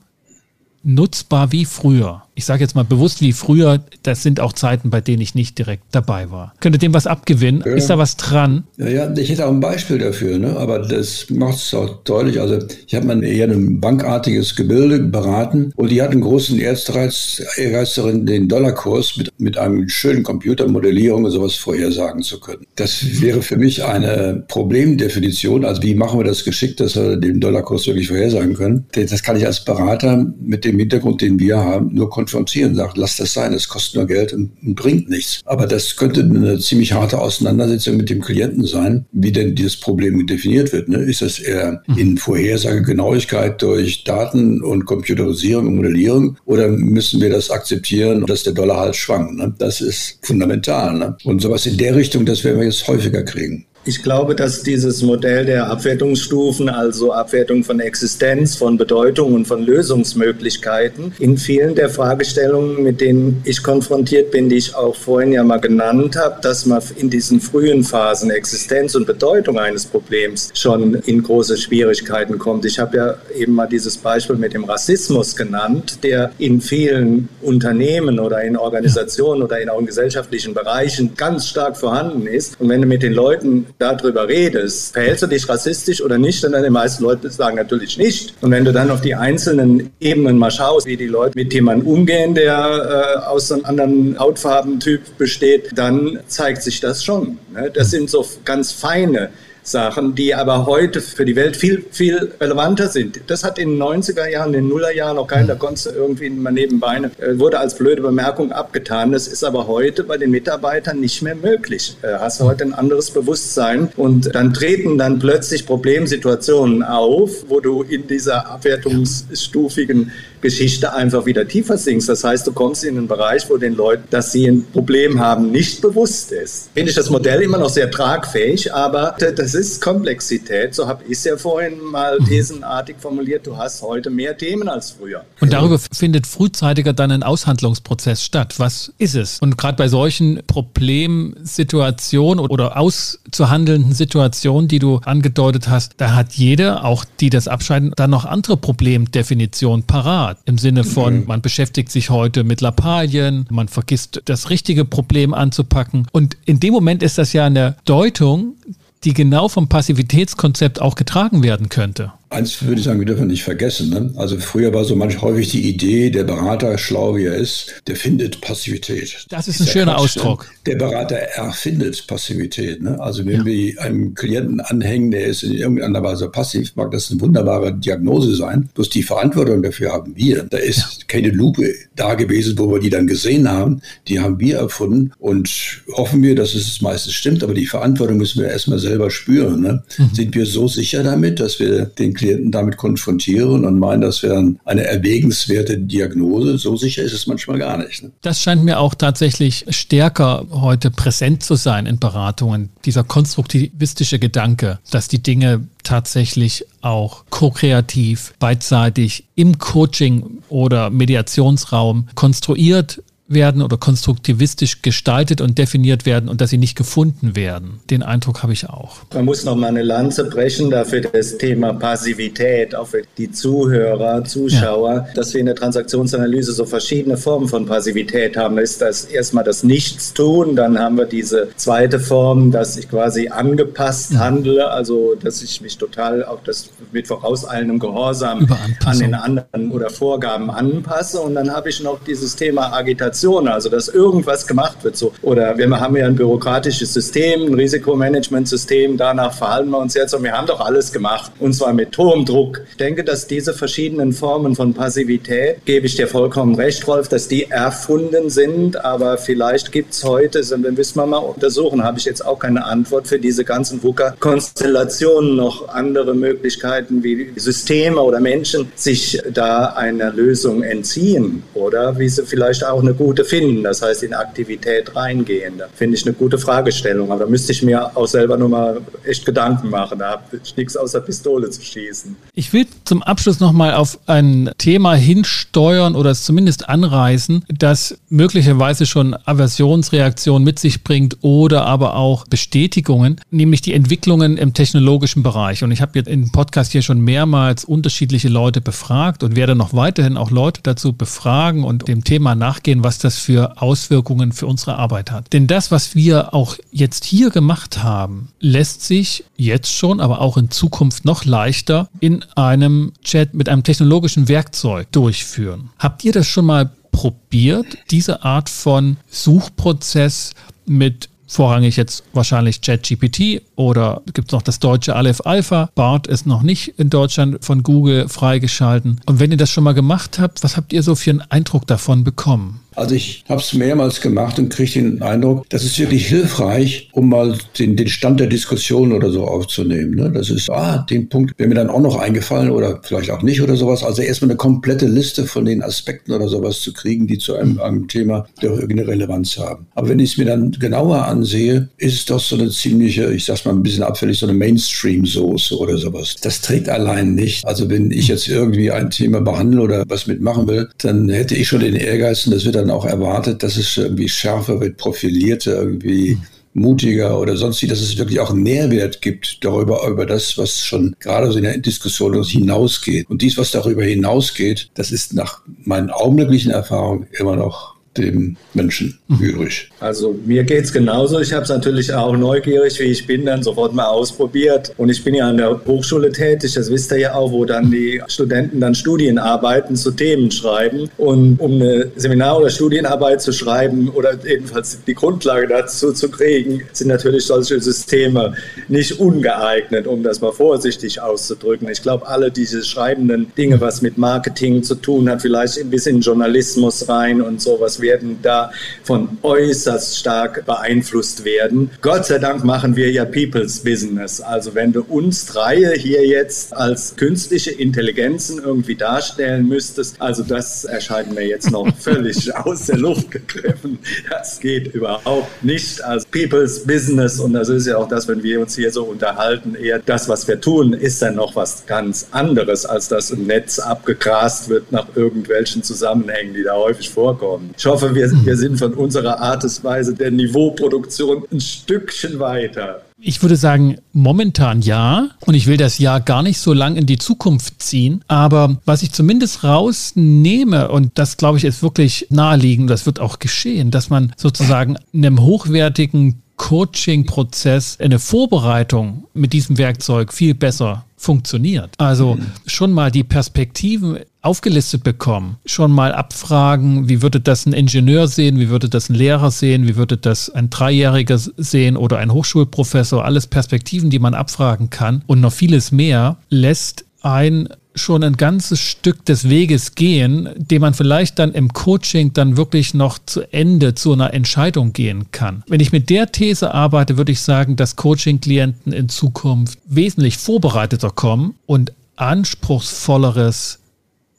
nutzbar 0.83 1.51
wie 1.51 1.65
früher 1.65 2.22
ich 2.35 2.45
sage 2.45 2.61
jetzt 2.61 2.75
mal 2.75 2.83
bewusst 2.83 3.21
wie 3.21 3.31
früher, 3.31 3.83
das 4.01 4.23
sind 4.23 4.39
auch 4.39 4.53
Zeiten, 4.53 4.89
bei 4.89 5.01
denen 5.01 5.21
ich 5.21 5.35
nicht 5.35 5.57
direkt 5.57 5.83
dabei 5.91 6.31
war. 6.31 6.53
Könnte 6.59 6.79
dem 6.79 6.93
was 6.93 7.05
abgewinnen? 7.05 7.63
Ja. 7.65 7.73
Ist 7.73 7.89
da 7.89 7.97
was 7.97 8.17
dran? 8.17 8.63
Ja, 8.77 8.87
ja, 8.87 9.17
ich 9.17 9.29
hätte 9.29 9.45
auch 9.45 9.51
ein 9.51 9.59
Beispiel 9.59 9.99
dafür, 9.99 10.39
ne? 10.39 10.57
aber 10.57 10.79
das 10.79 11.29
macht 11.29 11.57
es 11.57 11.73
auch 11.73 12.03
deutlich. 12.03 12.39
Also 12.39 12.59
ich 12.87 12.95
habe 12.95 13.05
mal 13.05 13.23
eher 13.23 13.49
ein 13.49 13.79
bankartiges 13.79 14.55
Gebilde 14.55 14.99
beraten 14.99 15.71
und 15.75 15.91
die 15.91 16.01
hatten 16.01 16.21
großen 16.21 16.57
Ehrgeiz 16.59 17.93
darin, 17.95 18.25
den 18.25 18.47
Dollarkurs 18.47 19.17
mit, 19.17 19.29
mit 19.37 19.57
einem 19.57 19.87
schönen 19.89 20.23
Computermodellierung 20.23 21.25
und 21.25 21.31
sowas 21.31 21.55
vorhersagen 21.55 22.23
zu 22.23 22.39
können. 22.39 22.65
Das 22.75 23.21
wäre 23.21 23.41
für 23.41 23.57
mich 23.57 23.83
eine 23.83 24.43
Problemdefinition. 24.47 25.65
Also 25.65 25.83
wie 25.83 25.93
machen 25.93 26.19
wir 26.19 26.25
das 26.25 26.43
geschickt, 26.43 26.79
dass 26.79 26.95
wir 26.95 27.17
den 27.17 27.39
Dollarkurs 27.39 27.85
wirklich 27.85 28.07
vorhersagen 28.07 28.55
können? 28.55 28.85
Das 28.93 29.21
kann 29.21 29.37
ich 29.37 29.45
als 29.45 29.63
Berater 29.63 30.25
mit 30.41 30.65
dem 30.65 30.79
Hintergrund, 30.79 31.21
den 31.21 31.39
wir 31.39 31.57
haben, 31.57 31.93
nur 31.93 32.09
konfrontieren, 32.23 32.75
sagt, 32.75 32.97
lass 32.97 33.17
das 33.17 33.33
sein, 33.33 33.53
es 33.53 33.67
kostet 33.67 33.95
nur 33.95 34.07
Geld 34.07 34.33
und, 34.33 34.51
und 34.63 34.75
bringt 34.75 35.09
nichts. 35.09 35.41
Aber 35.45 35.67
das 35.67 35.95
könnte 35.95 36.21
eine 36.21 36.57
ziemlich 36.59 36.93
harte 36.93 37.19
Auseinandersetzung 37.19 37.97
mit 37.97 38.09
dem 38.09 38.21
Klienten 38.21 38.65
sein, 38.65 39.05
wie 39.11 39.31
denn 39.31 39.55
dieses 39.55 39.77
Problem 39.77 40.25
definiert 40.25 40.71
wird. 40.71 40.87
Ne? 40.87 40.97
Ist 40.97 41.21
das 41.21 41.39
eher 41.39 41.83
mhm. 41.87 41.97
in 41.97 42.17
Vorhersagegenauigkeit 42.17 43.61
durch 43.61 44.03
Daten 44.03 44.61
und 44.61 44.85
Computerisierung 44.85 45.67
und 45.67 45.75
Modellierung 45.75 46.37
oder 46.45 46.69
müssen 46.69 47.19
wir 47.19 47.29
das 47.29 47.49
akzeptieren, 47.49 48.25
dass 48.25 48.43
der 48.43 48.53
Dollar 48.53 48.79
halt 48.79 48.95
schwankt? 48.95 49.35
Ne? 49.35 49.53
Das 49.57 49.81
ist 49.81 50.19
fundamental. 50.21 50.97
Ne? 50.97 51.17
Und 51.25 51.41
sowas 51.41 51.65
in 51.65 51.77
der 51.77 51.95
Richtung, 51.95 52.25
das 52.25 52.43
werden 52.43 52.59
wir 52.59 52.65
jetzt 52.65 52.87
häufiger 52.87 53.23
kriegen. 53.23 53.65
Ich 53.85 54.01
glaube, 54.01 54.33
dass 54.33 54.63
dieses 54.63 55.01
Modell 55.01 55.45
der 55.45 55.69
Abwertungsstufen, 55.69 56.69
also 56.69 57.11
Abwertung 57.11 57.65
von 57.65 57.81
Existenz, 57.81 58.55
von 58.55 58.77
Bedeutung 58.77 59.33
und 59.33 59.45
von 59.45 59.61
Lösungsmöglichkeiten, 59.61 61.11
in 61.19 61.37
vielen 61.37 61.75
der 61.75 61.89
Fragestellungen, 61.89 62.81
mit 62.81 63.01
denen 63.01 63.41
ich 63.43 63.61
konfrontiert 63.61 64.31
bin, 64.31 64.47
die 64.47 64.55
ich 64.55 64.73
auch 64.73 64.95
vorhin 64.95 65.33
ja 65.33 65.43
mal 65.43 65.57
genannt 65.57 66.15
habe, 66.15 66.37
dass 66.41 66.65
man 66.65 66.81
in 66.95 67.09
diesen 67.09 67.41
frühen 67.41 67.83
Phasen 67.83 68.29
Existenz 68.29 68.95
und 68.95 69.05
Bedeutung 69.05 69.59
eines 69.59 69.85
Problems 69.85 70.51
schon 70.53 70.95
in 71.05 71.21
große 71.21 71.57
Schwierigkeiten 71.57 72.39
kommt. 72.39 72.63
Ich 72.63 72.79
habe 72.79 72.95
ja 72.95 73.15
eben 73.35 73.51
mal 73.51 73.67
dieses 73.67 73.97
Beispiel 73.97 74.37
mit 74.37 74.53
dem 74.53 74.63
Rassismus 74.63 75.35
genannt, 75.35 75.99
der 76.03 76.31
in 76.37 76.61
vielen 76.61 77.27
Unternehmen 77.41 78.17
oder 78.21 78.43
in 78.43 78.55
Organisationen 78.55 79.43
oder 79.43 79.59
in 79.59 79.67
auch 79.67 79.79
in 79.79 79.87
gesellschaftlichen 79.87 80.53
Bereichen 80.53 81.15
ganz 81.17 81.47
stark 81.47 81.75
vorhanden 81.75 82.27
ist. 82.27 82.55
Und 82.61 82.69
wenn 82.69 82.81
du 82.81 82.87
mit 82.87 83.03
den 83.03 83.11
Leuten 83.11 83.65
darüber 83.91 84.27
redest, 84.27 84.93
verhältst 84.93 85.23
du 85.23 85.27
dich 85.27 85.47
rassistisch 85.47 86.01
oder 86.01 86.17
nicht? 86.17 86.43
Und 86.45 86.53
dann 86.53 86.63
die 86.63 86.69
meisten 86.69 87.03
Leute 87.03 87.29
sagen 87.29 87.57
natürlich 87.57 87.97
nicht. 87.97 88.33
Und 88.41 88.51
wenn 88.51 88.65
du 88.65 88.71
dann 88.71 88.89
auf 88.89 89.01
die 89.01 89.15
einzelnen 89.15 89.91
Ebenen 89.99 90.37
mal 90.37 90.51
schaust, 90.51 90.87
wie 90.87 90.97
die 90.97 91.07
Leute 91.07 91.33
mit 91.35 91.53
jemandem 91.53 91.87
umgehen, 91.87 92.33
der 92.33 93.17
äh, 93.25 93.27
aus 93.27 93.51
einem 93.51 93.65
anderen 93.65 94.19
Hautfarbentyp 94.19 95.17
besteht, 95.17 95.71
dann 95.75 96.19
zeigt 96.27 96.63
sich 96.63 96.79
das 96.79 97.03
schon. 97.03 97.37
Ne? 97.53 97.71
Das 97.73 97.91
sind 97.91 98.09
so 98.09 98.25
ganz 98.45 98.71
feine 98.71 99.29
Sachen, 99.63 100.13
die 100.13 100.35
aber 100.35 100.65
heute 100.65 101.01
für 101.01 101.25
die 101.25 101.35
Welt 101.35 101.55
viel, 101.55 101.85
viel 101.89 102.33
relevanter 102.39 102.89
sind. 102.89 103.21
Das 103.27 103.43
hat 103.43 103.57
in 103.57 103.71
den 103.71 103.81
90er 103.81 104.27
Jahren, 104.29 104.53
in 104.53 104.63
den 104.63 104.67
Nullerjahren 104.67 105.15
noch 105.15 105.27
keiner, 105.27 105.47
da 105.47 105.55
konntest 105.55 105.87
du 105.87 105.91
irgendwie 105.91 106.29
mal 106.29 106.51
nebenbei, 106.51 106.97
äh, 107.17 107.39
wurde 107.39 107.59
als 107.59 107.75
blöde 107.75 108.01
Bemerkung 108.01 108.51
abgetan. 108.51 109.11
Das 109.11 109.27
ist 109.27 109.43
aber 109.43 109.67
heute 109.67 110.03
bei 110.03 110.17
den 110.17 110.31
Mitarbeitern 110.31 110.99
nicht 110.99 111.21
mehr 111.21 111.35
möglich. 111.35 111.95
Äh, 112.01 112.15
hast 112.19 112.41
du 112.41 112.45
heute 112.45 112.65
ein 112.65 112.73
anderes 112.73 113.11
Bewusstsein 113.11 113.89
und 113.95 114.35
dann 114.35 114.53
treten 114.53 114.97
dann 114.97 115.19
plötzlich 115.19 115.65
Problemsituationen 115.65 116.83
auf, 116.83 117.45
wo 117.47 117.59
du 117.59 117.83
in 117.83 118.07
dieser 118.07 118.49
abwertungsstufigen 118.49 120.11
Geschichte 120.43 120.93
einfach 120.93 121.25
wieder 121.25 121.47
tiefer 121.47 121.77
sinkst. 121.77 122.09
Das 122.09 122.23
heißt, 122.23 122.45
du 122.45 122.51
kommst 122.51 122.83
in 122.83 122.97
einen 122.97 123.07
Bereich, 123.07 123.49
wo 123.49 123.57
den 123.57 123.75
Leuten, 123.75 124.03
dass 124.09 124.33
sie 124.33 124.45
ein 124.45 124.65
Problem 124.73 125.19
haben, 125.19 125.51
nicht 125.51 125.81
bewusst 125.81 126.31
ist. 126.33 126.69
Finde 126.73 126.89
ich 126.89 126.95
das 126.95 127.09
Modell 127.09 127.41
immer 127.41 127.57
noch 127.57 127.69
sehr 127.69 127.89
tragfähig, 127.89 128.73
aber 128.73 129.15
das 129.17 129.52
ist 129.53 129.81
Komplexität. 129.81 130.75
So 130.75 130.87
habe 130.87 131.03
ich 131.05 131.17
es 131.17 131.23
ja 131.23 131.37
vorhin 131.37 131.79
mal 131.81 132.19
mhm. 132.19 132.25
thesenartig 132.25 132.97
formuliert. 132.99 133.47
Du 133.47 133.57
hast 133.57 133.81
heute 133.81 134.09
mehr 134.09 134.37
Themen 134.37 134.67
als 134.69 134.91
früher. 134.91 135.25
Und 135.39 135.53
darüber 135.53 135.79
findet 135.79 136.27
frühzeitiger 136.27 136.93
dann 136.93 137.11
ein 137.11 137.23
Aushandlungsprozess 137.23 138.23
statt. 138.23 138.55
Was 138.57 138.93
ist 138.97 139.15
es? 139.15 139.39
Und 139.39 139.57
gerade 139.57 139.75
bei 139.77 139.87
solchen 139.87 140.41
Problemsituationen 140.47 142.45
oder 142.45 142.77
auszuhandelnden 142.77 143.93
Situationen, 143.93 144.67
die 144.67 144.79
du 144.79 145.01
angedeutet 145.03 145.69
hast, 145.69 145.93
da 145.97 146.15
hat 146.15 146.33
jeder, 146.33 146.85
auch 146.85 147.05
die 147.19 147.29
das 147.29 147.47
abscheiden, 147.47 147.93
dann 147.95 148.09
noch 148.09 148.25
andere 148.25 148.57
Problemdefinitionen 148.57 149.85
parat. 149.85 150.37
Im 150.45 150.57
Sinne 150.57 150.83
von, 150.83 151.21
mhm. 151.21 151.27
man 151.27 151.41
beschäftigt 151.41 151.91
sich 151.91 152.09
heute 152.09 152.43
mit 152.43 152.61
Lappalien, 152.61 153.45
man 153.49 153.67
vergisst 153.67 154.21
das 154.25 154.49
richtige 154.49 154.85
Problem 154.85 155.33
anzupacken. 155.33 156.07
Und 156.11 156.37
in 156.45 156.59
dem 156.59 156.73
Moment 156.73 157.03
ist 157.03 157.17
das 157.17 157.33
ja 157.33 157.45
eine 157.45 157.75
Deutung, 157.85 158.55
die 159.03 159.13
genau 159.13 159.47
vom 159.49 159.67
Passivitätskonzept 159.67 160.81
auch 160.81 160.95
getragen 160.95 161.43
werden 161.43 161.69
könnte. 161.69 162.13
Eins 162.33 162.63
würde 162.63 162.79
ich 162.79 162.85
sagen, 162.85 162.99
wir 162.99 163.05
dürfen 163.05 163.27
nicht 163.27 163.43
vergessen. 163.43 163.91
Ne? 163.91 164.11
Also 164.15 164.37
früher 164.37 164.73
war 164.73 164.85
so 164.85 164.95
manch 164.95 165.21
häufig 165.21 165.49
die 165.51 165.69
Idee, 165.69 166.09
der 166.09 166.23
Berater, 166.23 166.79
schlau 166.79 167.15
wie 167.15 167.25
er 167.25 167.35
ist, 167.35 167.75
der 167.85 167.95
findet 167.95 168.41
Passivität. 168.41 169.27
Das 169.29 169.47
ist 169.47 169.59
ein 169.61 169.67
schöner 169.67 169.93
Quatsch, 169.93 170.15
ne? 170.17 170.23
Ausdruck. 170.23 170.51
Der 170.65 170.75
Berater 170.75 171.15
erfindet 171.15 172.07
Passivität. 172.07 172.81
Ne? 172.81 172.99
Also 172.99 173.23
wenn 173.27 173.41
ja. 173.41 173.45
wir 173.45 173.81
einem 173.81 174.15
Klienten 174.15 174.61
anhängen, 174.61 175.11
der 175.11 175.25
ist 175.27 175.43
in 175.43 175.53
irgendeiner 175.53 176.01
Weise 176.01 176.27
passiv, 176.27 176.75
mag 176.75 176.89
das 176.89 177.11
eine 177.11 177.21
wunderbare 177.21 177.71
Diagnose 177.71 178.35
sein. 178.35 178.69
Bloß 178.73 178.89
die 178.89 179.03
Verantwortung 179.03 179.61
dafür 179.61 179.91
haben 179.91 180.15
wir. 180.15 180.43
Da 180.49 180.57
ist 180.57 180.77
ja. 180.77 181.05
keine 181.07 181.29
Lupe 181.29 181.71
da 181.95 182.15
gewesen, 182.15 182.57
wo 182.57 182.71
wir 182.73 182.79
die 182.79 182.89
dann 182.89 183.05
gesehen 183.05 183.47
haben. 183.47 183.81
Die 184.07 184.19
haben 184.19 184.39
wir 184.39 184.57
erfunden 184.57 185.11
und 185.19 185.83
hoffen 185.91 186.23
wir, 186.23 186.35
dass 186.35 186.55
es 186.55 186.81
meistens 186.81 187.13
stimmt. 187.13 187.43
Aber 187.43 187.53
die 187.53 187.67
Verantwortung 187.67 188.17
müssen 188.17 188.41
wir 188.41 188.49
erstmal 188.49 188.79
selber 188.79 189.11
spüren. 189.11 189.61
Ne? 189.61 189.83
Mhm. 189.99 190.09
Sind 190.13 190.35
wir 190.35 190.47
so 190.47 190.67
sicher 190.67 191.03
damit, 191.03 191.39
dass 191.39 191.59
wir 191.59 191.85
den 191.85 192.13
Klienten 192.13 192.22
damit 192.45 192.77
konfrontieren 192.77 193.65
und 193.65 193.79
meinen, 193.79 194.01
das 194.01 194.23
wäre 194.23 194.55
eine 194.65 194.83
erwägenswerte 194.83 195.77
Diagnose. 195.77 196.57
So 196.57 196.75
sicher 196.75 197.03
ist 197.03 197.13
es 197.13 197.27
manchmal 197.27 197.59
gar 197.59 197.77
nicht. 197.77 198.03
Ne? 198.03 198.11
Das 198.21 198.41
scheint 198.41 198.63
mir 198.63 198.79
auch 198.79 198.95
tatsächlich 198.95 199.65
stärker 199.69 200.45
heute 200.51 200.91
präsent 200.91 201.43
zu 201.43 201.55
sein 201.55 201.85
in 201.85 201.99
Beratungen. 201.99 202.69
Dieser 202.85 203.03
konstruktivistische 203.03 204.19
Gedanke, 204.19 204.79
dass 204.91 205.07
die 205.07 205.21
Dinge 205.21 205.67
tatsächlich 205.83 206.65
auch 206.81 207.25
ko-kreativ, 207.29 208.33
beidseitig 208.39 209.25
im 209.35 209.57
Coaching 209.57 210.41
oder 210.49 210.89
Mediationsraum 210.89 212.07
konstruiert 212.15 213.01
werden 213.33 213.61
oder 213.61 213.77
konstruktivistisch 213.77 214.81
gestaltet 214.81 215.41
und 215.41 215.57
definiert 215.57 216.05
werden 216.05 216.29
und 216.29 216.41
dass 216.41 216.49
sie 216.49 216.57
nicht 216.57 216.77
gefunden 216.77 217.35
werden. 217.35 217.79
Den 217.89 218.03
Eindruck 218.03 218.43
habe 218.43 218.53
ich 218.53 218.69
auch. 218.69 218.97
Man 219.13 219.25
muss 219.25 219.43
noch 219.45 219.55
mal 219.55 219.67
eine 219.67 219.83
Lanze 219.83 220.25
brechen 220.25 220.69
dafür 220.69 221.01
das 221.01 221.37
Thema 221.37 221.73
Passivität, 221.73 222.75
auch 222.75 222.87
für 222.87 223.03
die 223.17 223.31
Zuhörer, 223.31 224.23
Zuschauer, 224.23 224.93
ja. 224.93 225.07
dass 225.15 225.33
wir 225.33 225.39
in 225.39 225.45
der 225.47 225.55
Transaktionsanalyse 225.55 226.53
so 226.53 226.65
verschiedene 226.65 227.17
Formen 227.17 227.47
von 227.47 227.65
Passivität 227.65 228.37
haben. 228.37 228.55
Da 228.55 228.61
ist 228.61 228.81
das 228.81 229.05
erstmal 229.05 229.43
das 229.43 229.63
Nichtstun, 229.63 230.55
dann 230.55 230.79
haben 230.79 230.97
wir 230.97 231.05
diese 231.05 231.49
zweite 231.55 231.99
Form, 231.99 232.51
dass 232.51 232.77
ich 232.77 232.89
quasi 232.89 233.29
angepasst 233.29 234.13
mhm. 234.13 234.19
handle, 234.19 234.69
also 234.69 235.15
dass 235.15 235.41
ich 235.41 235.61
mich 235.61 235.77
total 235.77 236.23
auf 236.23 236.43
das 236.43 236.69
mit 236.91 237.07
vorauseilendem 237.07 237.79
Gehorsam 237.79 238.47
an 238.85 238.99
den 238.99 239.13
anderen 239.13 239.71
oder 239.71 239.89
Vorgaben 239.89 240.49
anpasse 240.49 241.19
und 241.19 241.35
dann 241.35 241.51
habe 241.51 241.69
ich 241.69 241.81
noch 241.81 241.99
dieses 242.03 242.35
Thema 242.35 242.73
Agitation 242.73 243.22
Organisation, 243.23 243.47
also 243.47 243.69
dass 243.69 243.87
irgendwas 243.87 244.45
gemacht 244.47 244.83
wird. 244.83 244.97
So. 244.97 245.13
Oder 245.21 245.57
wir 245.57 245.69
haben 245.79 245.95
ja 245.95 246.05
ein 246.05 246.15
bürokratisches 246.15 246.93
System, 246.93 247.47
ein 247.47 247.53
Risikomanagementsystem, 247.53 248.97
danach 248.97 249.33
verhalten 249.33 249.69
wir 249.69 249.79
uns 249.79 249.93
jetzt 249.93 250.13
und 250.13 250.23
wir 250.23 250.31
haben 250.31 250.47
doch 250.47 250.59
alles 250.59 250.91
gemacht 250.91 251.31
und 251.39 251.53
zwar 251.53 251.73
mit 251.73 251.97
hohem 251.97 252.25
Druck. 252.25 252.61
Ich 252.71 252.77
denke, 252.77 253.03
dass 253.03 253.27
diese 253.27 253.53
verschiedenen 253.53 254.13
Formen 254.13 254.55
von 254.55 254.73
Passivität, 254.73 255.65
gebe 255.65 255.85
ich 255.85 255.95
dir 255.95 256.07
vollkommen 256.07 256.55
recht, 256.55 256.87
Rolf, 256.87 257.07
dass 257.07 257.27
die 257.27 257.49
erfunden 257.49 258.29
sind, 258.29 258.83
aber 258.83 259.17
vielleicht 259.17 259.71
gibt 259.71 259.93
es 259.93 260.03
heute, 260.03 260.41
dann 260.43 260.61
müssen 260.73 260.97
wir 260.97 261.05
mal 261.05 261.17
untersuchen, 261.17 261.83
habe 261.83 261.99
ich 261.99 262.05
jetzt 262.05 262.25
auch 262.25 262.39
keine 262.39 262.65
Antwort 262.65 263.07
für 263.07 263.19
diese 263.19 263.43
ganzen 263.43 263.81
VUCA-Konstellationen, 263.81 265.35
noch 265.35 265.69
andere 265.69 266.13
Möglichkeiten, 266.13 267.03
wie 267.03 267.31
Systeme 267.35 268.01
oder 268.01 268.19
Menschen 268.19 268.71
sich 268.75 269.21
da 269.33 269.67
einer 269.67 270.11
Lösung 270.11 270.63
entziehen 270.63 271.43
oder 271.53 271.97
wie 271.97 272.09
sie 272.09 272.23
vielleicht 272.25 272.65
auch 272.65 272.81
eine 272.81 272.93
gute 272.93 273.12
finden, 273.23 273.63
das 273.63 273.81
heißt 273.81 274.03
in 274.03 274.13
Aktivität 274.13 274.95
reingehen. 274.95 275.59
Da 275.59 275.67
finde 275.73 275.95
ich 275.97 276.05
eine 276.05 276.13
gute 276.13 276.37
Fragestellung, 276.37 277.11
aber 277.11 277.25
da 277.25 277.29
müsste 277.29 277.51
ich 277.51 277.61
mir 277.61 277.95
auch 277.95 278.07
selber 278.07 278.37
nur 278.37 278.49
mal 278.49 278.81
echt 279.05 279.25
Gedanken 279.25 279.69
machen. 279.69 279.99
Da 279.99 280.11
habe 280.11 280.39
ich 280.43 280.55
nichts 280.57 280.75
außer 280.75 281.01
Pistole 281.01 281.49
zu 281.49 281.61
schießen. 281.61 282.15
Ich 282.33 282.51
will 282.51 282.65
zum 282.85 283.03
Abschluss 283.03 283.39
nochmal 283.39 283.75
auf 283.75 283.99
ein 284.07 284.49
Thema 284.57 284.95
hinsteuern 284.95 285.95
oder 285.95 286.09
es 286.09 286.23
zumindest 286.23 286.67
anreißen, 286.67 287.45
das 287.47 287.97
möglicherweise 288.09 288.85
schon 288.85 289.15
Aversionsreaktionen 289.25 290.43
mit 290.43 290.59
sich 290.59 290.83
bringt 290.83 291.17
oder 291.21 291.65
aber 291.65 291.95
auch 291.95 292.25
Bestätigungen, 292.27 293.21
nämlich 293.29 293.61
die 293.61 293.73
Entwicklungen 293.73 294.37
im 294.37 294.53
technologischen 294.53 295.23
Bereich. 295.23 295.63
Und 295.63 295.71
ich 295.71 295.81
habe 295.81 295.99
jetzt 295.99 296.07
im 296.07 296.31
Podcast 296.31 296.71
hier 296.71 296.81
schon 296.81 297.01
mehrmals 297.01 297.65
unterschiedliche 297.65 298.29
Leute 298.29 298.61
befragt 298.61 299.23
und 299.23 299.35
werde 299.35 299.55
noch 299.55 299.73
weiterhin 299.73 300.17
auch 300.17 300.31
Leute 300.31 300.61
dazu 300.63 300.93
befragen 300.93 301.63
und 301.63 301.87
dem 301.87 302.03
Thema 302.03 302.35
nachgehen, 302.35 302.83
was 302.83 302.92
das 302.97 303.17
für 303.17 303.61
Auswirkungen 303.61 304.31
für 304.31 304.47
unsere 304.47 304.75
Arbeit 304.75 305.11
hat. 305.11 305.31
Denn 305.33 305.47
das, 305.47 305.71
was 305.71 305.95
wir 305.95 306.33
auch 306.33 306.57
jetzt 306.71 307.05
hier 307.05 307.29
gemacht 307.29 307.83
haben, 307.83 308.29
lässt 308.39 308.81
sich 308.83 309.23
jetzt 309.35 309.73
schon, 309.73 309.99
aber 309.99 310.21
auch 310.21 310.37
in 310.37 310.51
Zukunft 310.51 311.05
noch 311.05 311.25
leichter 311.25 311.89
in 311.99 312.23
einem 312.35 312.93
Chat 313.03 313.33
mit 313.33 313.49
einem 313.49 313.63
technologischen 313.63 314.27
Werkzeug 314.27 314.91
durchführen. 314.91 315.69
Habt 315.79 316.03
ihr 316.03 316.11
das 316.11 316.27
schon 316.27 316.45
mal 316.45 316.71
probiert, 316.91 317.65
diese 317.91 318.23
Art 318.23 318.49
von 318.49 318.97
Suchprozess 319.09 320.31
mit 320.65 321.09
vorrangig 321.33 321.75
jetzt 321.75 322.03
wahrscheinlich 322.13 322.61
ChatGPT 322.61 323.41
oder 323.55 324.01
gibt 324.13 324.29
es 324.29 324.31
noch 324.31 324.41
das 324.41 324.59
deutsche 324.59 324.95
Aleph 324.95 325.21
Alpha. 325.25 325.69
BART 325.75 326.07
ist 326.07 326.25
noch 326.25 326.43
nicht 326.43 326.67
in 326.77 326.89
Deutschland 326.89 327.43
von 327.43 327.63
Google 327.63 328.07
freigeschalten. 328.07 329.01
Und 329.05 329.19
wenn 329.19 329.31
ihr 329.31 329.37
das 329.37 329.49
schon 329.49 329.63
mal 329.63 329.73
gemacht 329.73 330.19
habt, 330.19 330.43
was 330.43 330.55
habt 330.55 330.71
ihr 330.73 330.83
so 330.83 330.95
für 330.95 331.09
einen 331.09 331.21
Eindruck 331.21 331.67
davon 331.67 332.03
bekommen? 332.03 332.61
Also 332.75 332.95
ich 332.95 333.23
habe 333.27 333.41
es 333.41 333.53
mehrmals 333.53 334.01
gemacht 334.01 334.39
und 334.39 334.49
kriege 334.49 334.71
den 334.73 335.01
Eindruck, 335.01 335.45
das 335.49 335.63
ist 335.63 335.79
wirklich 335.79 336.07
hilfreich, 336.07 336.89
um 336.93 337.09
mal 337.09 337.37
den, 337.57 337.75
den 337.75 337.87
Stand 337.87 338.19
der 338.19 338.27
Diskussion 338.27 338.93
oder 338.93 339.11
so 339.11 339.25
aufzunehmen. 339.25 339.95
Ne? 339.95 340.11
Das 340.11 340.29
ist, 340.29 340.49
ah, 340.49 340.85
den 340.89 341.09
Punkt 341.09 341.37
wäre 341.37 341.49
mir 341.49 341.55
dann 341.55 341.69
auch 341.69 341.81
noch 341.81 341.97
eingefallen 341.97 342.49
oder 342.49 342.79
vielleicht 342.83 343.11
auch 343.11 343.21
nicht 343.21 343.41
oder 343.41 343.55
sowas. 343.55 343.83
Also 343.83 344.01
erstmal 344.01 344.31
eine 344.31 344.37
komplette 344.37 344.87
Liste 344.87 345.25
von 345.25 345.45
den 345.45 345.63
Aspekten 345.63 346.11
oder 346.11 346.27
sowas 346.27 346.61
zu 346.61 346.73
kriegen, 346.73 347.07
die 347.07 347.17
zu 347.17 347.35
einem, 347.35 347.59
einem 347.59 347.87
Thema 347.87 348.25
doch 348.41 348.57
irgendeine 348.57 348.87
Relevanz 348.87 349.37
haben. 349.37 349.67
Aber 349.75 349.89
wenn 349.89 349.99
ich 349.99 350.13
es 350.13 350.17
mir 350.17 350.25
dann 350.25 350.51
genauer 350.51 351.05
ansehe, 351.05 351.69
ist 351.77 351.93
es 351.93 352.05
doch 352.05 352.19
so 352.19 352.35
eine 352.35 352.49
ziemliche, 352.49 353.11
ich 353.13 353.25
sag's 353.25 353.45
mal 353.45 353.51
ein 353.51 353.63
bisschen 353.63 353.83
abfällig, 353.83 354.19
so 354.19 354.25
eine 354.25 354.37
Mainstream-Soße 354.37 355.57
oder 355.57 355.77
sowas. 355.77 356.15
Das 356.21 356.41
trägt 356.41 356.69
allein 356.69 357.15
nicht. 357.15 357.45
Also 357.45 357.69
wenn 357.69 357.91
ich 357.91 358.07
jetzt 358.07 358.27
irgendwie 358.27 358.71
ein 358.71 358.89
Thema 358.89 359.21
behandle 359.21 359.61
oder 359.61 359.83
was 359.87 360.07
mitmachen 360.07 360.47
will, 360.47 360.69
dann 360.79 361.09
hätte 361.09 361.35
ich 361.35 361.47
schon 361.47 361.61
den 361.61 361.75
Ehrgeiz, 361.75 362.25
und 362.25 362.33
das 362.33 362.45
wird 362.45 362.55
dann 362.55 362.62
auch 362.69 362.85
erwartet, 362.85 363.43
dass 363.43 363.57
es 363.57 363.77
irgendwie 363.77 364.09
schärfer 364.09 364.59
wird, 364.59 364.77
profilierter, 364.77 365.61
irgendwie 365.61 366.17
mutiger 366.53 367.19
oder 367.19 367.35
sonst 367.35 367.61
wie, 367.61 367.67
dass 367.67 367.81
es 367.81 367.97
wirklich 367.97 368.19
auch 368.19 368.29
einen 368.29 368.43
Nährwert 368.43 369.01
gibt 369.01 369.43
darüber, 369.43 369.87
über 369.87 370.05
das, 370.05 370.37
was 370.37 370.59
schon 370.59 370.95
gerade 370.99 371.31
so 371.31 371.37
in 371.37 371.43
der 371.43 371.57
Diskussion 371.57 372.23
hinausgeht. 372.23 373.09
Und 373.09 373.21
dies, 373.21 373.37
was 373.37 373.51
darüber 373.51 373.83
hinausgeht, 373.83 374.69
das 374.75 374.91
ist 374.91 375.13
nach 375.13 375.41
meinen 375.63 375.89
augenblicklichen 375.89 376.51
Erfahrungen 376.51 377.07
immer 377.17 377.35
noch 377.35 377.72
dem 377.97 378.37
Menschen 378.53 378.97
mhm. 379.07 379.17
übrig. 379.17 379.69
Also 379.79 380.15
mir 380.25 380.43
geht 380.43 380.65
es 380.65 380.73
genauso. 380.73 381.19
Ich 381.19 381.33
habe 381.33 381.43
es 381.43 381.49
natürlich 381.49 381.93
auch 381.93 382.15
neugierig, 382.15 382.79
wie 382.79 382.85
ich 382.85 383.05
bin, 383.05 383.25
dann 383.25 383.43
sofort 383.43 383.73
mal 383.73 383.85
ausprobiert. 383.85 384.73
Und 384.77 384.89
ich 384.89 385.03
bin 385.03 385.15
ja 385.15 385.27
an 385.29 385.37
der 385.37 385.61
Hochschule 385.65 386.11
tätig, 386.11 386.53
das 386.53 386.69
wisst 386.69 386.91
ihr 386.91 386.97
ja 386.97 387.13
auch, 387.13 387.31
wo 387.31 387.45
dann 387.45 387.71
die 387.71 388.01
Studenten 388.07 388.59
dann 388.59 388.75
Studienarbeiten 388.75 389.75
zu 389.75 389.91
Themen 389.91 390.31
schreiben. 390.31 390.89
Und 390.97 391.39
um 391.39 391.53
eine 391.53 391.91
Seminar- 391.95 392.39
oder 392.39 392.49
Studienarbeit 392.49 393.21
zu 393.21 393.31
schreiben 393.31 393.89
oder 393.89 394.17
jedenfalls 394.25 394.77
die 394.85 394.95
Grundlage 394.95 395.47
dazu 395.47 395.93
zu 395.93 396.09
kriegen, 396.09 396.61
sind 396.71 396.87
natürlich 396.87 397.25
solche 397.25 397.59
Systeme 397.59 398.33
nicht 398.67 398.99
ungeeignet, 398.99 399.87
um 399.87 400.03
das 400.03 400.21
mal 400.21 400.31
vorsichtig 400.31 401.01
auszudrücken. 401.01 401.69
Ich 401.69 401.81
glaube, 401.81 402.07
alle 402.07 402.31
diese 402.31 402.63
schreibenden 402.63 403.31
Dinge, 403.37 403.61
was 403.61 403.81
mit 403.81 403.97
Marketing 403.97 404.63
zu 404.63 404.75
tun 404.75 405.09
hat, 405.09 405.21
vielleicht 405.21 405.59
ein 405.59 405.69
bisschen 405.69 406.01
Journalismus 406.01 406.87
rein 406.89 407.21
und 407.21 407.41
sowas, 407.41 407.79
werden 407.83 408.17
da 408.23 408.51
von 408.81 409.19
äußerst 409.21 409.99
stark 409.99 410.43
beeinflusst 410.47 411.23
werden. 411.23 411.69
Gott 411.81 412.07
sei 412.07 412.17
Dank 412.17 412.43
machen 412.43 412.75
wir 412.75 412.91
ja 412.91 413.05
People's 413.05 413.59
Business. 413.59 414.19
Also 414.19 414.55
wenn 414.55 414.73
du 414.73 414.81
uns 414.81 415.27
drei 415.27 415.77
hier 415.77 416.07
jetzt 416.07 416.55
als 416.55 416.95
künstliche 416.95 417.51
Intelligenzen 417.51 418.41
irgendwie 418.43 418.75
darstellen 418.75 419.47
müsstest, 419.47 420.01
also 420.01 420.23
das 420.23 420.65
erscheint 420.65 421.13
mir 421.13 421.27
jetzt 421.27 421.51
noch 421.51 421.67
völlig 421.79 422.35
aus 422.35 422.65
der 422.65 422.77
Luft 422.77 423.11
gegriffen. 423.11 423.77
Das 424.09 424.39
geht 424.39 424.73
überhaupt 424.73 425.43
nicht. 425.43 425.83
Also 425.83 426.07
People's 426.09 426.63
Business 426.65 427.19
und 427.19 427.33
das 427.33 427.49
ist 427.49 427.67
ja 427.67 427.77
auch 427.77 427.87
das, 427.87 428.07
wenn 428.07 428.23
wir 428.23 428.39
uns 428.41 428.55
hier 428.55 428.71
so 428.71 428.85
unterhalten, 428.85 429.55
eher 429.55 429.79
das, 429.79 430.09
was 430.09 430.27
wir 430.27 430.39
tun, 430.39 430.73
ist 430.73 431.01
dann 431.01 431.15
noch 431.15 431.35
was 431.35 431.65
ganz 431.65 432.07
anderes, 432.11 432.65
als 432.65 432.87
dass 432.87 433.11
ein 433.11 433.27
Netz 433.27 433.59
abgegrast 433.59 434.49
wird 434.49 434.71
nach 434.71 434.87
irgendwelchen 434.95 435.63
Zusammenhängen, 435.63 436.33
die 436.33 436.43
da 436.43 436.55
häufig 436.55 436.89
vorkommen. 436.89 437.53
Ich 437.57 437.65
hoffe, 437.73 437.95
wir, 437.95 438.11
wir 438.23 438.37
sind 438.37 438.59
von 438.59 438.73
unserer 438.73 439.19
Artesweise 439.19 439.95
der 439.95 440.11
Niveauproduktion 440.11 441.23
ein 441.31 441.41
Stückchen 441.41 442.19
weiter. 442.19 442.83
Ich 442.99 443.21
würde 443.23 443.35
sagen, 443.35 443.77
momentan 443.93 444.61
ja. 444.61 445.09
Und 445.25 445.33
ich 445.33 445.47
will 445.47 445.57
das 445.57 445.79
Jahr 445.79 445.99
gar 445.99 446.21
nicht 446.21 446.37
so 446.37 446.53
lang 446.53 446.75
in 446.75 446.85
die 446.85 446.99
Zukunft 446.99 447.63
ziehen. 447.63 448.03
Aber 448.07 448.57
was 448.65 448.83
ich 448.83 448.91
zumindest 448.91 449.43
rausnehme, 449.43 450.69
und 450.69 450.91
das 450.93 451.17
glaube 451.17 451.39
ich 451.39 451.45
ist 451.45 451.63
wirklich 451.63 452.07
naheliegend, 452.11 452.69
das 452.69 452.85
wird 452.85 452.99
auch 452.99 453.17
geschehen, 453.17 453.71
dass 453.71 453.89
man 453.89 454.13
sozusagen 454.17 454.77
einem 454.93 455.19
hochwertigen 455.19 456.21
Coaching-Prozess, 456.37 457.77
eine 457.79 457.99
Vorbereitung 457.99 459.05
mit 459.13 459.33
diesem 459.33 459.57
Werkzeug 459.57 460.13
viel 460.13 460.35
besser 460.35 460.85
funktioniert. 460.95 461.71
Also 461.77 462.15
mhm. 462.15 462.25
schon 462.45 462.71
mal 462.71 462.91
die 462.91 463.03
Perspektiven 463.03 463.97
aufgelistet 464.23 464.83
bekommen, 464.83 465.37
schon 465.45 465.71
mal 465.71 465.93
abfragen, 465.93 466.89
wie 466.89 467.01
würde 467.01 467.19
das 467.19 467.45
ein 467.45 467.53
Ingenieur 467.53 468.07
sehen, 468.07 468.39
wie 468.39 468.49
würde 468.49 468.69
das 468.69 468.89
ein 468.89 468.95
Lehrer 468.95 469.31
sehen, 469.31 469.67
wie 469.67 469.75
würde 469.75 469.97
das 469.97 470.29
ein 470.29 470.49
Dreijähriger 470.49 471.17
sehen 471.17 471.77
oder 471.77 471.97
ein 471.97 472.11
Hochschulprofessor, 472.11 473.03
alles 473.03 473.27
Perspektiven, 473.27 473.89
die 473.89 473.99
man 473.99 474.13
abfragen 474.13 474.69
kann. 474.69 475.03
Und 475.07 475.21
noch 475.21 475.33
vieles 475.33 475.71
mehr, 475.71 476.17
lässt 476.29 476.85
ein 477.01 477.49
schon 477.75 478.03
ein 478.03 478.17
ganzes 478.17 478.59
Stück 478.59 479.05
des 479.05 479.29
Weges 479.29 479.75
gehen, 479.75 480.29
den 480.37 480.61
man 480.61 480.73
vielleicht 480.73 481.19
dann 481.19 481.33
im 481.33 481.53
Coaching 481.53 482.13
dann 482.13 482.37
wirklich 482.37 482.73
noch 482.73 482.99
zu 483.03 483.21
Ende 483.33 483.73
zu 483.75 483.93
einer 483.93 484.13
Entscheidung 484.13 484.73
gehen 484.73 485.11
kann. 485.11 485.43
Wenn 485.47 485.59
ich 485.59 485.71
mit 485.71 485.89
der 485.89 486.11
These 486.11 486.53
arbeite, 486.53 486.97
würde 486.97 487.11
ich 487.11 487.21
sagen, 487.21 487.55
dass 487.55 487.75
Coaching-Klienten 487.75 488.71
in 488.71 488.89
Zukunft 488.89 489.57
wesentlich 489.65 490.17
vorbereiteter 490.17 490.91
kommen 490.91 491.35
und 491.45 491.73
anspruchsvolleres 491.95 493.59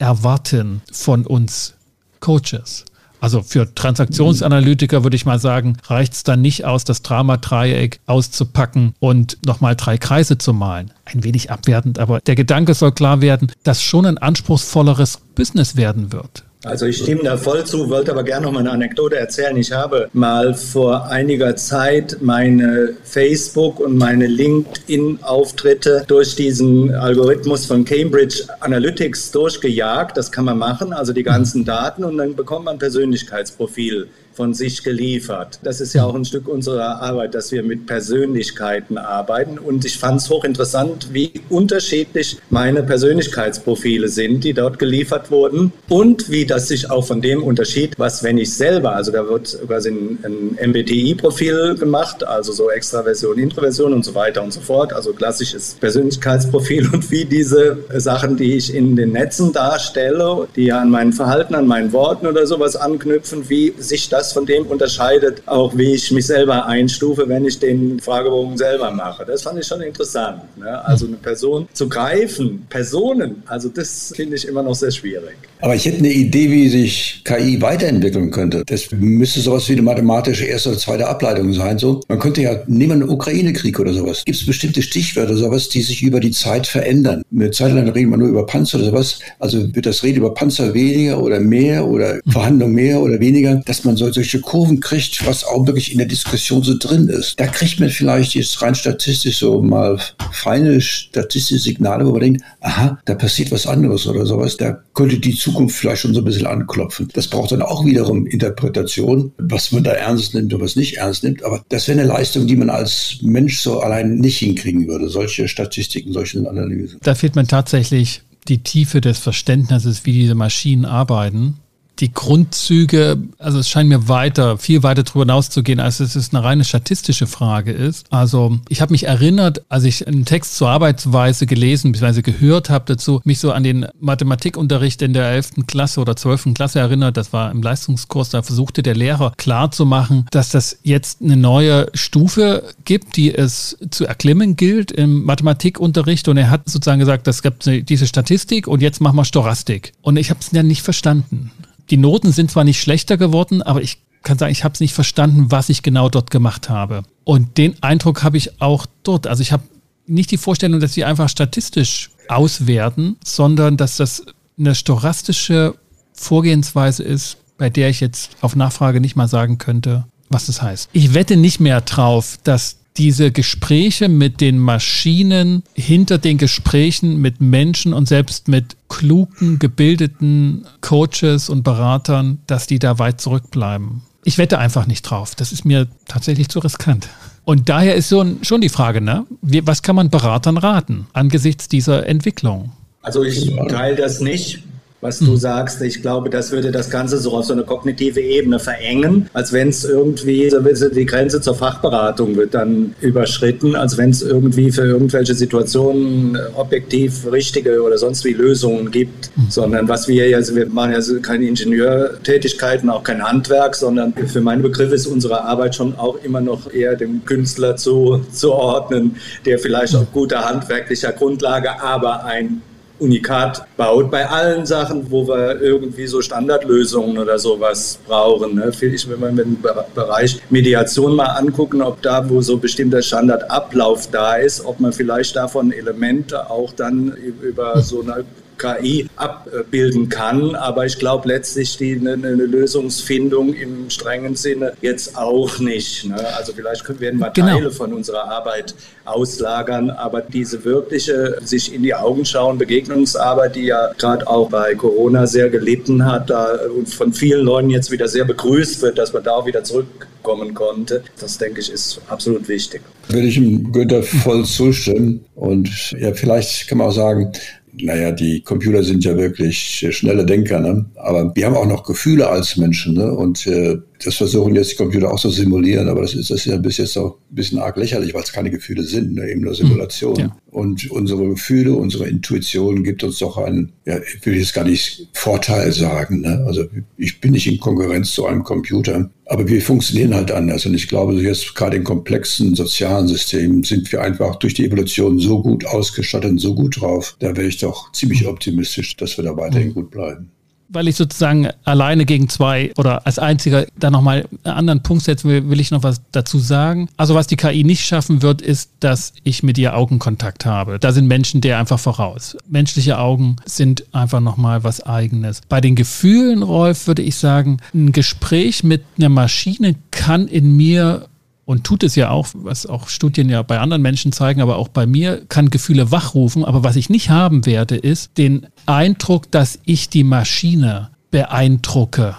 erwarten 0.04 0.82
von 0.92 1.26
uns 1.26 1.74
Coaches. 2.20 2.84
Also 3.20 3.42
für 3.42 3.74
Transaktionsanalytiker 3.74 5.02
würde 5.02 5.16
ich 5.16 5.24
mal 5.24 5.38
sagen, 5.38 5.78
reicht 5.86 6.12
es 6.12 6.24
dann 6.24 6.42
nicht 6.42 6.66
aus, 6.66 6.84
das 6.84 7.00
Drama-Dreieck 7.00 8.00
auszupacken 8.04 8.94
und 9.00 9.38
nochmal 9.46 9.76
drei 9.76 9.96
Kreise 9.96 10.36
zu 10.36 10.52
malen. 10.52 10.90
Ein 11.06 11.24
wenig 11.24 11.50
abwertend, 11.50 11.98
aber 11.98 12.20
der 12.20 12.34
Gedanke 12.34 12.74
soll 12.74 12.92
klar 12.92 13.22
werden, 13.22 13.50
dass 13.62 13.82
schon 13.82 14.04
ein 14.04 14.18
anspruchsvolleres 14.18 15.20
Business 15.34 15.74
werden 15.74 16.12
wird. 16.12 16.44
Also 16.64 16.86
ich 16.86 16.96
stimme 16.96 17.22
da 17.22 17.36
voll 17.36 17.64
zu, 17.64 17.90
wollte 17.90 18.10
aber 18.10 18.24
gerne 18.24 18.46
noch 18.46 18.52
mal 18.52 18.60
eine 18.60 18.70
Anekdote 18.70 19.16
erzählen. 19.16 19.54
Ich 19.58 19.70
habe 19.70 20.08
mal 20.14 20.54
vor 20.54 21.08
einiger 21.08 21.56
Zeit 21.56 22.16
meine 22.22 22.96
Facebook 23.04 23.80
und 23.80 23.98
meine 23.98 24.26
LinkedIn-Auftritte 24.26 26.04
durch 26.06 26.36
diesen 26.36 26.94
Algorithmus 26.94 27.66
von 27.66 27.84
Cambridge 27.84 28.44
Analytics 28.60 29.30
durchgejagt. 29.32 30.16
Das 30.16 30.32
kann 30.32 30.46
man 30.46 30.56
machen, 30.56 30.94
also 30.94 31.12
die 31.12 31.22
ganzen 31.22 31.66
Daten 31.66 32.02
und 32.02 32.16
dann 32.16 32.34
bekommt 32.34 32.64
man 32.64 32.76
ein 32.76 32.78
Persönlichkeitsprofil 32.78 34.08
von 34.34 34.54
sich 34.54 34.82
geliefert. 34.82 35.60
Das 35.62 35.80
ist 35.80 35.94
ja 35.94 36.04
auch 36.04 36.14
ein 36.14 36.24
Stück 36.24 36.48
unserer 36.48 37.00
Arbeit, 37.00 37.34
dass 37.34 37.52
wir 37.52 37.62
mit 37.62 37.86
Persönlichkeiten 37.86 38.98
arbeiten. 38.98 39.58
Und 39.58 39.84
ich 39.84 39.98
fand 39.98 40.20
es 40.20 40.30
hochinteressant, 40.30 41.08
wie 41.12 41.32
unterschiedlich 41.48 42.38
meine 42.50 42.82
Persönlichkeitsprofile 42.82 44.08
sind, 44.08 44.44
die 44.44 44.52
dort 44.52 44.78
geliefert 44.78 45.30
wurden. 45.30 45.72
Und 45.88 46.30
wie 46.30 46.46
das 46.46 46.68
sich 46.68 46.90
auch 46.90 47.06
von 47.06 47.20
dem 47.20 47.42
unterschied, 47.42 47.98
was 47.98 48.22
wenn 48.22 48.38
ich 48.38 48.54
selber, 48.54 48.94
also 48.94 49.12
da 49.12 49.28
wird 49.28 49.58
quasi 49.66 49.90
ein, 49.90 50.18
ein 50.24 50.70
MBTI-Profil 50.70 51.76
gemacht, 51.76 52.26
also 52.26 52.52
so 52.52 52.70
Extraversion, 52.70 53.38
Introversion 53.38 53.92
und 53.92 54.04
so 54.04 54.14
weiter 54.14 54.42
und 54.42 54.52
so 54.52 54.60
fort, 54.60 54.92
also 54.92 55.12
klassisches 55.12 55.76
Persönlichkeitsprofil 55.80 56.88
und 56.92 57.10
wie 57.10 57.24
diese 57.24 57.78
Sachen, 57.94 58.36
die 58.36 58.54
ich 58.54 58.74
in 58.74 58.96
den 58.96 59.12
Netzen 59.12 59.52
darstelle, 59.52 60.48
die 60.56 60.66
ja 60.66 60.80
an 60.80 60.90
meinem 60.90 61.12
Verhalten, 61.12 61.54
an 61.54 61.66
meinen 61.66 61.92
Worten 61.92 62.26
oder 62.26 62.46
sowas 62.46 62.76
anknüpfen, 62.76 63.48
wie 63.48 63.74
sich 63.78 64.08
das 64.08 64.23
das 64.24 64.32
von 64.32 64.46
dem 64.46 64.66
unterscheidet, 64.66 65.42
auch 65.46 65.76
wie 65.76 65.94
ich 65.94 66.10
mich 66.10 66.26
selber 66.26 66.66
einstufe, 66.66 67.28
wenn 67.28 67.44
ich 67.44 67.58
den 67.58 68.00
Fragebogen 68.00 68.56
selber 68.56 68.90
mache. 68.90 69.24
Das 69.26 69.42
fand 69.42 69.58
ich 69.58 69.66
schon 69.66 69.82
interessant. 69.82 70.42
Ne? 70.56 70.84
Also 70.84 71.06
eine 71.06 71.16
Person 71.16 71.68
zu 71.72 71.88
greifen, 71.88 72.66
Personen, 72.70 73.42
also 73.46 73.68
das 73.68 74.12
finde 74.16 74.36
ich 74.36 74.48
immer 74.48 74.62
noch 74.62 74.74
sehr 74.74 74.90
schwierig. 74.90 75.36
Aber 75.60 75.74
ich 75.74 75.84
hätte 75.86 75.98
eine 75.98 76.12
Idee, 76.12 76.50
wie 76.50 76.68
sich 76.68 77.22
KI 77.24 77.60
weiterentwickeln 77.60 78.30
könnte. 78.30 78.64
Das 78.66 78.90
müsste 78.92 79.40
sowas 79.40 79.68
wie 79.68 79.72
eine 79.72 79.82
mathematische 79.82 80.44
erste 80.44 80.70
oder 80.70 80.78
zweite 80.78 81.06
Ableitung 81.06 81.52
sein. 81.54 81.78
So, 81.78 82.00
man 82.08 82.18
könnte 82.18 82.42
ja, 82.42 82.60
nehmen 82.66 83.02
einen 83.02 83.08
Ukraine-Krieg 83.08 83.78
oder 83.80 83.94
sowas. 83.94 84.24
Gibt 84.24 84.38
es 84.38 84.46
bestimmte 84.46 84.82
Stichwörter, 84.82 85.36
sowas, 85.36 85.68
die 85.68 85.80
sich 85.80 86.02
über 86.02 86.20
die 86.20 86.32
Zeit 86.32 86.66
verändern? 86.66 87.22
Eine 87.34 87.50
Zeit 87.50 87.72
lang 87.72 87.88
reden 87.88 88.10
wir 88.10 88.18
nur 88.18 88.28
über 88.28 88.44
Panzer 88.44 88.78
oder 88.78 88.86
sowas. 88.88 89.20
Also 89.38 89.74
wird 89.74 89.86
das 89.86 90.02
Reden 90.02 90.18
über 90.18 90.34
Panzer 90.34 90.74
weniger 90.74 91.22
oder 91.22 91.40
mehr 91.40 91.86
oder 91.86 92.20
Verhandlungen 92.28 92.74
mehr 92.74 93.00
oder 93.00 93.18
weniger, 93.20 93.62
dass 93.64 93.84
man 93.84 93.96
so 93.96 94.06
solche 94.14 94.40
Kurven 94.40 94.80
kriegt, 94.80 95.26
was 95.26 95.44
auch 95.44 95.66
wirklich 95.66 95.92
in 95.92 95.98
der 95.98 96.06
Diskussion 96.06 96.62
so 96.62 96.76
drin 96.78 97.08
ist. 97.08 97.38
Da 97.38 97.46
kriegt 97.46 97.80
man 97.80 97.90
vielleicht 97.90 98.34
jetzt 98.34 98.62
rein 98.62 98.74
statistisch 98.74 99.38
so 99.38 99.60
mal 99.60 100.00
feine 100.32 100.80
statistische 100.80 101.60
Signale, 101.60 102.06
wo 102.06 102.12
man 102.12 102.20
denkt, 102.20 102.42
aha, 102.60 102.98
da 103.04 103.14
passiert 103.14 103.50
was 103.52 103.66
anderes 103.66 104.06
oder 104.06 104.24
sowas. 104.26 104.56
Da 104.56 104.78
könnte 104.94 105.18
die 105.18 105.34
Zukunft 105.34 105.76
vielleicht 105.76 106.02
schon 106.02 106.14
so 106.14 106.20
ein 106.20 106.24
bisschen 106.24 106.46
anklopfen. 106.46 107.08
Das 107.12 107.28
braucht 107.28 107.52
dann 107.52 107.62
auch 107.62 107.84
wiederum 107.84 108.26
Interpretation, 108.26 109.32
was 109.38 109.72
man 109.72 109.84
da 109.84 109.92
ernst 109.92 110.34
nimmt 110.34 110.52
und 110.54 110.60
was 110.60 110.76
nicht 110.76 110.96
ernst 110.96 111.24
nimmt. 111.24 111.42
Aber 111.42 111.64
das 111.68 111.88
wäre 111.88 112.00
eine 112.00 112.08
Leistung, 112.08 112.46
die 112.46 112.56
man 112.56 112.70
als 112.70 113.18
Mensch 113.22 113.58
so 113.58 113.80
allein 113.80 114.16
nicht 114.16 114.38
hinkriegen 114.38 114.86
würde. 114.88 115.08
Solche 115.08 115.48
Statistiken, 115.48 116.12
solche 116.12 116.38
Analysen. 116.48 116.98
Da 117.02 117.14
fehlt 117.14 117.36
man 117.36 117.48
tatsächlich 117.48 118.22
die 118.48 118.62
Tiefe 118.62 119.00
des 119.00 119.18
Verständnisses, 119.18 120.04
wie 120.04 120.12
diese 120.12 120.34
Maschinen 120.34 120.84
arbeiten 120.84 121.58
die 122.00 122.12
Grundzüge, 122.12 123.18
also 123.38 123.58
es 123.58 123.68
scheint 123.68 123.88
mir 123.88 124.08
weiter, 124.08 124.58
viel 124.58 124.82
weiter 124.82 125.02
darüber 125.02 125.24
hinauszugehen, 125.24 125.80
als 125.80 126.00
es 126.00 126.34
eine 126.34 126.42
reine 126.42 126.64
statistische 126.64 127.26
Frage 127.26 127.72
ist. 127.72 128.06
Also 128.10 128.58
ich 128.68 128.80
habe 128.80 128.92
mich 128.92 129.06
erinnert, 129.06 129.62
als 129.68 129.84
ich 129.84 130.06
einen 130.06 130.24
Text 130.24 130.56
zur 130.56 130.68
Arbeitsweise 130.68 131.46
gelesen 131.46 131.92
bzw. 131.92 132.22
gehört 132.22 132.70
habe 132.70 132.84
dazu, 132.86 133.20
mich 133.24 133.38
so 133.38 133.52
an 133.52 133.62
den 133.62 133.86
Mathematikunterricht 134.00 135.02
in 135.02 135.12
der 135.12 135.30
11. 135.30 135.66
Klasse 135.66 136.00
oder 136.00 136.16
12. 136.16 136.54
Klasse 136.54 136.80
erinnert. 136.80 137.16
Das 137.16 137.32
war 137.32 137.50
im 137.50 137.62
Leistungskurs, 137.62 138.30
da 138.30 138.42
versuchte 138.42 138.82
der 138.82 138.94
Lehrer 138.94 139.32
klarzumachen, 139.36 140.26
dass 140.30 140.50
das 140.50 140.78
jetzt 140.82 141.22
eine 141.22 141.36
neue 141.36 141.86
Stufe 141.94 142.74
gibt, 142.84 143.16
die 143.16 143.34
es 143.34 143.78
zu 143.90 144.04
erklimmen 144.04 144.56
gilt 144.56 144.90
im 144.90 145.24
Mathematikunterricht. 145.24 146.26
Und 146.28 146.38
er 146.38 146.50
hat 146.50 146.68
sozusagen 146.68 147.00
gesagt, 147.00 147.26
das 147.26 147.42
gibt 147.42 147.66
diese 147.66 148.06
Statistik 148.06 148.66
und 148.66 148.82
jetzt 148.82 149.00
machen 149.00 149.16
wir 149.16 149.24
Stochastik. 149.24 149.92
Und 150.02 150.16
ich 150.16 150.30
habe 150.30 150.40
es 150.40 150.50
ja 150.52 150.62
nicht 150.62 150.82
verstanden 150.82 151.50
die 151.90 151.96
Noten 151.96 152.32
sind 152.32 152.50
zwar 152.50 152.64
nicht 152.64 152.80
schlechter 152.80 153.16
geworden, 153.16 153.62
aber 153.62 153.82
ich 153.82 153.98
kann 154.22 154.38
sagen, 154.38 154.52
ich 154.52 154.64
habe 154.64 154.72
es 154.72 154.80
nicht 154.80 154.94
verstanden, 154.94 155.50
was 155.50 155.68
ich 155.68 155.82
genau 155.82 156.08
dort 156.08 156.30
gemacht 156.30 156.70
habe. 156.70 157.02
Und 157.24 157.58
den 157.58 157.82
Eindruck 157.82 158.22
habe 158.22 158.36
ich 158.36 158.60
auch 158.60 158.86
dort. 159.02 159.26
Also 159.26 159.42
ich 159.42 159.52
habe 159.52 159.62
nicht 160.06 160.30
die 160.30 160.38
Vorstellung, 160.38 160.80
dass 160.80 160.94
sie 160.94 161.04
einfach 161.04 161.28
statistisch 161.28 162.10
auswerten, 162.28 163.16
sondern 163.24 163.76
dass 163.76 163.96
das 163.96 164.24
eine 164.58 164.74
stochastische 164.74 165.74
Vorgehensweise 166.14 167.02
ist, 167.02 167.36
bei 167.58 167.70
der 167.70 167.90
ich 167.90 168.00
jetzt 168.00 168.30
auf 168.40 168.56
Nachfrage 168.56 169.00
nicht 169.00 169.16
mal 169.16 169.28
sagen 169.28 169.58
könnte, 169.58 170.04
was 170.28 170.46
das 170.46 170.62
heißt. 170.62 170.88
Ich 170.92 171.14
wette 171.14 171.36
nicht 171.36 171.60
mehr 171.60 171.80
drauf, 171.80 172.38
dass 172.44 172.78
diese 172.96 173.32
Gespräche 173.32 174.08
mit 174.08 174.40
den 174.40 174.58
Maschinen 174.58 175.64
hinter 175.74 176.18
den 176.18 176.38
Gesprächen 176.38 177.20
mit 177.20 177.40
Menschen 177.40 177.92
und 177.92 178.06
selbst 178.06 178.46
mit 178.48 178.76
klugen, 178.88 179.58
gebildeten 179.58 180.64
Coaches 180.80 181.48
und 181.48 181.64
Beratern, 181.64 182.38
dass 182.46 182.66
die 182.66 182.78
da 182.78 182.98
weit 182.98 183.20
zurückbleiben. 183.20 184.02
Ich 184.22 184.38
wette 184.38 184.58
einfach 184.58 184.86
nicht 184.86 185.02
drauf. 185.02 185.34
Das 185.34 185.52
ist 185.52 185.64
mir 185.64 185.88
tatsächlich 186.06 186.48
zu 186.48 186.60
riskant. 186.60 187.08
Und 187.44 187.68
daher 187.68 187.94
ist 187.94 188.08
schon 188.08 188.60
die 188.60 188.68
Frage, 188.70 189.00
ne? 189.00 189.26
Was 189.42 189.82
kann 189.82 189.96
man 189.96 190.08
Beratern 190.08 190.56
raten 190.56 191.06
angesichts 191.12 191.68
dieser 191.68 192.06
Entwicklung? 192.06 192.72
Also 193.02 193.22
ich 193.22 193.52
teile 193.68 193.96
das 193.96 194.20
nicht 194.20 194.62
was 195.04 195.18
du 195.18 195.36
sagst. 195.36 195.82
Ich 195.82 196.00
glaube, 196.00 196.30
das 196.30 196.50
würde 196.50 196.72
das 196.72 196.88
Ganze 196.88 197.18
so 197.18 197.32
auf 197.32 197.44
so 197.44 197.52
eine 197.52 197.62
kognitive 197.62 198.20
Ebene 198.20 198.58
verengen, 198.58 199.28
als 199.34 199.52
wenn 199.52 199.68
es 199.68 199.84
irgendwie, 199.84 200.48
so 200.48 200.88
die 200.88 201.04
Grenze 201.04 201.42
zur 201.42 201.54
Fachberatung 201.54 202.36
wird 202.36 202.54
dann 202.54 202.94
überschritten, 203.02 203.76
als 203.76 203.98
wenn 203.98 204.08
es 204.08 204.22
irgendwie 204.22 204.72
für 204.72 204.86
irgendwelche 204.86 205.34
Situationen 205.34 206.38
objektiv 206.56 207.30
richtige 207.30 207.82
oder 207.82 207.98
sonst 207.98 208.24
wie 208.24 208.32
Lösungen 208.32 208.90
gibt, 208.90 209.30
mhm. 209.36 209.50
sondern 209.50 209.88
was 209.88 210.08
wir 210.08 210.26
ja, 210.26 210.38
wir 210.54 210.66
machen 210.68 210.92
ja 210.92 211.18
keine 211.20 211.48
Ingenieurtätigkeiten, 211.48 212.88
auch 212.88 213.02
kein 213.02 213.22
Handwerk, 213.22 213.74
sondern 213.76 214.14
für 214.14 214.40
meine 214.40 214.62
Begriffe 214.62 214.94
ist 214.94 215.06
unsere 215.06 215.44
Arbeit 215.44 215.74
schon 215.74 215.98
auch 215.98 216.16
immer 216.24 216.40
noch 216.40 216.72
eher 216.72 216.96
dem 216.96 217.26
Künstler 217.26 217.76
zu, 217.76 218.24
zu 218.32 218.52
ordnen, 218.52 219.16
der 219.44 219.58
vielleicht 219.58 219.94
auf 219.96 220.10
guter 220.14 220.48
handwerklicher 220.48 221.12
Grundlage, 221.12 221.82
aber 221.82 222.24
ein 222.24 222.62
Unikat 222.98 223.66
baut 223.76 224.10
bei 224.10 224.28
allen 224.28 224.66
Sachen, 224.66 225.10
wo 225.10 225.26
wir 225.26 225.60
irgendwie 225.60 226.06
so 226.06 226.22
Standardlösungen 226.22 227.18
oder 227.18 227.38
sowas 227.38 227.98
brauchen. 228.06 228.54
Ne? 228.54 228.70
Ich, 228.80 229.08
wenn 229.08 229.36
wir 229.36 229.44
den 229.44 229.58
Bereich 229.94 230.40
Mediation 230.50 231.16
mal 231.16 231.26
angucken, 231.26 231.82
ob 231.82 232.00
da, 232.02 232.28
wo 232.28 232.40
so 232.40 232.56
bestimmter 232.56 233.02
Standardablauf 233.02 234.10
da 234.10 234.36
ist, 234.36 234.64
ob 234.64 234.78
man 234.80 234.92
vielleicht 234.92 235.34
davon 235.36 235.72
Elemente 235.72 236.50
auch 236.50 236.72
dann 236.72 237.08
über 237.42 237.80
so 237.80 238.02
eine 238.02 238.24
KI 238.64 239.08
abbilden 239.16 240.08
kann. 240.08 240.54
Aber 240.54 240.86
ich 240.86 240.98
glaube 240.98 241.28
letztlich 241.28 241.76
die, 241.76 241.96
eine, 242.00 242.12
eine, 242.12 242.30
Lösungsfindung 242.30 243.54
im 243.54 243.90
strengen 243.90 244.36
Sinne 244.36 244.72
jetzt 244.80 245.16
auch 245.16 245.58
nicht. 245.58 246.06
Ne? 246.06 246.16
Also 246.36 246.52
vielleicht 246.54 246.88
werden 247.00 247.20
wir 247.20 247.30
genau. 247.30 247.54
Teile 247.54 247.70
von 247.70 247.92
unserer 247.92 248.24
Arbeit 248.24 248.74
auslagern, 249.04 249.90
aber 249.90 250.22
diese 250.22 250.64
wirkliche 250.64 251.38
sich 251.44 251.74
in 251.74 251.82
die 251.82 251.94
Augen 251.94 252.24
schauen, 252.24 252.56
Begegnungsarbeit, 252.56 253.56
die 253.56 253.66
ja 253.66 253.92
gerade 253.98 254.26
auch 254.26 254.48
bei 254.48 254.74
Corona 254.74 255.26
sehr 255.26 255.50
gelitten 255.50 256.04
hat 256.06 256.30
da, 256.30 256.58
und 256.74 256.88
von 256.88 257.12
vielen 257.12 257.44
Leuten 257.44 257.70
jetzt 257.70 257.90
wieder 257.90 258.08
sehr 258.08 258.24
begrüßt 258.24 258.80
wird, 258.82 258.98
dass 258.98 259.12
man 259.12 259.22
da 259.22 259.32
auch 259.32 259.46
wieder 259.46 259.62
zurückkommen 259.62 260.54
konnte, 260.54 261.02
das 261.20 261.36
denke 261.36 261.60
ich 261.60 261.70
ist 261.70 262.00
absolut 262.08 262.48
wichtig. 262.48 262.80
Würde 263.08 263.26
ich 263.26 263.36
ihm 263.36 263.72
Günther 263.72 264.02
voll 264.02 264.44
zustimmen 264.44 265.24
und 265.34 265.92
ja, 265.98 266.14
vielleicht 266.14 266.68
kann 266.68 266.78
man 266.78 266.88
auch 266.88 266.92
sagen, 266.92 267.32
naja, 267.80 268.12
die 268.12 268.40
Computer 268.40 268.82
sind 268.82 269.04
ja 269.04 269.16
wirklich 269.16 269.86
schnelle 269.90 270.24
Denker, 270.24 270.60
ne? 270.60 270.86
aber 270.96 271.34
wir 271.34 271.46
haben 271.46 271.56
auch 271.56 271.66
noch 271.66 271.84
Gefühle 271.84 272.28
als 272.28 272.56
Menschen. 272.56 272.94
Ne? 272.94 273.12
Und 273.12 273.46
äh, 273.46 273.78
das 274.04 274.16
versuchen 274.16 274.54
jetzt 274.54 274.72
die 274.72 274.76
Computer 274.76 275.12
auch 275.12 275.18
zu 275.18 275.30
simulieren, 275.30 275.88
aber 275.88 276.02
das 276.02 276.14
ist, 276.14 276.30
das 276.30 276.40
ist 276.40 276.46
ja 276.46 276.56
bis 276.56 276.76
jetzt 276.76 276.96
auch 276.96 277.16
ein 277.30 277.34
bisschen 277.34 277.58
arg 277.58 277.76
lächerlich, 277.76 278.12
weil 278.12 278.22
es 278.22 278.32
keine 278.32 278.50
Gefühle 278.50 278.82
sind, 278.82 279.14
ne? 279.14 279.30
eben 279.30 279.40
nur 279.40 279.54
Simulation. 279.54 280.16
Ja. 280.16 280.36
Und 280.50 280.90
unsere 280.90 281.26
Gefühle, 281.28 281.74
unsere 281.74 282.08
Intuition 282.08 282.84
gibt 282.84 283.02
uns 283.02 283.18
doch 283.18 283.38
einen, 283.38 283.72
ja, 283.86 283.98
ich 283.98 284.24
will 284.24 284.36
jetzt 284.36 284.54
gar 284.54 284.64
nicht 284.64 285.08
Vorteil 285.12 285.72
sagen. 285.72 286.20
Ne? 286.20 286.44
Also 286.46 286.66
ich 286.96 287.20
bin 287.20 287.32
nicht 287.32 287.46
in 287.46 287.58
Konkurrenz 287.58 288.12
zu 288.12 288.26
einem 288.26 288.44
Computer, 288.44 289.10
aber 289.26 289.48
wir 289.48 289.60
funktionieren 289.62 290.14
halt 290.14 290.30
anders. 290.30 290.66
Und 290.66 290.74
ich 290.74 290.88
glaube, 290.88 291.14
jetzt 291.14 291.54
gerade 291.54 291.76
in 291.76 291.84
komplexen 291.84 292.54
sozialen 292.54 293.08
Systemen 293.08 293.64
sind 293.64 293.90
wir 293.90 294.02
einfach 294.02 294.36
durch 294.36 294.54
die 294.54 294.66
Evolution 294.66 295.18
so 295.18 295.42
gut 295.42 295.64
ausgestattet 295.64 296.30
und 296.30 296.38
so 296.38 296.54
gut 296.54 296.80
drauf. 296.80 297.16
Da 297.18 297.36
wäre 297.36 297.48
ich 297.48 297.58
doch 297.58 297.90
ziemlich 297.92 298.26
optimistisch, 298.26 298.96
dass 298.96 299.16
wir 299.16 299.24
da 299.24 299.36
weiterhin 299.36 299.68
mhm. 299.68 299.74
gut 299.74 299.90
bleiben 299.90 300.30
weil 300.74 300.88
ich 300.88 300.96
sozusagen 300.96 301.48
alleine 301.64 302.04
gegen 302.04 302.28
zwei 302.28 302.72
oder 302.76 303.06
als 303.06 303.18
einziger 303.18 303.66
da 303.78 303.90
nochmal 303.90 304.26
einen 304.44 304.54
anderen 304.54 304.82
Punkt 304.82 305.04
setzen 305.04 305.30
will, 305.30 305.48
will 305.48 305.60
ich 305.60 305.70
noch 305.70 305.82
was 305.82 306.02
dazu 306.12 306.38
sagen. 306.38 306.88
Also 306.96 307.14
was 307.14 307.26
die 307.26 307.36
KI 307.36 307.64
nicht 307.64 307.84
schaffen 307.84 308.22
wird, 308.22 308.42
ist, 308.42 308.70
dass 308.80 309.12
ich 309.22 309.42
mit 309.42 309.58
ihr 309.58 309.76
Augenkontakt 309.76 310.46
habe. 310.46 310.78
Da 310.78 310.92
sind 310.92 311.06
Menschen 311.06 311.40
der 311.40 311.58
einfach 311.58 311.78
voraus. 311.78 312.36
Menschliche 312.48 312.98
Augen 312.98 313.36
sind 313.44 313.84
einfach 313.92 314.20
nochmal 314.20 314.64
was 314.64 314.84
eigenes. 314.84 315.40
Bei 315.48 315.60
den 315.60 315.76
Gefühlen, 315.76 316.42
Rolf, 316.42 316.86
würde 316.86 317.02
ich 317.02 317.16
sagen, 317.16 317.58
ein 317.72 317.92
Gespräch 317.92 318.64
mit 318.64 318.82
einer 318.98 319.08
Maschine 319.08 319.76
kann 319.90 320.28
in 320.28 320.56
mir 320.56 321.08
und 321.44 321.64
tut 321.64 321.82
es 321.82 321.94
ja 321.94 322.10
auch, 322.10 322.28
was 322.32 322.66
auch 322.66 322.88
Studien 322.88 323.28
ja 323.28 323.42
bei 323.42 323.58
anderen 323.58 323.82
Menschen 323.82 324.12
zeigen, 324.12 324.40
aber 324.40 324.56
auch 324.56 324.68
bei 324.68 324.86
mir, 324.86 325.24
kann 325.28 325.50
Gefühle 325.50 325.90
wachrufen. 325.90 326.44
Aber 326.44 326.64
was 326.64 326.76
ich 326.76 326.90
nicht 326.90 327.10
haben 327.10 327.46
werde, 327.46 327.76
ist 327.76 328.16
den 328.18 328.46
Eindruck, 328.66 329.30
dass 329.30 329.58
ich 329.64 329.88
die 329.88 330.04
Maschine 330.04 330.90
beeindrucke 331.10 332.16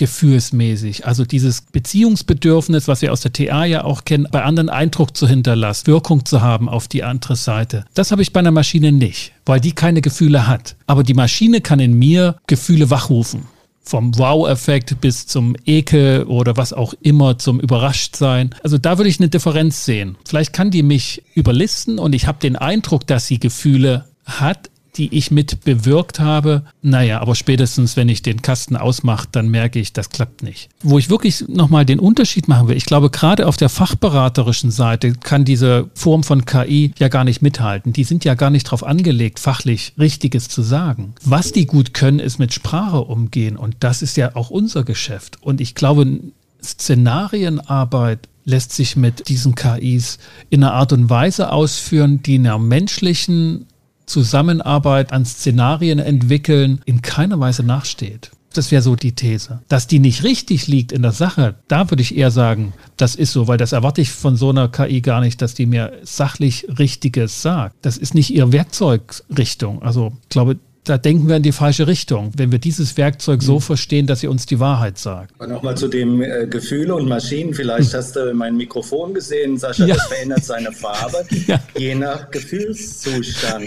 gefühlsmäßig. 0.00 1.06
Also 1.06 1.26
dieses 1.26 1.60
Beziehungsbedürfnis, 1.60 2.88
was 2.88 3.02
wir 3.02 3.12
aus 3.12 3.20
der 3.20 3.34
TA 3.34 3.66
ja 3.66 3.84
auch 3.84 4.04
kennen, 4.04 4.26
bei 4.30 4.42
anderen 4.42 4.70
Eindruck 4.70 5.14
zu 5.14 5.28
hinterlassen, 5.28 5.88
Wirkung 5.88 6.24
zu 6.24 6.40
haben 6.40 6.70
auf 6.70 6.88
die 6.88 7.04
andere 7.04 7.36
Seite. 7.36 7.84
Das 7.92 8.10
habe 8.10 8.22
ich 8.22 8.32
bei 8.32 8.40
einer 8.40 8.50
Maschine 8.50 8.92
nicht, 8.92 9.32
weil 9.44 9.60
die 9.60 9.72
keine 9.72 10.00
Gefühle 10.00 10.46
hat. 10.46 10.76
Aber 10.86 11.02
die 11.02 11.12
Maschine 11.12 11.60
kann 11.60 11.80
in 11.80 11.92
mir 11.92 12.36
Gefühle 12.46 12.88
wachrufen 12.88 13.42
vom 13.82 14.16
Wow-Effekt 14.16 15.00
bis 15.00 15.26
zum 15.26 15.56
Ekel 15.66 16.24
oder 16.24 16.56
was 16.56 16.72
auch 16.72 16.94
immer 17.00 17.38
zum 17.38 17.60
Überraschtsein. 17.60 18.54
Also 18.62 18.78
da 18.78 18.98
würde 18.98 19.08
ich 19.08 19.18
eine 19.18 19.28
Differenz 19.28 19.84
sehen. 19.84 20.16
Vielleicht 20.24 20.52
kann 20.52 20.70
die 20.70 20.82
mich 20.82 21.22
überlisten 21.34 21.98
und 21.98 22.14
ich 22.14 22.26
habe 22.26 22.38
den 22.38 22.56
Eindruck, 22.56 23.06
dass 23.06 23.26
sie 23.26 23.40
Gefühle 23.40 24.04
hat, 24.24 24.70
die 24.96 25.14
ich 25.16 25.30
mit 25.30 25.64
bewirkt 25.64 26.20
habe. 26.20 26.64
Naja, 26.82 27.20
aber 27.20 27.34
spätestens, 27.34 27.96
wenn 27.96 28.08
ich 28.08 28.22
den 28.22 28.42
Kasten 28.42 28.76
ausmache, 28.76 29.28
dann 29.30 29.48
merke 29.48 29.78
ich, 29.78 29.92
das 29.92 30.10
klappt 30.10 30.42
nicht. 30.42 30.68
Wo 30.82 30.98
ich 30.98 31.10
wirklich 31.10 31.44
nochmal 31.48 31.84
den 31.84 32.00
Unterschied 32.00 32.48
machen 32.48 32.68
will, 32.68 32.76
ich 32.76 32.86
glaube, 32.86 33.10
gerade 33.10 33.46
auf 33.46 33.56
der 33.56 33.68
fachberaterischen 33.68 34.70
Seite 34.70 35.12
kann 35.12 35.44
diese 35.44 35.88
Form 35.94 36.22
von 36.22 36.44
KI 36.44 36.92
ja 36.98 37.08
gar 37.08 37.24
nicht 37.24 37.42
mithalten. 37.42 37.92
Die 37.92 38.04
sind 38.04 38.24
ja 38.24 38.34
gar 38.34 38.50
nicht 38.50 38.66
darauf 38.66 38.84
angelegt, 38.84 39.38
fachlich 39.38 39.92
Richtiges 39.98 40.48
zu 40.48 40.62
sagen. 40.62 41.14
Was 41.24 41.52
die 41.52 41.66
gut 41.66 41.94
können, 41.94 42.18
ist 42.18 42.38
mit 42.38 42.52
Sprache 42.52 43.00
umgehen. 43.00 43.56
Und 43.56 43.76
das 43.80 44.02
ist 44.02 44.16
ja 44.16 44.34
auch 44.34 44.50
unser 44.50 44.84
Geschäft. 44.84 45.38
Und 45.40 45.60
ich 45.60 45.74
glaube, 45.74 46.20
Szenarienarbeit 46.62 48.28
lässt 48.44 48.72
sich 48.72 48.96
mit 48.96 49.28
diesen 49.28 49.54
KIs 49.54 50.18
in 50.48 50.64
einer 50.64 50.74
Art 50.74 50.92
und 50.92 51.10
Weise 51.10 51.52
ausführen, 51.52 52.22
die 52.22 52.36
einer 52.36 52.58
menschlichen 52.58 53.66
Zusammenarbeit 54.10 55.12
an 55.12 55.24
Szenarien 55.24 56.00
entwickeln 56.00 56.80
in 56.84 57.00
keiner 57.00 57.38
Weise 57.38 57.62
nachsteht. 57.62 58.32
Das 58.52 58.72
wäre 58.72 58.82
so 58.82 58.96
die 58.96 59.12
These. 59.12 59.60
Dass 59.68 59.86
die 59.86 60.00
nicht 60.00 60.24
richtig 60.24 60.66
liegt 60.66 60.90
in 60.90 61.02
der 61.02 61.12
Sache, 61.12 61.54
da 61.68 61.88
würde 61.88 62.02
ich 62.02 62.16
eher 62.16 62.32
sagen, 62.32 62.72
das 62.96 63.14
ist 63.14 63.32
so, 63.32 63.46
weil 63.46 63.58
das 63.58 63.70
erwarte 63.70 64.00
ich 64.00 64.10
von 64.10 64.34
so 64.34 64.50
einer 64.50 64.68
KI 64.68 65.00
gar 65.00 65.20
nicht, 65.20 65.40
dass 65.40 65.54
die 65.54 65.66
mir 65.66 65.92
sachlich 66.02 66.66
Richtiges 66.78 67.42
sagt. 67.42 67.76
Das 67.82 67.96
ist 67.96 68.14
nicht 68.14 68.34
ihr 68.34 68.50
Werkzeugrichtung. 68.50 69.82
Also 69.82 70.12
ich 70.24 70.28
glaube, 70.30 70.58
da 70.84 70.96
denken 70.98 71.28
wir 71.28 71.36
in 71.36 71.42
die 71.42 71.52
falsche 71.52 71.86
Richtung, 71.86 72.32
wenn 72.36 72.52
wir 72.52 72.58
dieses 72.58 72.96
Werkzeug 72.96 73.42
so 73.42 73.56
mhm. 73.56 73.60
verstehen, 73.60 74.06
dass 74.06 74.20
sie 74.20 74.28
uns 74.28 74.46
die 74.46 74.60
Wahrheit 74.60 74.98
sagt. 74.98 75.38
Nochmal 75.46 75.76
zu 75.76 75.88
dem 75.88 76.22
äh, 76.22 76.46
Gefühle 76.48 76.94
und 76.94 77.08
Maschinen. 77.08 77.54
Vielleicht 77.54 77.92
hm. 77.92 77.98
hast 77.98 78.16
du 78.16 78.32
mein 78.34 78.56
Mikrofon 78.56 79.12
gesehen, 79.12 79.58
Sascha, 79.58 79.84
ja. 79.86 79.94
das 79.94 80.06
verändert 80.06 80.44
seine 80.44 80.72
Farbe, 80.72 81.24
ja. 81.46 81.60
je 81.76 81.94
nach 81.94 82.30
Gefühlszustand. 82.30 83.64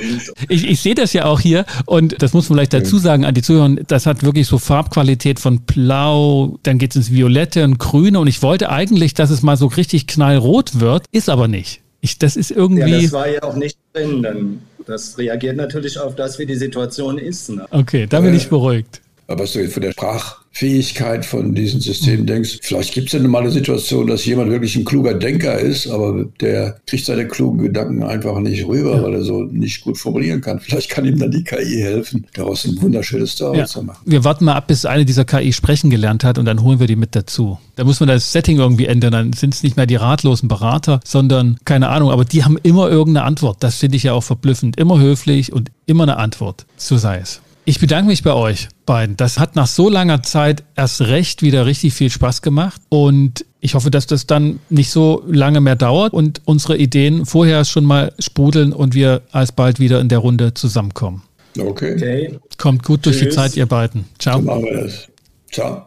Ich, 0.50 0.68
ich 0.68 0.82
sehe 0.82 0.96
das 0.96 1.14
ja 1.14 1.26
auch 1.26 1.40
hier 1.40 1.66
und 1.86 2.22
das 2.22 2.34
muss 2.34 2.50
man 2.50 2.58
vielleicht 2.58 2.74
dazu 2.74 2.98
sagen 2.98 3.26
an 3.26 3.34
die 3.34 3.42
Zuhörer, 3.42 3.76
das 3.88 4.06
hat 4.06 4.24
wirklich 4.24 4.48
so 4.48 4.58
Farbqualität 4.58 5.40
von 5.40 5.62
blau, 5.62 6.58
dann 6.64 6.78
geht 6.78 6.92
es 6.92 6.96
ins 6.96 7.12
Violette 7.12 7.64
und 7.64 7.78
Grüne 7.78 8.20
und 8.20 8.28
ich 8.28 8.42
wollte 8.42 8.70
eigentlich, 8.70 9.14
dass 9.14 9.30
es 9.30 9.44
mal 9.44 9.58
so 9.58 9.68
richtig 9.68 10.08
knallrot 10.08 10.80
wird, 10.80 11.06
ist 11.12 11.30
aber 11.30 11.48
nicht. 11.48 11.82
Ich, 12.04 12.18
das 12.18 12.36
ist 12.36 12.52
irgendwie. 12.52 12.92
Ja, 12.92 13.02
das 13.02 13.12
war 13.14 13.30
ja 13.30 13.44
auch 13.44 13.56
nicht 13.56 13.78
drin. 13.94 14.22
Dann 14.22 14.60
das 14.86 15.18
reagiert 15.18 15.58
natürlich 15.58 16.00
auf 16.00 16.16
das, 16.16 16.40
wie 16.40 16.46
die 16.46 16.56
Situation 16.56 17.18
ist. 17.18 17.50
Ne? 17.50 17.66
Okay, 17.72 18.08
da 18.08 18.22
bin 18.22 18.34
äh, 18.34 18.38
ich 18.38 18.50
beruhigt. 18.50 19.02
Aber 19.28 19.44
was 19.44 19.54
du 19.54 19.60
jetzt 19.60 19.74
von 19.74 19.84
der 19.84 19.92
Sprach 19.92 20.43
Fähigkeit 20.56 21.26
von 21.26 21.56
diesen 21.56 21.82
Systemen 21.82 22.28
denkst. 22.28 22.60
Vielleicht 22.62 22.94
gibt 22.94 23.08
es 23.08 23.14
ja 23.14 23.18
eine 23.18 23.28
normale 23.28 23.50
Situation, 23.50 24.06
dass 24.06 24.24
jemand 24.24 24.52
wirklich 24.52 24.76
ein 24.76 24.86
kluger 24.86 25.16
Denker 25.16 25.58
ist, 25.58 25.88
aber 25.88 26.26
der 26.40 26.78
kriegt 26.86 27.06
seine 27.06 27.28
klugen 27.28 27.64
Gedanken 27.64 28.04
einfach 28.04 28.40
nicht 28.40 28.68
rüber, 28.68 28.98
ja. 28.98 29.04
weil 29.04 29.16
er 29.16 29.24
so 29.24 29.42
nicht 29.42 29.82
gut 29.82 29.98
formulieren 29.98 30.42
kann. 30.42 30.60
Vielleicht 30.60 30.92
kann 30.92 31.06
ihm 31.06 31.18
dann 31.18 31.32
die 31.32 31.44
KI 31.44 31.82
helfen, 31.82 32.28
daraus 32.36 32.66
ein 32.66 32.80
wunderschönes 32.80 33.32
Story 33.32 33.58
ja. 33.58 33.66
zu 33.66 33.82
machen. 33.82 34.04
Wir 34.06 34.24
warten 34.24 34.46
mal 34.46 34.54
ab, 34.54 34.68
bis 34.68 34.86
eine 34.86 35.06
dieser 35.06 35.26
KI 35.26 35.52
sprechen 35.54 35.90
gelernt 35.90 36.24
hat 36.24 36.38
und 36.38 36.46
dann 36.46 36.62
holen 36.62 36.80
wir 36.80 36.86
die 36.86 36.96
mit 36.96 37.16
dazu. 37.16 37.58
Da 37.76 37.84
muss 37.84 38.00
man 38.00 38.10
das 38.10 38.32
Setting 38.32 38.60
irgendwie 38.60 38.86
ändern. 38.86 39.12
Dann 39.12 39.34
sind 39.34 39.56
es 39.56 39.64
nicht 39.64 39.76
mehr 39.76 39.88
die 39.88 39.96
ratlosen 39.96 40.48
Berater, 40.48 41.00
sondern 41.04 41.58
keine 41.66 41.90
Ahnung, 41.90 42.12
aber 42.12 42.26
die 42.26 42.44
haben 42.44 42.60
immer 42.62 42.92
irgendeine 42.92 43.26
Antwort. 43.26 43.58
Das 43.62 43.78
finde 43.78 43.98
ich 43.98 44.04
ja 44.04 44.14
auch 44.14 44.24
verblüffend. 44.24 44.78
Immer 44.78 45.00
höflich 45.00 45.52
und 45.52 45.72
immer 45.88 46.04
eine 46.04 46.18
Antwort. 46.18 46.68
So 46.78 46.98
sei 46.98 47.18
es. 47.18 47.42
Ich 47.66 47.80
bedanke 47.80 48.08
mich 48.08 48.24
bei 48.24 48.34
euch 48.34 48.68
beiden. 48.86 49.16
Das 49.16 49.40
hat 49.40 49.56
nach 49.56 49.68
so 49.68 49.90
langer 49.90 50.22
Zeit 50.22 50.64
erst 50.76 51.02
recht 51.02 51.42
wieder 51.42 51.66
richtig 51.66 51.94
viel 51.94 52.10
Spaß 52.10 52.42
gemacht. 52.42 52.82
Und 52.90 53.46
Ich 53.66 53.76
hoffe, 53.76 53.90
dass 53.90 54.08
das 54.08 54.28
dann 54.28 54.60
nicht 54.70 54.92
so 54.92 55.24
lange 55.26 55.62
mehr 55.62 55.78
dauert 55.78 56.12
und 56.12 56.42
unsere 56.44 56.76
Ideen 56.76 57.26
vorher 57.26 57.64
schon 57.64 57.86
mal 57.86 58.12
sprudeln 58.20 58.74
und 58.74 58.94
wir 58.94 59.22
alsbald 59.32 59.80
wieder 59.80 60.02
in 60.02 60.10
der 60.10 60.18
Runde 60.18 60.54
zusammenkommen. 60.54 61.24
Okay. 61.58 61.94
okay. 61.96 62.40
Kommt 62.58 62.84
gut 62.84 63.06
durch 63.06 63.20
Tschüss. 63.20 63.30
die 63.30 63.36
Zeit, 63.36 63.56
ihr 63.56 63.66
beiden. 63.66 64.04
Ciao. 64.20 64.40
So 64.40 64.46
machen 64.46 64.64
wir 64.66 64.84
das. 64.84 65.08
Ciao. 65.50 65.84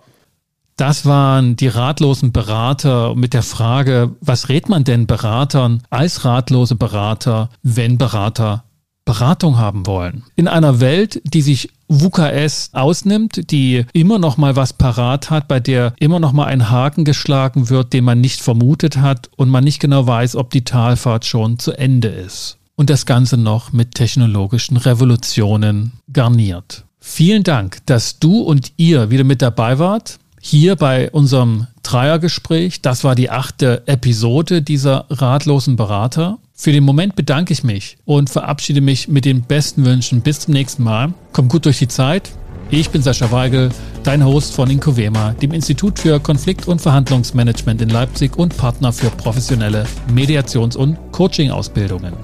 Das 0.77 1.05
waren 1.05 1.57
die 1.57 1.69
ratlosen 1.69 2.33
Berater 2.33 3.15
mit 3.15 3.35
der 3.35 3.43
Frage, 3.43 4.15
was 4.23 4.49
rät 4.49 4.71
man 4.71 4.85
denn 4.85 5.07
Beratern 5.07 5.83
als 5.91 6.25
ratlose 6.25 6.77
Berater, 6.77 7.51
wenn 7.63 7.99
Berater 7.99 8.65
Beratung 9.07 9.57
haben 9.57 9.87
wollen? 9.87 10.25
In 10.35 10.49
einer 10.49 10.81
Welt, 10.81 11.23
die 11.25 11.41
sich 11.41 11.71
WKS 11.89 12.71
ausnimmt, 12.73 13.51
die 13.51 13.87
immer 13.95 14.19
noch 14.19 14.37
mal 14.37 14.57
was 14.57 14.75
parat 14.75 15.31
hat, 15.31 15.49
bei 15.49 15.61
der 15.61 15.95
immer 15.99 16.19
noch 16.19 16.33
mal 16.33 16.47
ein 16.47 16.69
Haken 16.69 17.07
geschlagen 17.07 17.71
wird, 17.71 17.95
den 17.95 18.05
man 18.05 18.21
nicht 18.21 18.43
vermutet 18.43 18.99
hat 18.99 19.31
und 19.37 19.49
man 19.49 19.65
nicht 19.65 19.81
genau 19.81 20.07
weiß, 20.07 20.37
ob 20.37 20.51
die 20.51 20.65
Talfahrt 20.65 21.25
schon 21.25 21.59
zu 21.59 21.73
Ende 21.73 22.09
ist. 22.09 22.59
Und 22.75 22.91
das 22.91 23.07
Ganze 23.07 23.39
noch 23.39 23.73
mit 23.73 23.95
technologischen 23.95 24.77
Revolutionen 24.77 25.93
garniert. 26.13 26.85
Vielen 27.01 27.45
Dank, 27.45 27.79
dass 27.87 28.19
du 28.19 28.41
und 28.41 28.73
ihr 28.77 29.09
wieder 29.11 29.25
mit 29.25 29.41
dabei 29.41 29.79
wart 29.79 30.19
hier 30.47 30.77
bei 30.77 31.11
unserem 31.11 31.67
Dreiergespräch. 31.83 32.81
Das 32.81 33.03
war 33.03 33.15
die 33.15 33.31
achte 33.31 33.83
Episode 33.87 34.63
dieser 34.63 35.07
ratlosen 35.11 35.77
Berater. 35.77 36.39
Für 36.59 36.73
den 36.73 36.85
Moment 36.85 37.17
bedanke 37.17 37.53
ich 37.53 37.65
mich 37.65 37.99
und 38.07 38.31
verabschiede 38.31 38.81
mich 38.81 39.09
mit 39.09 39.27
den 39.27 39.43
besten 39.43 39.85
Wünschen. 39.85 40.23
Bis 40.23 40.41
zum 40.41 40.55
nächsten 40.55 40.83
Mal. 40.83 41.13
Kommt 41.33 41.51
gut 41.51 41.67
durch 41.67 41.79
die 41.79 41.87
Zeit. 41.87 42.31
Ich 42.71 42.89
bin 42.89 43.03
Sascha 43.03 43.31
Weigel, 43.31 43.69
dein 44.03 44.25
Host 44.25 44.55
von 44.55 44.71
Incovema, 44.71 45.35
dem 45.35 45.53
Institut 45.53 45.99
für 45.99 46.19
Konflikt- 46.19 46.67
und 46.67 46.81
Verhandlungsmanagement 46.81 47.83
in 47.83 47.91
Leipzig 47.91 48.39
und 48.39 48.57
Partner 48.57 48.91
für 48.91 49.11
professionelle 49.11 49.87
Mediations- 50.13 50.77
und 50.77 50.97
Coaching-Ausbildungen. 51.13 52.15